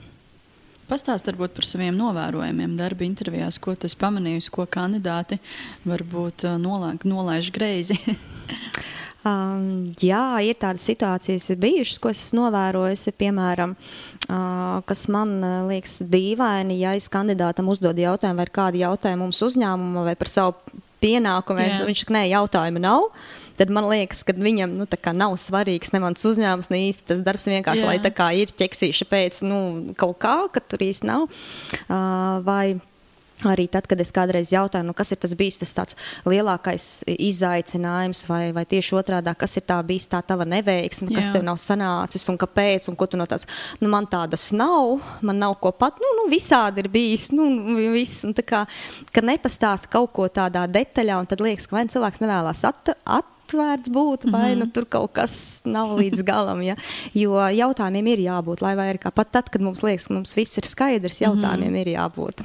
Pastāstiet 0.87 1.33
varbūt 1.33 1.57
par 1.57 1.65
saviem 1.67 1.97
novērojumiem 1.99 2.77
darba 2.79 3.03
intervijās, 3.03 3.57
ko 3.59 3.73
tas 3.75 3.91
pamanījusi, 3.99 4.51
ko 4.55 4.63
kandidāti 4.71 5.35
varbūt 5.83 6.45
nolaiž 6.63 7.49
greizi. 7.51 7.97
Um, 9.27 9.93
jā, 9.99 10.23
ir 10.45 10.57
tādas 10.61 10.85
situācijas 10.87 11.49
bijušas, 11.59 11.99
ko 11.99 12.11
esmu 12.13 12.45
novērojusi. 12.45 13.15
Piemēram, 13.17 13.73
uh, 14.29 14.77
kas 14.87 15.07
man 15.11 15.39
liekas 15.67 15.99
dīvaini, 16.07 16.77
ja 16.79 16.93
es 16.95 17.09
kandidātam 17.11 17.71
uzdodu 17.73 18.05
jautājumu, 18.05 18.39
vai 18.39 18.47
ir 18.47 18.53
kādi 18.55 18.83
jautājumi 18.85 19.25
mums 19.25 19.41
uzņēmumā 19.49 20.05
vai 20.07 20.15
par 20.19 20.31
savu 20.31 20.77
pienākumu, 21.03 21.61
viņš, 21.61 21.83
viņš 21.89 22.05
saka, 22.05 22.15
nē, 22.17 22.23
jautājumu 22.31 22.81
nav. 22.83 23.11
Tad 23.57 23.71
man 23.73 23.87
liekas, 23.89 24.21
ka 24.25 24.35
viņam 24.37 24.75
nu, 24.77 24.85
nav 25.17 25.33
svarīgs 25.41 25.89
ne 25.93 26.01
mans 26.03 26.25
uzņēmums, 26.29 26.69
ne 26.69 26.81
īsti 26.91 27.07
tas 27.09 27.23
darbs. 27.25 27.47
Vienkārši 27.49 27.81
Jā. 27.81 27.89
lai 27.89 27.97
tā 28.03 28.11
kā 28.13 28.29
ir 28.37 28.53
ķeksīša 28.53 29.07
pēc 29.09 29.41
nu, 29.49 29.59
kaut 29.97 30.19
kā, 30.21 30.35
ka 30.53 30.61
tur 30.61 30.85
īsti 30.85 31.09
nav. 31.09 31.25
Uh, 31.87 32.37
vai, 32.45 32.77
Arī 33.45 33.67
tad, 33.69 33.85
kad 33.85 33.99
es 34.01 34.09
kādreiz 34.09 34.49
jautāju, 34.49 34.87
nu, 34.87 34.95
kas 34.97 35.11
ir 35.13 35.19
tas 35.21 35.35
bijis 35.37 35.59
tas 35.61 35.93
lielākais 36.25 36.85
izaicinājums, 37.05 38.23
vai, 38.25 38.49
vai 38.55 38.63
tieši 38.65 38.95
otrādi, 38.97 39.33
kas 39.37 39.59
ir 39.59 39.65
tā 39.69 39.77
bijis 39.85 40.09
tā 40.09 40.23
tava 40.25 40.47
neveiksme, 40.49 41.11
kas 41.13 41.27
Jā. 41.27 41.35
tev 41.35 41.45
nav 41.45 41.59
sanācis 41.61 42.25
un 42.31 42.39
kāpēc, 42.41 42.89
un 42.89 42.97
ko 42.97 43.05
tu 43.05 43.19
no 43.19 43.27
tās. 43.29 43.45
Nu, 43.77 43.91
man 43.93 44.09
tādas 44.09 44.49
nav, 44.57 44.97
man 45.21 45.37
nav 45.43 45.53
ko 45.61 45.69
pat, 45.69 46.01
nu, 46.01 46.15
nu 46.17 46.27
visādi 46.33 46.81
ir 46.81 46.89
bijis, 46.89 47.29
nu, 47.37 47.45
viss. 47.93 48.25
Un 48.25 48.33
tā 48.37 48.41
kā, 48.47 48.65
ka 49.13 49.21
nepastāsta 49.21 49.91
kaut 49.93 50.15
ko 50.17 50.25
tādā 50.33 50.65
detaļā, 50.65 51.21
un 51.21 51.29
tad 51.29 51.43
liekas, 51.45 51.69
ka 51.69 51.77
vai 51.77 51.85
nu 51.85 51.93
cilvēks 51.93 52.23
nevēlas 52.25 52.65
at, 52.65 52.95
at 53.05 53.33
atvērts 53.47 53.91
būt, 53.93 54.25
vai 54.27 54.49
mm 54.49 54.53
-hmm. 54.53 54.65
nu, 54.65 54.71
tur 54.75 54.85
kaut 54.85 55.13
kas 55.13 55.61
nav 55.63 55.95
līdz 55.95 56.23
galam. 56.23 56.61
Ja? 56.61 56.75
Jo 57.13 57.39
jautājumiem 57.39 58.07
ir 58.07 58.19
jābūt, 58.19 58.61
lai 58.61 58.97
kā 58.97 59.11
pat 59.11 59.31
tad, 59.31 59.49
kad 59.49 59.61
mums 59.61 59.83
liekas, 59.83 60.07
ka 60.07 60.13
mums 60.13 60.35
viss 60.35 60.57
ir 60.57 60.65
skaidrs, 60.65 61.21
jautājumiem 61.21 61.69
mm 61.69 61.75
-hmm. 61.75 61.87
ir 61.87 61.87
jābūt. 61.87 62.43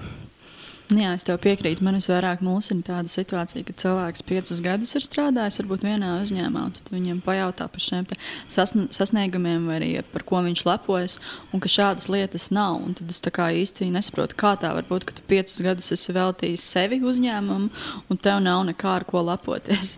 Jā, 0.92 1.14
es 1.16 1.24
tev 1.24 1.38
piekrītu. 1.40 1.80
Man 1.84 1.96
visvairāk 1.96 2.42
mulsina 2.44 2.84
tāda 2.84 3.08
situācija, 3.08 3.64
ka 3.64 3.74
cilvēks 3.80 4.24
piecus 4.28 4.60
gadus 4.64 4.92
ir 4.98 5.04
strādājis, 5.04 5.56
varbūt 5.62 5.86
vienā 5.86 6.10
uzņēmumā, 6.20 6.64
tad 6.76 6.90
viņam 6.92 7.22
pajautā 7.24 7.68
par 7.72 7.84
šiem 7.84 8.04
sasniegumiem, 8.52 9.64
vai 9.70 9.78
arī 9.78 9.90
par 10.12 10.26
ko 10.28 10.42
viņš 10.44 10.64
lepojas, 10.68 11.16
un 11.54 11.64
ka 11.64 11.72
šādas 11.72 12.10
lietas 12.12 12.50
nav. 12.52 12.76
Un 12.82 12.96
tad 12.98 13.12
es 13.14 13.22
īsti 13.22 13.88
nesaprotu, 13.94 14.36
kā 14.36 14.52
tā 14.60 14.74
var 14.76 14.88
būt, 14.90 15.08
ka 15.08 15.16
tu 15.16 15.24
piecus 15.32 15.64
gadus 15.64 15.92
esi 15.96 16.16
veltījis 16.16 16.68
sevi 16.74 17.00
uzņēmumam, 17.00 17.70
un 18.12 18.20
tev 18.20 18.42
nav 18.44 18.66
nekā 18.68 18.98
ar 19.00 19.08
ko 19.08 19.24
lepoties. 19.30 19.96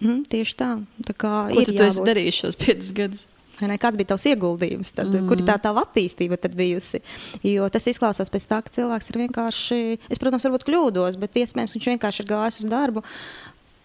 Mm, 0.00 0.24
tieši 0.32 0.56
tā. 0.56 0.74
tā 1.08 1.16
kā 1.16 1.48
Ko 1.52 1.64
tu, 1.64 1.72
tu 1.76 1.84
esi 1.84 2.04
darījis 2.04 2.44
šos 2.44 2.60
piecus 2.60 2.92
gadus? 2.96 3.28
Ne, 3.60 3.78
kāds 3.80 3.96
bija 3.96 4.12
tavs 4.12 4.26
ieguldījums, 4.28 4.92
tad, 4.96 5.08
mm. 5.08 5.28
kur 5.30 5.40
tā 5.46 5.56
tā 5.62 5.72
attīstība 5.80 6.36
bijusi? 6.52 7.00
Jo 7.46 7.68
tas 7.72 7.86
izklausās 7.88 8.32
pēc 8.32 8.48
tā, 8.50 8.60
ka 8.64 8.74
cilvēks 8.74 9.12
ir 9.12 9.20
vienkārši, 9.24 9.78
es, 10.10 10.20
protams, 10.20 10.44
varbūt 10.44 10.66
kļūdos, 10.68 11.16
bet 11.20 11.38
iespējams 11.40 11.76
viņš 11.76 11.86
vienkārši 11.94 12.22
ir 12.22 12.28
gājis 12.32 12.60
uz 12.62 12.72
darbu. 12.72 13.04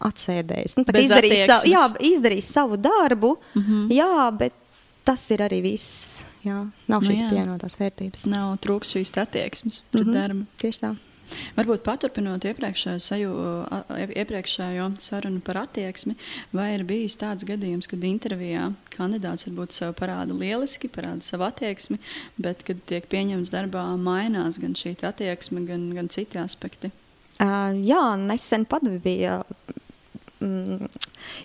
Atsēdējis. 0.02 0.76
Nu, 0.80 0.84
izdarījis, 0.98 1.44
savu, 1.46 1.70
jā, 1.70 1.84
izdarījis 2.10 2.50
savu 2.56 2.78
darbu, 2.82 3.36
mm 3.54 3.64
-hmm. 3.68 3.92
jā, 3.94 4.32
bet 4.40 4.56
tas 5.06 5.24
ir 5.32 5.44
arī 5.46 5.62
viss. 5.62 6.24
Jā, 6.42 6.64
nav 6.90 7.04
nu 7.04 7.12
šīs 7.12 7.22
nu, 7.22 7.30
pievienotās 7.30 7.78
vērtības. 7.78 8.26
Nav 8.32 8.56
trūks 8.64 8.96
šīs 8.96 9.14
attieksmes 9.22 9.84
pret 9.92 10.08
mm 10.08 10.10
-hmm. 10.10 10.18
darbu. 10.18 10.46
Tieši 10.58 10.80
tā. 10.82 10.96
Varbūt 11.58 11.84
paturpinot 11.86 12.46
iepriekšējo, 12.50 13.32
iepriekšējo 14.22 14.88
sarunu 15.02 15.42
par 15.46 15.62
attieksmi, 15.64 16.16
vai 16.56 16.72
ir 16.76 16.86
bijis 16.88 17.18
tāds 17.22 17.46
gadījums, 17.48 17.90
kad 17.92 18.04
intervijā 18.08 18.70
kandidāts 18.96 19.48
varbūt 19.50 19.76
sev 19.76 19.96
parāda 20.00 20.36
lieliski, 20.38 20.92
parāda 20.92 21.26
savu 21.26 21.48
attieksmi, 21.48 22.00
bet, 22.42 22.66
kad 22.68 22.82
tiek 22.90 23.08
pieņemts 23.12 23.54
darbā, 23.54 23.86
mainās 24.00 24.60
gan 24.62 24.76
šī 24.78 24.96
attieksme, 25.08 25.66
gan, 25.68 25.90
gan 25.98 26.12
citi 26.12 26.42
aspekti? 26.42 26.92
Uh, 27.42 27.72
jā, 27.82 28.04
nesen 28.22 28.68
pat 28.70 28.86
bija 29.02 29.40
mm, 30.42 30.88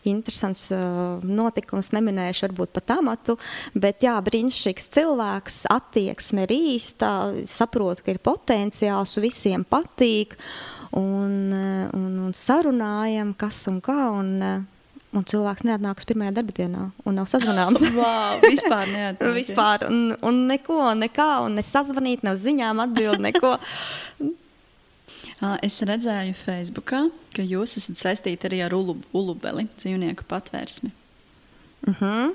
interesants 0.09 0.69
uh, 0.75 1.23
notikums, 1.23 1.93
neminēšu 1.95 2.49
varbūt 2.49 2.73
pat 2.77 2.97
amatu, 2.97 3.37
bet 3.75 4.07
jā, 4.07 4.17
brīnišķīgs 4.27 4.89
cilvēks, 4.97 5.59
attieksme 5.73 6.47
ir 6.47 6.55
īsta, 6.57 7.11
saprot, 7.51 8.03
ka 8.03 8.15
ir 8.15 8.23
potenciāls, 8.25 9.19
visiem 9.23 9.67
patīk, 9.69 10.37
un, 10.97 11.53
un, 11.93 12.09
un 12.27 12.33
sarunājam, 12.37 13.35
kas 13.39 13.61
un 13.71 13.83
kā, 13.85 13.99
un, 14.17 14.33
un 15.17 15.27
cilvēks 15.29 15.67
neatnāk 15.67 16.01
uz 16.01 16.09
pirmajā 16.09 16.35
darba 16.39 16.57
dienā 16.57 16.89
un 17.05 17.21
nav 17.21 17.29
sazvanāms. 17.31 17.85
wow, 17.99 18.41
vispār 18.45 18.89
neatnāk. 18.93 19.37
vispār, 19.37 19.87
un, 19.91 20.17
un 20.27 20.43
neko, 20.51 20.81
nekā, 21.05 21.31
un 21.47 21.61
ne 21.61 21.65
sazvanīt, 21.67 22.25
nav 22.27 22.41
ziņām 22.41 22.83
atbild 22.87 23.23
neko. 23.29 23.57
Es 25.65 25.81
redzēju 25.87 26.37
Facebookā, 26.39 27.07
ka 27.37 27.45
jūs 27.45 27.77
esat 27.81 28.03
saistīti 28.03 28.49
arī 28.49 28.63
ar 28.67 28.77
ulu, 28.77 28.99
ulubeli, 29.17 29.67
dzīvnieku 29.79 30.27
patvērsmi. 30.31 30.93
Uh 31.87 31.93
mhm. 31.93 32.05
-huh. 32.05 32.35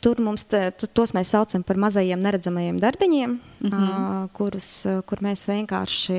Tur 0.00 0.20
mums 0.20 0.44
te, 0.44 0.70
tos 0.92 1.14
mēs 1.14 1.30
saucam 1.32 1.62
par 1.62 1.76
mazajiem 1.76 2.20
neredzamajiem 2.20 2.80
darbiņiem, 2.80 3.30
uh 3.64 3.70
-huh. 3.70 3.88
uh, 3.88 4.28
kurus, 4.32 4.86
kur 5.06 5.18
mēs 5.18 5.48
vienkārši 5.48 6.18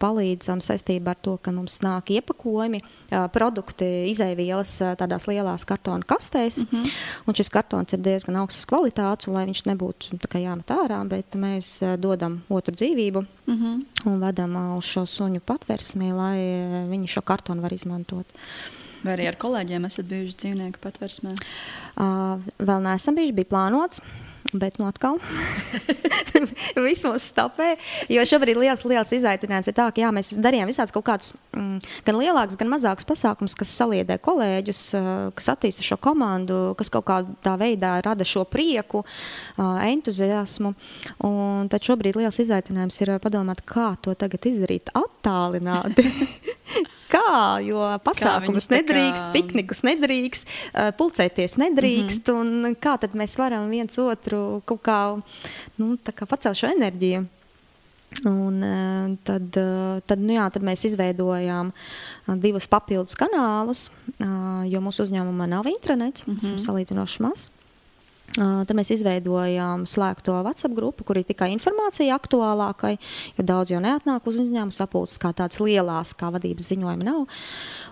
palīdzam 0.00 0.60
saistībā 0.60 1.08
ar 1.10 1.16
to, 1.20 1.36
ka 1.36 1.52
mums 1.52 1.80
nāk 1.80 2.10
iepakojumi, 2.10 2.80
uh, 2.82 3.28
produkti, 3.32 3.84
izēvielas 3.84 4.80
uh, 4.80 4.96
tādās 4.96 5.28
lielās 5.28 5.64
kartona 5.64 6.02
kastēs. 6.08 6.58
Uh 6.58 6.72
-huh. 6.72 6.90
Un 7.26 7.34
šis 7.34 7.48
kartons 7.48 7.92
ir 7.92 7.98
diezgan 7.98 8.36
augstas 8.36 8.66
kvalitātes, 8.66 9.26
lai 9.26 9.46
viņš 9.46 9.62
nebūtu 9.66 10.38
jāmet 10.38 10.66
ārā, 10.66 11.08
bet 11.08 11.34
mēs 11.34 11.82
uh, 11.82 12.00
dodam 12.00 12.42
otru 12.48 12.74
dzīvību 12.74 13.18
uh 13.18 13.54
mhm. 13.54 13.64
-huh. 13.64 14.12
un 14.12 14.20
vedam 14.20 14.56
uh, 14.56 14.78
uz 14.78 14.84
šo 14.84 15.06
suņu 15.06 15.40
patversmi, 15.40 16.12
lai 16.12 16.38
uh, 16.38 16.90
viņi 16.90 17.06
šo 17.08 17.20
kartonu 17.20 17.62
var 17.62 17.72
izmantot. 17.72 18.26
Vai 19.02 19.16
arī 19.16 19.30
ar 19.30 19.38
kolēģiem 19.40 19.86
esat 19.88 20.10
bijuši 20.10 20.38
dzīvnieku 20.44 20.82
patversmē? 20.82 21.36
Uh, 21.92 22.42
vēl 22.62 22.84
neesam 22.84 23.18
bijuši, 23.18 23.38
bija 23.40 23.50
plānots. 23.54 24.04
Bet 24.52 24.76
nu 24.76 24.84
atkal 24.84 25.16
viss 26.84 27.06
mūs 27.06 27.28
stopē. 27.30 27.70
Jo 28.12 28.24
šobrīd 28.26 28.58
liels, 28.58 28.82
liels 28.90 29.12
izaicinājums 29.14 29.70
ir 29.70 29.76
tāds, 29.76 29.94
ka 29.94 30.02
jā, 30.02 30.10
mēs 30.12 30.32
darījām 30.34 30.68
visādus 30.68 30.92
kaut 30.92 31.06
kādus 31.06 31.30
mm, 31.56 31.78
gan 32.04 32.18
lielākus, 32.18 32.58
gan 32.60 32.72
mazākus 32.72 33.06
pasākumus, 33.08 33.54
kas 33.56 33.72
saliedē 33.78 34.18
kolēģus, 34.20 34.82
kas 35.38 35.50
attīsta 35.54 35.86
šo 35.86 35.96
komandu, 36.02 36.58
kas 36.76 36.92
kaut 36.92 37.06
kādā 37.08 37.54
veidā 37.60 37.94
rada 38.04 38.26
šo 38.28 38.44
prieku, 38.50 39.04
entuziasmu. 39.56 40.74
Un 41.28 41.70
tad 41.72 41.86
šobrīd 41.86 42.18
liels 42.20 42.42
izaicinājums 42.42 42.98
ir 43.04 43.14
padomāt, 43.22 43.64
kā 43.64 43.94
to 44.04 44.16
tagad 44.18 44.50
izdarīt 44.52 44.92
attālināti. 44.98 46.10
kā, 47.12 47.34
jo 47.64 47.84
pasākumus 48.06 48.68
kā 48.68 48.78
nedrīkst, 48.78 49.26
kā... 49.26 49.32
piknikus 49.36 49.82
nedrīkst, 49.86 50.56
pulcēties 50.98 51.58
nedrīkst. 51.60 52.32
Mm 52.32 52.50
-hmm. 52.64 52.80
Kā 52.80 52.96
tad 52.98 53.14
mēs 53.18 53.36
varam 53.38 53.70
viens 53.70 53.98
otru 53.98 54.62
kaut 54.64 54.82
kā, 54.82 54.98
nu, 55.78 55.96
kā 56.04 56.26
pacelt 56.26 56.56
šo 56.56 56.72
enerģiju? 56.72 57.26
Un, 58.28 58.60
tad, 59.24 59.56
tad, 60.06 60.20
nu 60.20 60.34
jā, 60.34 60.44
tad 60.52 60.62
mēs 60.62 60.84
izveidojām 60.84 61.72
divus 62.42 62.68
papildus 62.68 63.16
kanālus, 63.16 63.86
jo 64.68 64.82
mūsu 64.84 65.06
uzņēmumā 65.06 65.48
nav 65.48 65.66
intranets, 65.66 66.26
mm 66.26 66.34
-hmm. 66.34 66.44
esam 66.44 66.58
salīdzinoši 66.58 67.22
maz. 67.22 67.48
Tad 68.32 68.70
mēs 68.76 68.88
izveidojām 68.94 69.84
slēgto 69.88 70.38
WhatsApp 70.40 70.72
grupu, 70.76 71.04
kur 71.04 71.18
ir 71.20 71.26
tikai 71.28 71.50
informācija 71.52 72.16
aktuālākai, 72.16 72.94
jo 73.36 73.44
daudz 73.44 73.74
jau 73.74 73.80
neatnāk 73.84 74.24
uz 74.28 74.38
uzņēmumu 74.40 74.72
sapulces, 74.72 75.20
kā 75.20 75.34
tādas 75.36 75.60
lielās, 75.60 76.14
kā 76.16 76.30
vadības 76.32 76.70
ziņojumi 76.72 77.08
nav, 77.08 77.26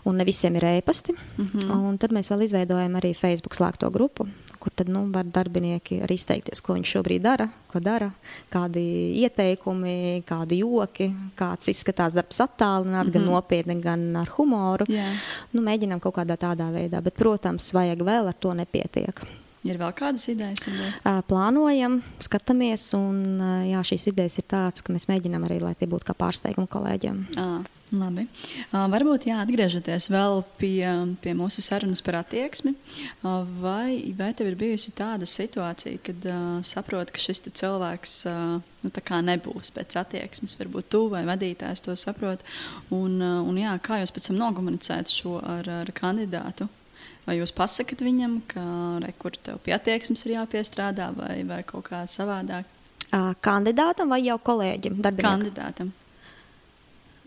un 0.08 0.16
ne 0.16 0.24
visiem 0.24 0.56
ir 0.56 0.64
ēpasti. 0.78 1.12
Mm 1.12 1.50
-hmm. 1.52 1.88
Un 1.90 1.98
tad 1.98 2.12
mēs 2.16 2.32
vēl 2.32 2.44
izveidojam 2.44 2.96
arī 2.96 3.12
Facebook 3.16 3.54
slēgto 3.54 3.90
grupu, 3.92 4.28
kur 4.58 4.72
tad 4.72 4.88
nu, 4.88 5.10
var 5.12 5.24
darbinieki 5.24 6.00
arī 6.04 6.14
izteikties, 6.14 6.60
ko 6.60 6.74
viņš 6.74 6.88
šobrīd 6.96 7.22
dara, 7.22 7.48
ko 7.72 7.80
dara, 7.80 8.10
kādi 8.50 8.84
ieteikumi, 9.20 10.22
kādi 10.28 10.58
joki, 10.58 11.14
kāds 11.36 11.68
izskatās 11.68 12.12
darbs 12.12 12.40
attālināt, 12.40 13.04
mm 13.04 13.08
-hmm. 13.08 13.12
gan 13.12 13.22
mhm. 13.22 13.30
nopietni, 13.30 13.80
gan 13.80 14.16
ar 14.16 14.28
humoru. 14.36 14.84
Yeah. 14.88 15.12
Nu, 15.52 15.62
mēģinām 15.62 16.00
kaut 16.00 16.14
kādā 16.14 16.36
tādā 16.36 16.72
veidā, 16.72 17.02
bet, 17.02 17.14
protams, 17.14 17.72
vajag 17.72 17.98
vēl 17.98 18.28
ar 18.28 18.34
to 18.34 18.54
nepietiek. 18.54 19.20
Ir 19.60 19.76
vēl 19.76 19.90
kādas 19.92 20.22
idejas? 20.32 20.62
Uh, 20.64 21.18
plānojam, 21.28 21.98
skatāmies, 22.24 22.86
un 22.96 23.18
uh, 23.36 23.58
jā, 23.68 23.82
šīs 23.90 24.06
idejas 24.08 24.40
ir 24.40 24.46
tādas, 24.48 24.80
ka 24.80 24.94
mēs 24.94 25.04
mēģinām 25.10 25.44
arī, 25.44 25.58
lai 25.60 25.74
tie 25.76 25.88
būtu 25.90 26.08
kā 26.08 26.14
pārsteigumi 26.16 26.70
kolēģiem. 26.72 27.18
À, 27.36 27.48
labi. 27.92 28.24
Uh, 28.70 28.86
varbūt 28.88 29.28
jā, 29.28 29.36
atgriežoties 29.44 30.08
vēl 30.14 30.40
pie, 30.56 30.80
pie 31.20 31.36
mūsu 31.36 31.60
sarunas 31.60 32.00
par 32.06 32.22
attieksmi. 32.22 32.72
Uh, 33.20 33.44
vai, 33.60 34.14
vai 34.16 34.30
tev 34.32 34.48
ir 34.48 34.56
bijusi 34.64 34.96
tāda 34.96 35.28
situācija, 35.28 36.00
kad 36.08 36.24
uh, 36.32 36.48
saproti, 36.64 37.18
ka 37.18 37.24
šis 37.28 37.44
cilvēks 37.50 38.16
uh, 38.32 38.58
nu, 38.64 39.22
nebūs 39.28 39.76
pēc 39.76 40.00
attieksmes? 40.00 40.56
Varbūt 40.56 40.88
tu 40.96 41.04
vai 41.12 41.26
vadītājs 41.28 41.84
to 41.84 42.00
saprot. 42.00 42.48
Un, 42.88 43.20
uh, 43.20 43.44
un 43.44 43.60
jā, 43.60 43.76
kā 43.84 44.00
jūs 44.00 44.16
pēc 44.16 44.32
tam 44.32 44.40
nokomunicējat 44.40 45.18
šo 45.20 45.36
ar, 45.44 45.68
ar 45.82 45.92
kandidātu? 46.00 46.72
Vai 47.26 47.36
jūs 47.38 47.52
pasakat 47.54 48.00
viņam, 48.02 48.40
ka 48.50 48.62
kur 49.20 49.36
tev 49.36 49.60
pie 49.64 49.74
attieksmes 49.76 50.24
ir 50.26 50.38
jāpiestrādā, 50.38 51.10
vai, 51.16 51.42
vai 51.46 51.62
kaut 51.68 51.90
kā 51.90 52.02
savādāk? 52.08 52.68
Kandidātam 53.44 54.12
vai 54.12 54.22
jau 54.24 54.38
kolēģim? 54.38 55.00
Darbiniekam? 55.02 55.42
Kandidātam. 55.42 55.92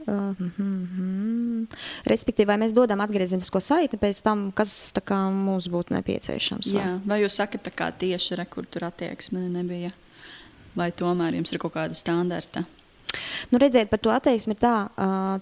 Uh, 0.03 0.35
mm 0.39 0.51
-hmm. 0.57 1.75
Respektīvi, 2.05 2.47
vai 2.47 2.57
mēs 2.57 2.73
dodam 2.73 2.99
atgriezenisko 2.99 3.59
saiti 3.59 3.97
pēc 3.97 4.21
tam, 4.21 4.51
kas 4.51 4.91
kā, 5.05 5.31
mums 5.31 5.67
būtu 5.67 5.93
nepieciešams? 5.93 6.73
Vai? 6.73 6.81
Jā, 6.81 6.99
vai 7.05 7.21
jūs 7.21 7.35
sakat, 7.35 7.69
ka 7.75 7.91
tieši 7.91 8.35
re, 8.35 8.45
kur 8.45 8.65
tur 8.65 8.83
attieksme 8.83 9.39
nebija, 9.39 9.91
vai 10.75 10.91
tomēr 10.91 11.33
jums 11.33 11.51
ir 11.51 11.59
kaut 11.59 11.73
kāda 11.73 11.93
standarta? 11.93 12.63
Nu, 13.51 13.59
redziet, 13.61 13.89
par 13.89 13.99
to 14.01 14.11
attieksmi 14.13 14.55
tā, 14.57 14.87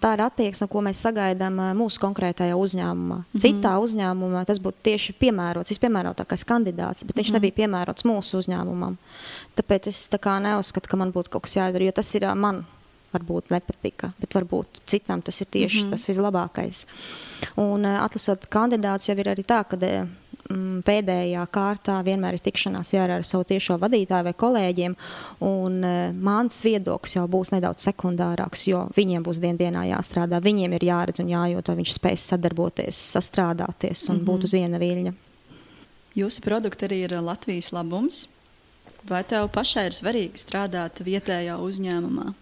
tā 0.04 0.14
ir 0.16 0.24
attieksme, 0.26 0.68
ko 0.72 0.82
mēs 0.86 1.00
sagaidām 1.06 1.60
mūsu 1.78 2.02
konkrētajā 2.04 2.58
uzņēmumā. 2.58 3.18
Mm 3.22 3.24
-hmm. 3.24 3.44
Citā 3.46 3.78
uzņēmumā 3.80 4.46
tas 4.46 4.60
būtu 4.60 4.78
tieši 4.84 5.14
piemērots, 5.14 5.72
vispiemērotākais 5.72 6.46
kandidāts, 6.46 7.04
bet 7.04 7.16
viņš 7.16 7.28
mm 7.28 7.30
-hmm. 7.30 7.34
nebija 7.34 7.60
piemērots 7.62 8.06
mūsu 8.06 8.38
uzņēmumam. 8.42 8.98
Tāpēc 9.56 9.88
es 9.88 10.10
tā 10.10 10.40
neuzskatu, 10.40 10.90
ka 10.90 10.98
man 10.98 11.12
būtu 11.12 11.30
kaut 11.30 11.44
kas 11.44 11.56
jādara, 11.56 11.86
jo 11.86 11.92
tas 11.92 12.16
ir 12.16 12.36
man 12.36 12.66
varbūt 13.14 13.52
nepatika, 13.52 14.12
bet 14.20 14.36
varbūt 14.36 14.82
citam 14.86 15.22
tas 15.22 15.42
ir 15.42 15.48
tieši 15.52 15.78
mm 15.78 15.86
-hmm. 15.86 15.92
tas 15.92 16.08
vislabākais. 16.08 16.86
Un 17.56 17.86
atlasot 17.86 18.46
kandidātus, 18.50 19.10
jau 19.10 19.18
ir 19.18 19.28
arī 19.28 19.44
tā, 19.44 19.64
ka 19.68 19.78
pēdējā 20.86 21.46
kārtā 21.54 21.98
vienmēr 22.06 22.38
ir 22.38 22.44
tikšanās 22.46 22.94
jā, 22.96 23.06
ar 23.06 23.26
savu 23.28 23.46
tiešo 23.50 23.78
vadītāju 23.82 24.28
vai 24.30 24.34
kolēģiem. 24.44 24.96
Un, 25.48 25.80
uh, 25.86 26.12
mans 26.14 26.62
viedoklis 26.66 27.16
jau 27.18 27.26
būs 27.32 27.54
nedaudz 27.56 27.88
sekundārāks, 27.88 28.68
jo 28.70 28.86
viņiem 28.98 29.26
būs 29.26 29.42
dien 29.44 29.60
dienā 29.60 29.88
jāstrādā. 29.92 30.42
Viņiem 30.44 30.78
ir 30.78 30.88
jāredz 30.92 31.24
un 31.24 31.32
jājūt, 31.32 31.72
vai 31.72 31.80
viņš 31.82 31.96
spēs 31.98 32.28
sadarboties, 32.34 33.02
sastrādāties 33.18 34.08
un 34.10 34.16
mm 34.16 34.20
-hmm. 34.20 34.28
būt 34.30 34.48
uz 34.50 34.54
viena 34.58 34.82
viļņa. 34.82 35.14
Jūsu 36.16 36.42
produkti 36.44 36.86
arī 36.86 37.04
ir 37.06 37.22
Latvijas 37.22 37.72
labums. 37.72 38.28
Vai 39.08 39.24
tev 39.24 39.48
pašai 39.50 39.88
ir 39.90 39.96
svarīgi 39.98 40.38
strādāt 40.38 41.00
vietējā 41.02 41.56
uzņēmumā? 41.58 42.34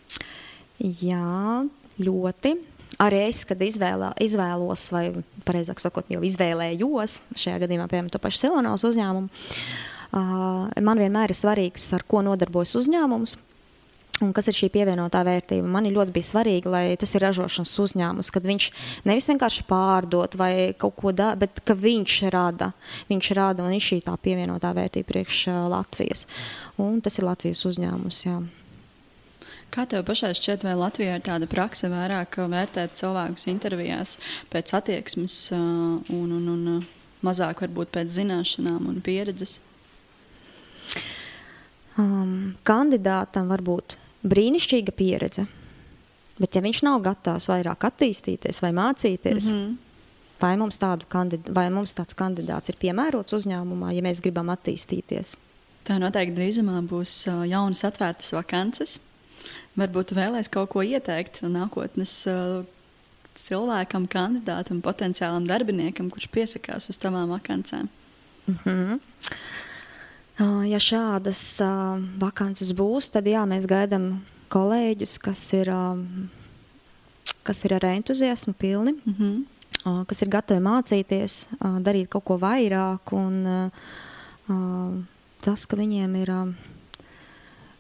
Jā, 0.80 1.68
ļoti 2.00 2.56
arī 2.98 3.26
es, 3.28 3.44
kad 3.48 3.62
izvēlā, 3.62 4.14
izvēlos, 4.24 4.88
vai 4.96 5.04
precīzāk 5.48 5.84
sakot, 5.84 6.10
jau 6.12 6.24
izvēlējos, 6.26 7.24
šajā 7.38 7.60
gadījumā, 7.66 7.90
piemēram, 7.92 8.10
to 8.14 8.22
pašu 8.24 8.46
Silonovas 8.46 8.88
uzņēmumu, 8.90 9.30
uh, 9.30 10.82
man 10.82 11.04
vienmēr 11.04 11.34
ir 11.34 11.38
svarīgs, 11.38 11.92
ar 11.98 12.08
ko 12.10 12.24
nodarbojas 12.26 12.76
uzņēmums. 12.82 13.38
Un 14.20 14.34
kas 14.36 14.50
ir 14.52 14.56
šī 14.58 14.68
pievienotā 14.74 15.22
vērtība? 15.24 15.68
Man 15.72 15.86
ļoti 15.88 16.12
bija 16.12 16.28
svarīgi, 16.28 16.68
lai 16.68 16.84
tas 17.00 17.14
ir 17.16 17.24
ražošanas 17.24 17.72
uzņēmums, 17.86 18.32
kad 18.36 18.44
viņš 18.50 18.66
nevis 19.08 19.30
vienkārši 19.32 19.64
pārdod 19.70 20.36
vai 20.40 20.52
kaut 20.80 20.98
ko 21.00 21.14
dara, 21.16 21.40
bet 21.40 21.62
ka 21.64 21.78
viņš 21.78 22.18
rada. 22.36 22.74
Viņš 23.08 23.32
rada 23.38 23.64
un 23.64 23.78
ir 23.78 23.86
šī 23.86 24.02
tā 24.04 24.18
pievienotā 24.20 24.74
vērtība 24.76 25.08
priekš 25.14 25.46
Latvijas. 25.72 26.26
Un 26.84 27.00
tas 27.06 27.16
ir 27.16 27.30
Latvijas 27.30 27.64
uzņēmums. 27.70 28.26
Jā. 28.28 28.42
Kā 29.70 29.86
tev 29.86 30.02
pašai 30.08 30.32
šķiet, 30.34 30.64
vai 30.66 30.74
Latvijā 30.78 31.20
ir 31.20 31.26
tāda 31.26 31.46
praksa 31.50 31.92
vairāk 31.92 32.40
vērtēt 32.50 32.96
cilvēkus 32.98 33.46
intervijās 33.52 34.16
pēc 34.50 34.72
attieksmes 34.80 35.36
uh, 35.54 35.60
un, 36.10 36.32
un, 36.34 36.48
un 36.50 36.86
mazāk 37.26 37.62
varbūt 37.66 37.92
pēc 37.94 38.10
zināšanām 38.16 38.88
un 38.90 38.98
pieredzes? 39.06 39.60
Um, 42.00 42.56
kandidātam 42.66 43.52
var 43.52 43.62
būt 43.66 43.98
brīnišķīga 44.26 44.96
pieredze, 44.98 45.46
bet 46.40 46.58
ja 46.58 46.64
viņš 46.66 46.82
nav 46.88 47.04
gatavs 47.06 47.50
vairāk 47.52 47.86
attīstīties 47.92 48.64
vai 48.64 48.72
mācīties, 48.74 49.52
mm 49.52 49.60
-hmm. 49.60 49.76
vai, 50.42 50.56
mums 50.58 50.80
kandid 51.08 51.50
vai 51.54 51.68
mums 51.70 51.94
tāds 51.94 52.18
kandidāts 52.18 52.70
ir 52.70 52.80
piemērots 52.82 53.38
uzņēmumā, 53.38 53.94
ja 53.94 54.02
mēs 54.02 54.24
gribam 54.24 54.50
attīstīties? 54.50 55.36
Tā 55.86 56.00
noteikti 56.00 56.36
drīzumā 56.36 56.82
būs 56.82 57.28
uh, 57.28 57.46
jaunas 57.46 57.84
atvērtas 57.84 58.34
vakances 58.34 58.98
varbūt 59.80 60.14
vēlēs 60.18 60.50
kaut 60.52 60.70
ko 60.74 60.84
ieteikt 60.86 61.42
nākotnes 61.46 62.14
uh, 62.30 62.66
cilvēkam, 63.40 64.08
kandidātam, 64.12 64.82
potenciālam 64.84 65.48
darbiniekam, 65.50 66.10
kurš 66.14 66.30
piesakās 66.34 66.90
uz 66.92 67.00
tavām 67.00 67.32
vakancēm? 67.34 67.90
Mm 68.48 68.58
-hmm. 68.64 69.00
Ja 70.70 70.80
šādas 70.80 71.60
uh, 71.60 72.00
vakances 72.20 72.72
būs, 72.72 73.12
tad 73.12 73.28
jā, 73.28 73.44
mēs 73.46 73.68
gaidām 73.68 74.22
kolēģus, 74.50 75.18
kas 75.20 75.54
ir, 75.54 75.70
uh, 75.70 76.00
kas 77.44 77.66
ir 77.66 77.74
ar 77.74 77.86
entuziasmu 77.86 78.54
pilni, 78.54 78.92
mm 78.92 79.16
-hmm. 79.20 79.44
uh, 79.86 80.06
kas 80.08 80.22
ir 80.22 80.30
gatavi 80.30 80.60
mācīties, 80.60 81.48
uh, 81.52 81.80
darīt 81.80 82.08
kaut 82.08 82.24
ko 82.24 82.38
vairāk. 82.38 83.12
Un, 83.12 83.46
uh, 84.48 85.04
tas, 85.42 85.66
ka 85.66 85.76
viņiem 85.76 86.16
ir. 86.16 86.30
Uh, 86.30 86.54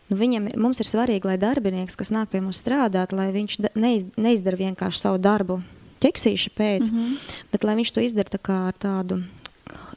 Nu, 0.09 0.17
viņam, 0.17 0.51
mums 0.57 0.81
ir 0.81 0.89
svarīgi, 0.89 1.29
lai 1.29 1.37
darbinieks, 1.41 1.97
kas 1.99 2.09
nāk 2.13 2.31
pie 2.31 2.41
mums 2.41 2.61
strādāt, 2.63 3.13
lai 3.13 3.29
viņš 3.35 3.59
neiz, 3.77 4.07
neizdara 4.17 4.57
vienkārši 4.57 5.03
savu 5.05 5.21
darbu 5.21 5.61
ķeksīša 6.03 6.55
pēc, 6.55 6.89
mm 6.89 6.95
-hmm. 6.95 7.35
bet 7.51 7.63
lai 7.63 7.75
viņš 7.75 7.91
to 7.93 8.01
izdara 8.01 8.29
tā 8.39 8.59
ar 8.67 8.73
tādu 8.73 9.23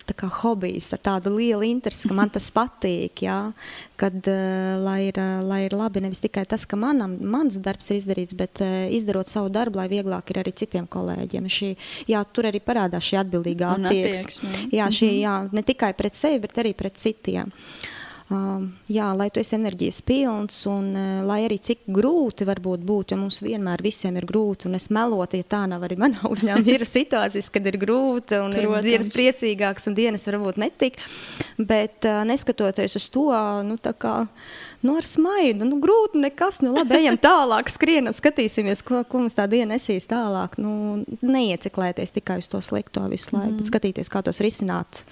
tā 0.07 0.15
kā 0.17 0.29
hobijs, 0.43 0.91
ar 0.93 1.01
tādu 1.03 1.33
lielu 1.37 1.65
interesi, 1.67 2.09
ka 2.09 2.15
man 2.17 2.31
tas 2.33 2.51
patīk. 2.55 3.23
Jā, 3.25 3.53
kad, 4.01 4.15
uh, 4.29 4.83
lai, 4.83 4.99
ir, 5.09 5.19
uh, 5.21 5.41
lai 5.47 5.63
ir 5.67 5.77
labi 5.77 6.03
nevis 6.05 6.23
tikai 6.23 6.45
tas, 6.49 6.67
ka 6.69 6.77
manam, 6.77 7.17
mans 7.21 7.59
darbs 7.63 7.91
ir 7.91 8.01
izdarīts, 8.01 8.37
bet 8.39 8.63
uh, 8.65 8.91
izdarot 8.95 9.31
savu 9.31 9.49
darbu, 9.49 9.81
lai 9.81 9.89
vieglāk 9.93 10.31
ir 10.31 10.43
arī 10.43 10.55
citiem 10.63 10.89
kolēģiem. 10.91 11.49
Šī, 11.49 11.73
jā, 12.11 12.23
tur 12.35 12.51
arī 12.51 12.61
parādās 12.65 13.07
šī 13.09 13.21
atbildīgā 13.23 13.77
attieksme. 13.79 14.53
Jā, 14.75 14.91
šī, 14.91 15.11
mhm. 15.13 15.23
jā, 15.23 15.35
ne 15.53 15.67
tikai 15.73 15.93
pret 15.99 16.19
sevi, 16.19 16.43
bet 16.47 16.63
arī 16.63 16.75
pret 16.79 16.99
citiem. 17.03 17.53
Uh, 18.31 18.53
Um, 18.53 18.69
jā, 18.89 19.09
lai 19.17 19.27
tu 19.35 19.41
esi 19.43 19.57
enerģijas 19.59 19.99
pilns 20.07 20.61
un 20.71 20.93
uh, 20.95 21.23
lai 21.27 21.43
arī 21.45 21.59
cik 21.61 21.83
grūti 21.93 22.47
varbūt 22.49 22.85
būt, 22.87 23.13
jo 23.13 23.19
mums 23.21 23.41
vienmēr 23.43 23.83
visiem 23.85 24.17
ir 24.17 24.27
grūti, 24.29 24.69
un 24.71 24.79
es 24.79 24.87
melotu, 24.95 25.41
ja 25.41 25.47
tā 25.57 25.63
nav 25.69 25.83
arī 25.85 25.99
manā 26.01 26.23
uzņēmumā. 26.31 26.71
Ir 26.77 26.85
situācijas, 26.89 27.51
kad 27.53 27.67
ir 27.69 27.77
grūti 27.83 28.39
un 28.39 28.55
Protams. 28.55 28.79
ir 28.79 28.87
dienas 28.87 29.11
priecīgākas 29.13 29.91
un 29.91 29.97
dienas 29.99 30.25
varbūt 30.31 30.61
netik, 30.63 31.01
bet 31.59 32.09
uh, 32.09 32.23
neskatoties 32.29 32.97
uz 33.01 33.09
to, 33.13 33.27
nu 33.67 33.77
tā 33.83 33.93
kā, 33.93 34.15
nu 34.87 34.97
ar 35.01 35.09
smaidu, 35.09 35.67
nu 35.69 35.83
grūti 35.83 36.23
nekas, 36.23 36.63
nu 36.65 36.73
labi, 36.79 37.03
ejam 37.03 37.19
tālāk, 37.21 37.69
skrienam, 37.75 38.17
skatīsimies, 38.17 38.85
ko, 38.87 39.03
ko 39.09 39.25
mums 39.27 39.37
tā 39.37 39.49
diena 39.51 39.75
nesīs 39.75 40.09
tālāk, 40.09 40.57
nu 40.63 41.03
neieciklēties 41.21 42.15
tikai 42.17 42.41
uz 42.41 42.49
to 42.53 42.63
slikto 42.65 43.05
visu 43.13 43.35
laiku, 43.35 43.57
mm. 43.57 43.61
bet 43.61 43.75
skatīties, 43.75 44.13
kā 44.13 44.25
tos 44.25 44.41
risināt. 44.45 45.03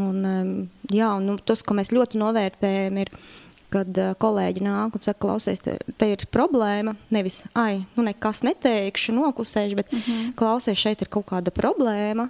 Un, 0.00 0.68
jā, 0.88 1.08
un, 1.18 1.26
nu, 1.28 1.38
tas, 1.44 1.60
ko 1.66 1.76
mēs 1.76 1.92
ļoti 1.92 2.20
novērtējam, 2.20 3.00
ir, 3.02 3.10
kad 3.72 3.98
uh, 4.00 4.12
kolēģi 4.20 4.64
nāk 4.64 4.96
un 4.96 5.04
saka, 5.04 5.20
klausies, 5.20 5.60
te, 5.64 5.76
te 6.00 6.08
ir 6.14 6.24
problēma. 6.32 6.94
Nevis, 7.12 7.42
ai, 7.58 7.82
nu 7.96 8.04
nekas 8.06 8.42
neteikšu, 8.46 9.14
noklusēšu, 9.16 9.76
bet 9.76 9.92
mm 9.92 10.04
-hmm. 10.06 10.32
klausies, 10.36 10.78
šeit 10.80 11.04
ir 11.04 11.12
kaut 11.12 11.28
kāda 11.32 11.52
problēma. 11.52 12.28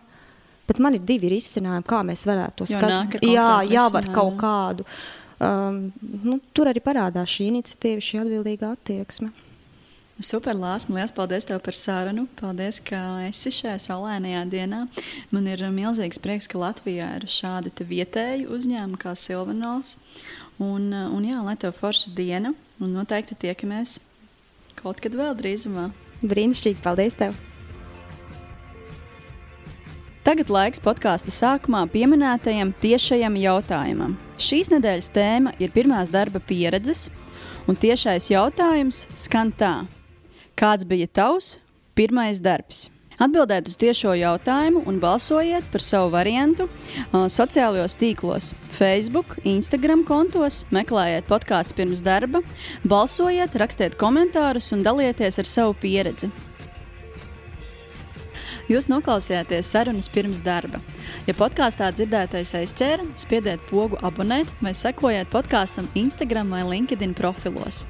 Bet 0.66 0.78
man 0.78 0.94
ir 0.94 1.02
divi 1.06 1.28
risinājumi, 1.28 1.86
kā 1.86 2.02
mēs 2.06 2.26
varētu 2.26 2.56
to 2.56 2.66
skatīt. 2.70 3.22
Jā, 3.26 3.62
jā, 3.66 3.88
var 3.92 4.06
kaut 4.14 4.36
kādu. 4.38 4.86
Um, 5.42 5.92
nu, 6.00 6.38
tur 6.54 6.70
arī 6.70 6.80
parādās 6.80 7.28
šī 7.28 7.48
iniciatīva, 7.50 8.00
šī 8.00 8.20
atbildīga 8.22 8.70
attieksme. 8.76 9.32
Super, 10.20 10.52
Lāsma, 10.52 10.98
liels 10.98 11.12
paldies 11.16 11.46
tev 11.48 11.62
par 11.64 11.74
sarunu. 11.74 12.26
Paldies, 12.36 12.82
ka 12.84 12.98
esi 13.24 13.50
šajā 13.54 13.78
saulainajā 13.80 14.42
dienā. 14.52 14.82
Man 15.32 15.46
ir 15.48 15.62
milzīgs 15.72 16.20
prieks, 16.20 16.46
ka 16.50 16.60
Latvijā 16.60 17.08
ir 17.16 17.24
šādi 17.32 17.72
vietēji 17.88 18.44
uzņēmumi 18.52 19.00
kā 19.00 19.14
Silvanols. 19.16 19.96
Un, 20.60 20.92
un 20.92 21.24
jā, 21.24 21.40
lai 21.42 21.56
tev 21.56 21.72
forša 21.74 22.12
diena, 22.14 22.52
un 22.78 22.92
noteikti 22.92 23.38
tiekamies 23.46 23.96
kaut 24.78 25.00
kad 25.02 25.16
vēl 25.16 25.32
drīzumā. 25.38 25.88
Brīnišķīgi, 26.22 26.82
paldies 26.84 27.16
tev! 27.18 27.34
Tagad 30.22 30.52
laiks 30.54 30.78
podkāstu 30.78 31.32
sākumā 31.34 31.80
pieminētajam 31.90 32.70
tiešajam 32.84 33.40
jautājumam. 33.42 34.12
Šīs 34.38 34.70
nedēļas 34.70 35.10
tēma 35.16 35.56
ir 35.58 35.72
pirmās 35.74 36.12
darba 36.14 36.38
pieredzes, 36.38 37.08
un 37.66 37.80
tiešais 37.80 38.30
jautājums 38.30 39.02
skan 39.18 39.50
tā. 39.50 39.72
Kāds 40.62 40.86
bija 40.86 41.08
tavs 41.10 41.56
pirmais 41.98 42.38
darbs? 42.38 42.84
Atbildiet 43.18 43.66
uz 43.66 43.74
tiešo 43.80 44.12
jautājumu 44.14 44.84
un 44.86 45.00
balsojiet 45.02 45.64
par 45.72 45.82
savu 45.82 46.12
variantu 46.12 46.68
uh, 46.68 47.24
sociālajos 47.26 47.96
tīklos, 47.98 48.52
Facebook, 48.70 49.34
Instagram 49.42 50.04
kontos, 50.06 50.60
meklējiet 50.70 51.26
podkāstu 51.26 51.74
pirms 51.80 52.04
darba, 52.06 52.44
balsojiet, 52.86 53.56
rakstiet 53.58 53.96
komentārus 53.98 54.70
un 54.76 54.84
dalieties 54.86 55.40
ar 55.42 55.50
savu 55.50 55.74
pieredzi. 55.82 56.30
Jūs 58.70 58.86
noklausījāties 58.86 59.66
sarunas 59.66 60.06
pirms 60.14 60.44
darba. 60.46 60.78
Ja 61.26 61.34
podkāstā 61.34 61.90
dzirdētais 61.90 62.54
aizķēra, 62.60 63.08
spiediet 63.18 63.66
pogu 63.66 63.98
abonēt 63.98 64.54
vai 64.62 64.76
sekojiet 64.78 65.34
podkāstam 65.34 65.90
Instagram 65.98 66.54
vai 66.54 66.62
LinkedIn 66.70 67.18
profilos. 67.18 67.82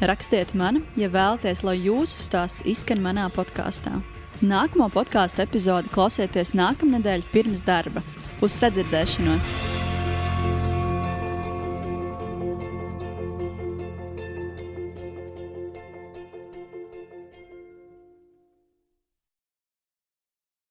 Rakstiet 0.00 0.52
man, 0.52 0.82
ja 1.00 1.08
vēlaties, 1.08 1.62
lai 1.64 1.78
jūsu 1.80 2.20
stāsts 2.20 2.64
izskan 2.68 3.00
manā 3.00 3.30
podkāstā. 3.32 3.94
Nākamo 4.44 4.90
podkāstu 4.92 5.40
epizodi 5.46 5.88
klausieties 5.94 6.52
nākamnedēļ 6.52 7.24
pirms 7.32 7.64
darba. 7.64 8.04
Uz 8.44 8.52
sadzirdēšanos! 8.60 9.85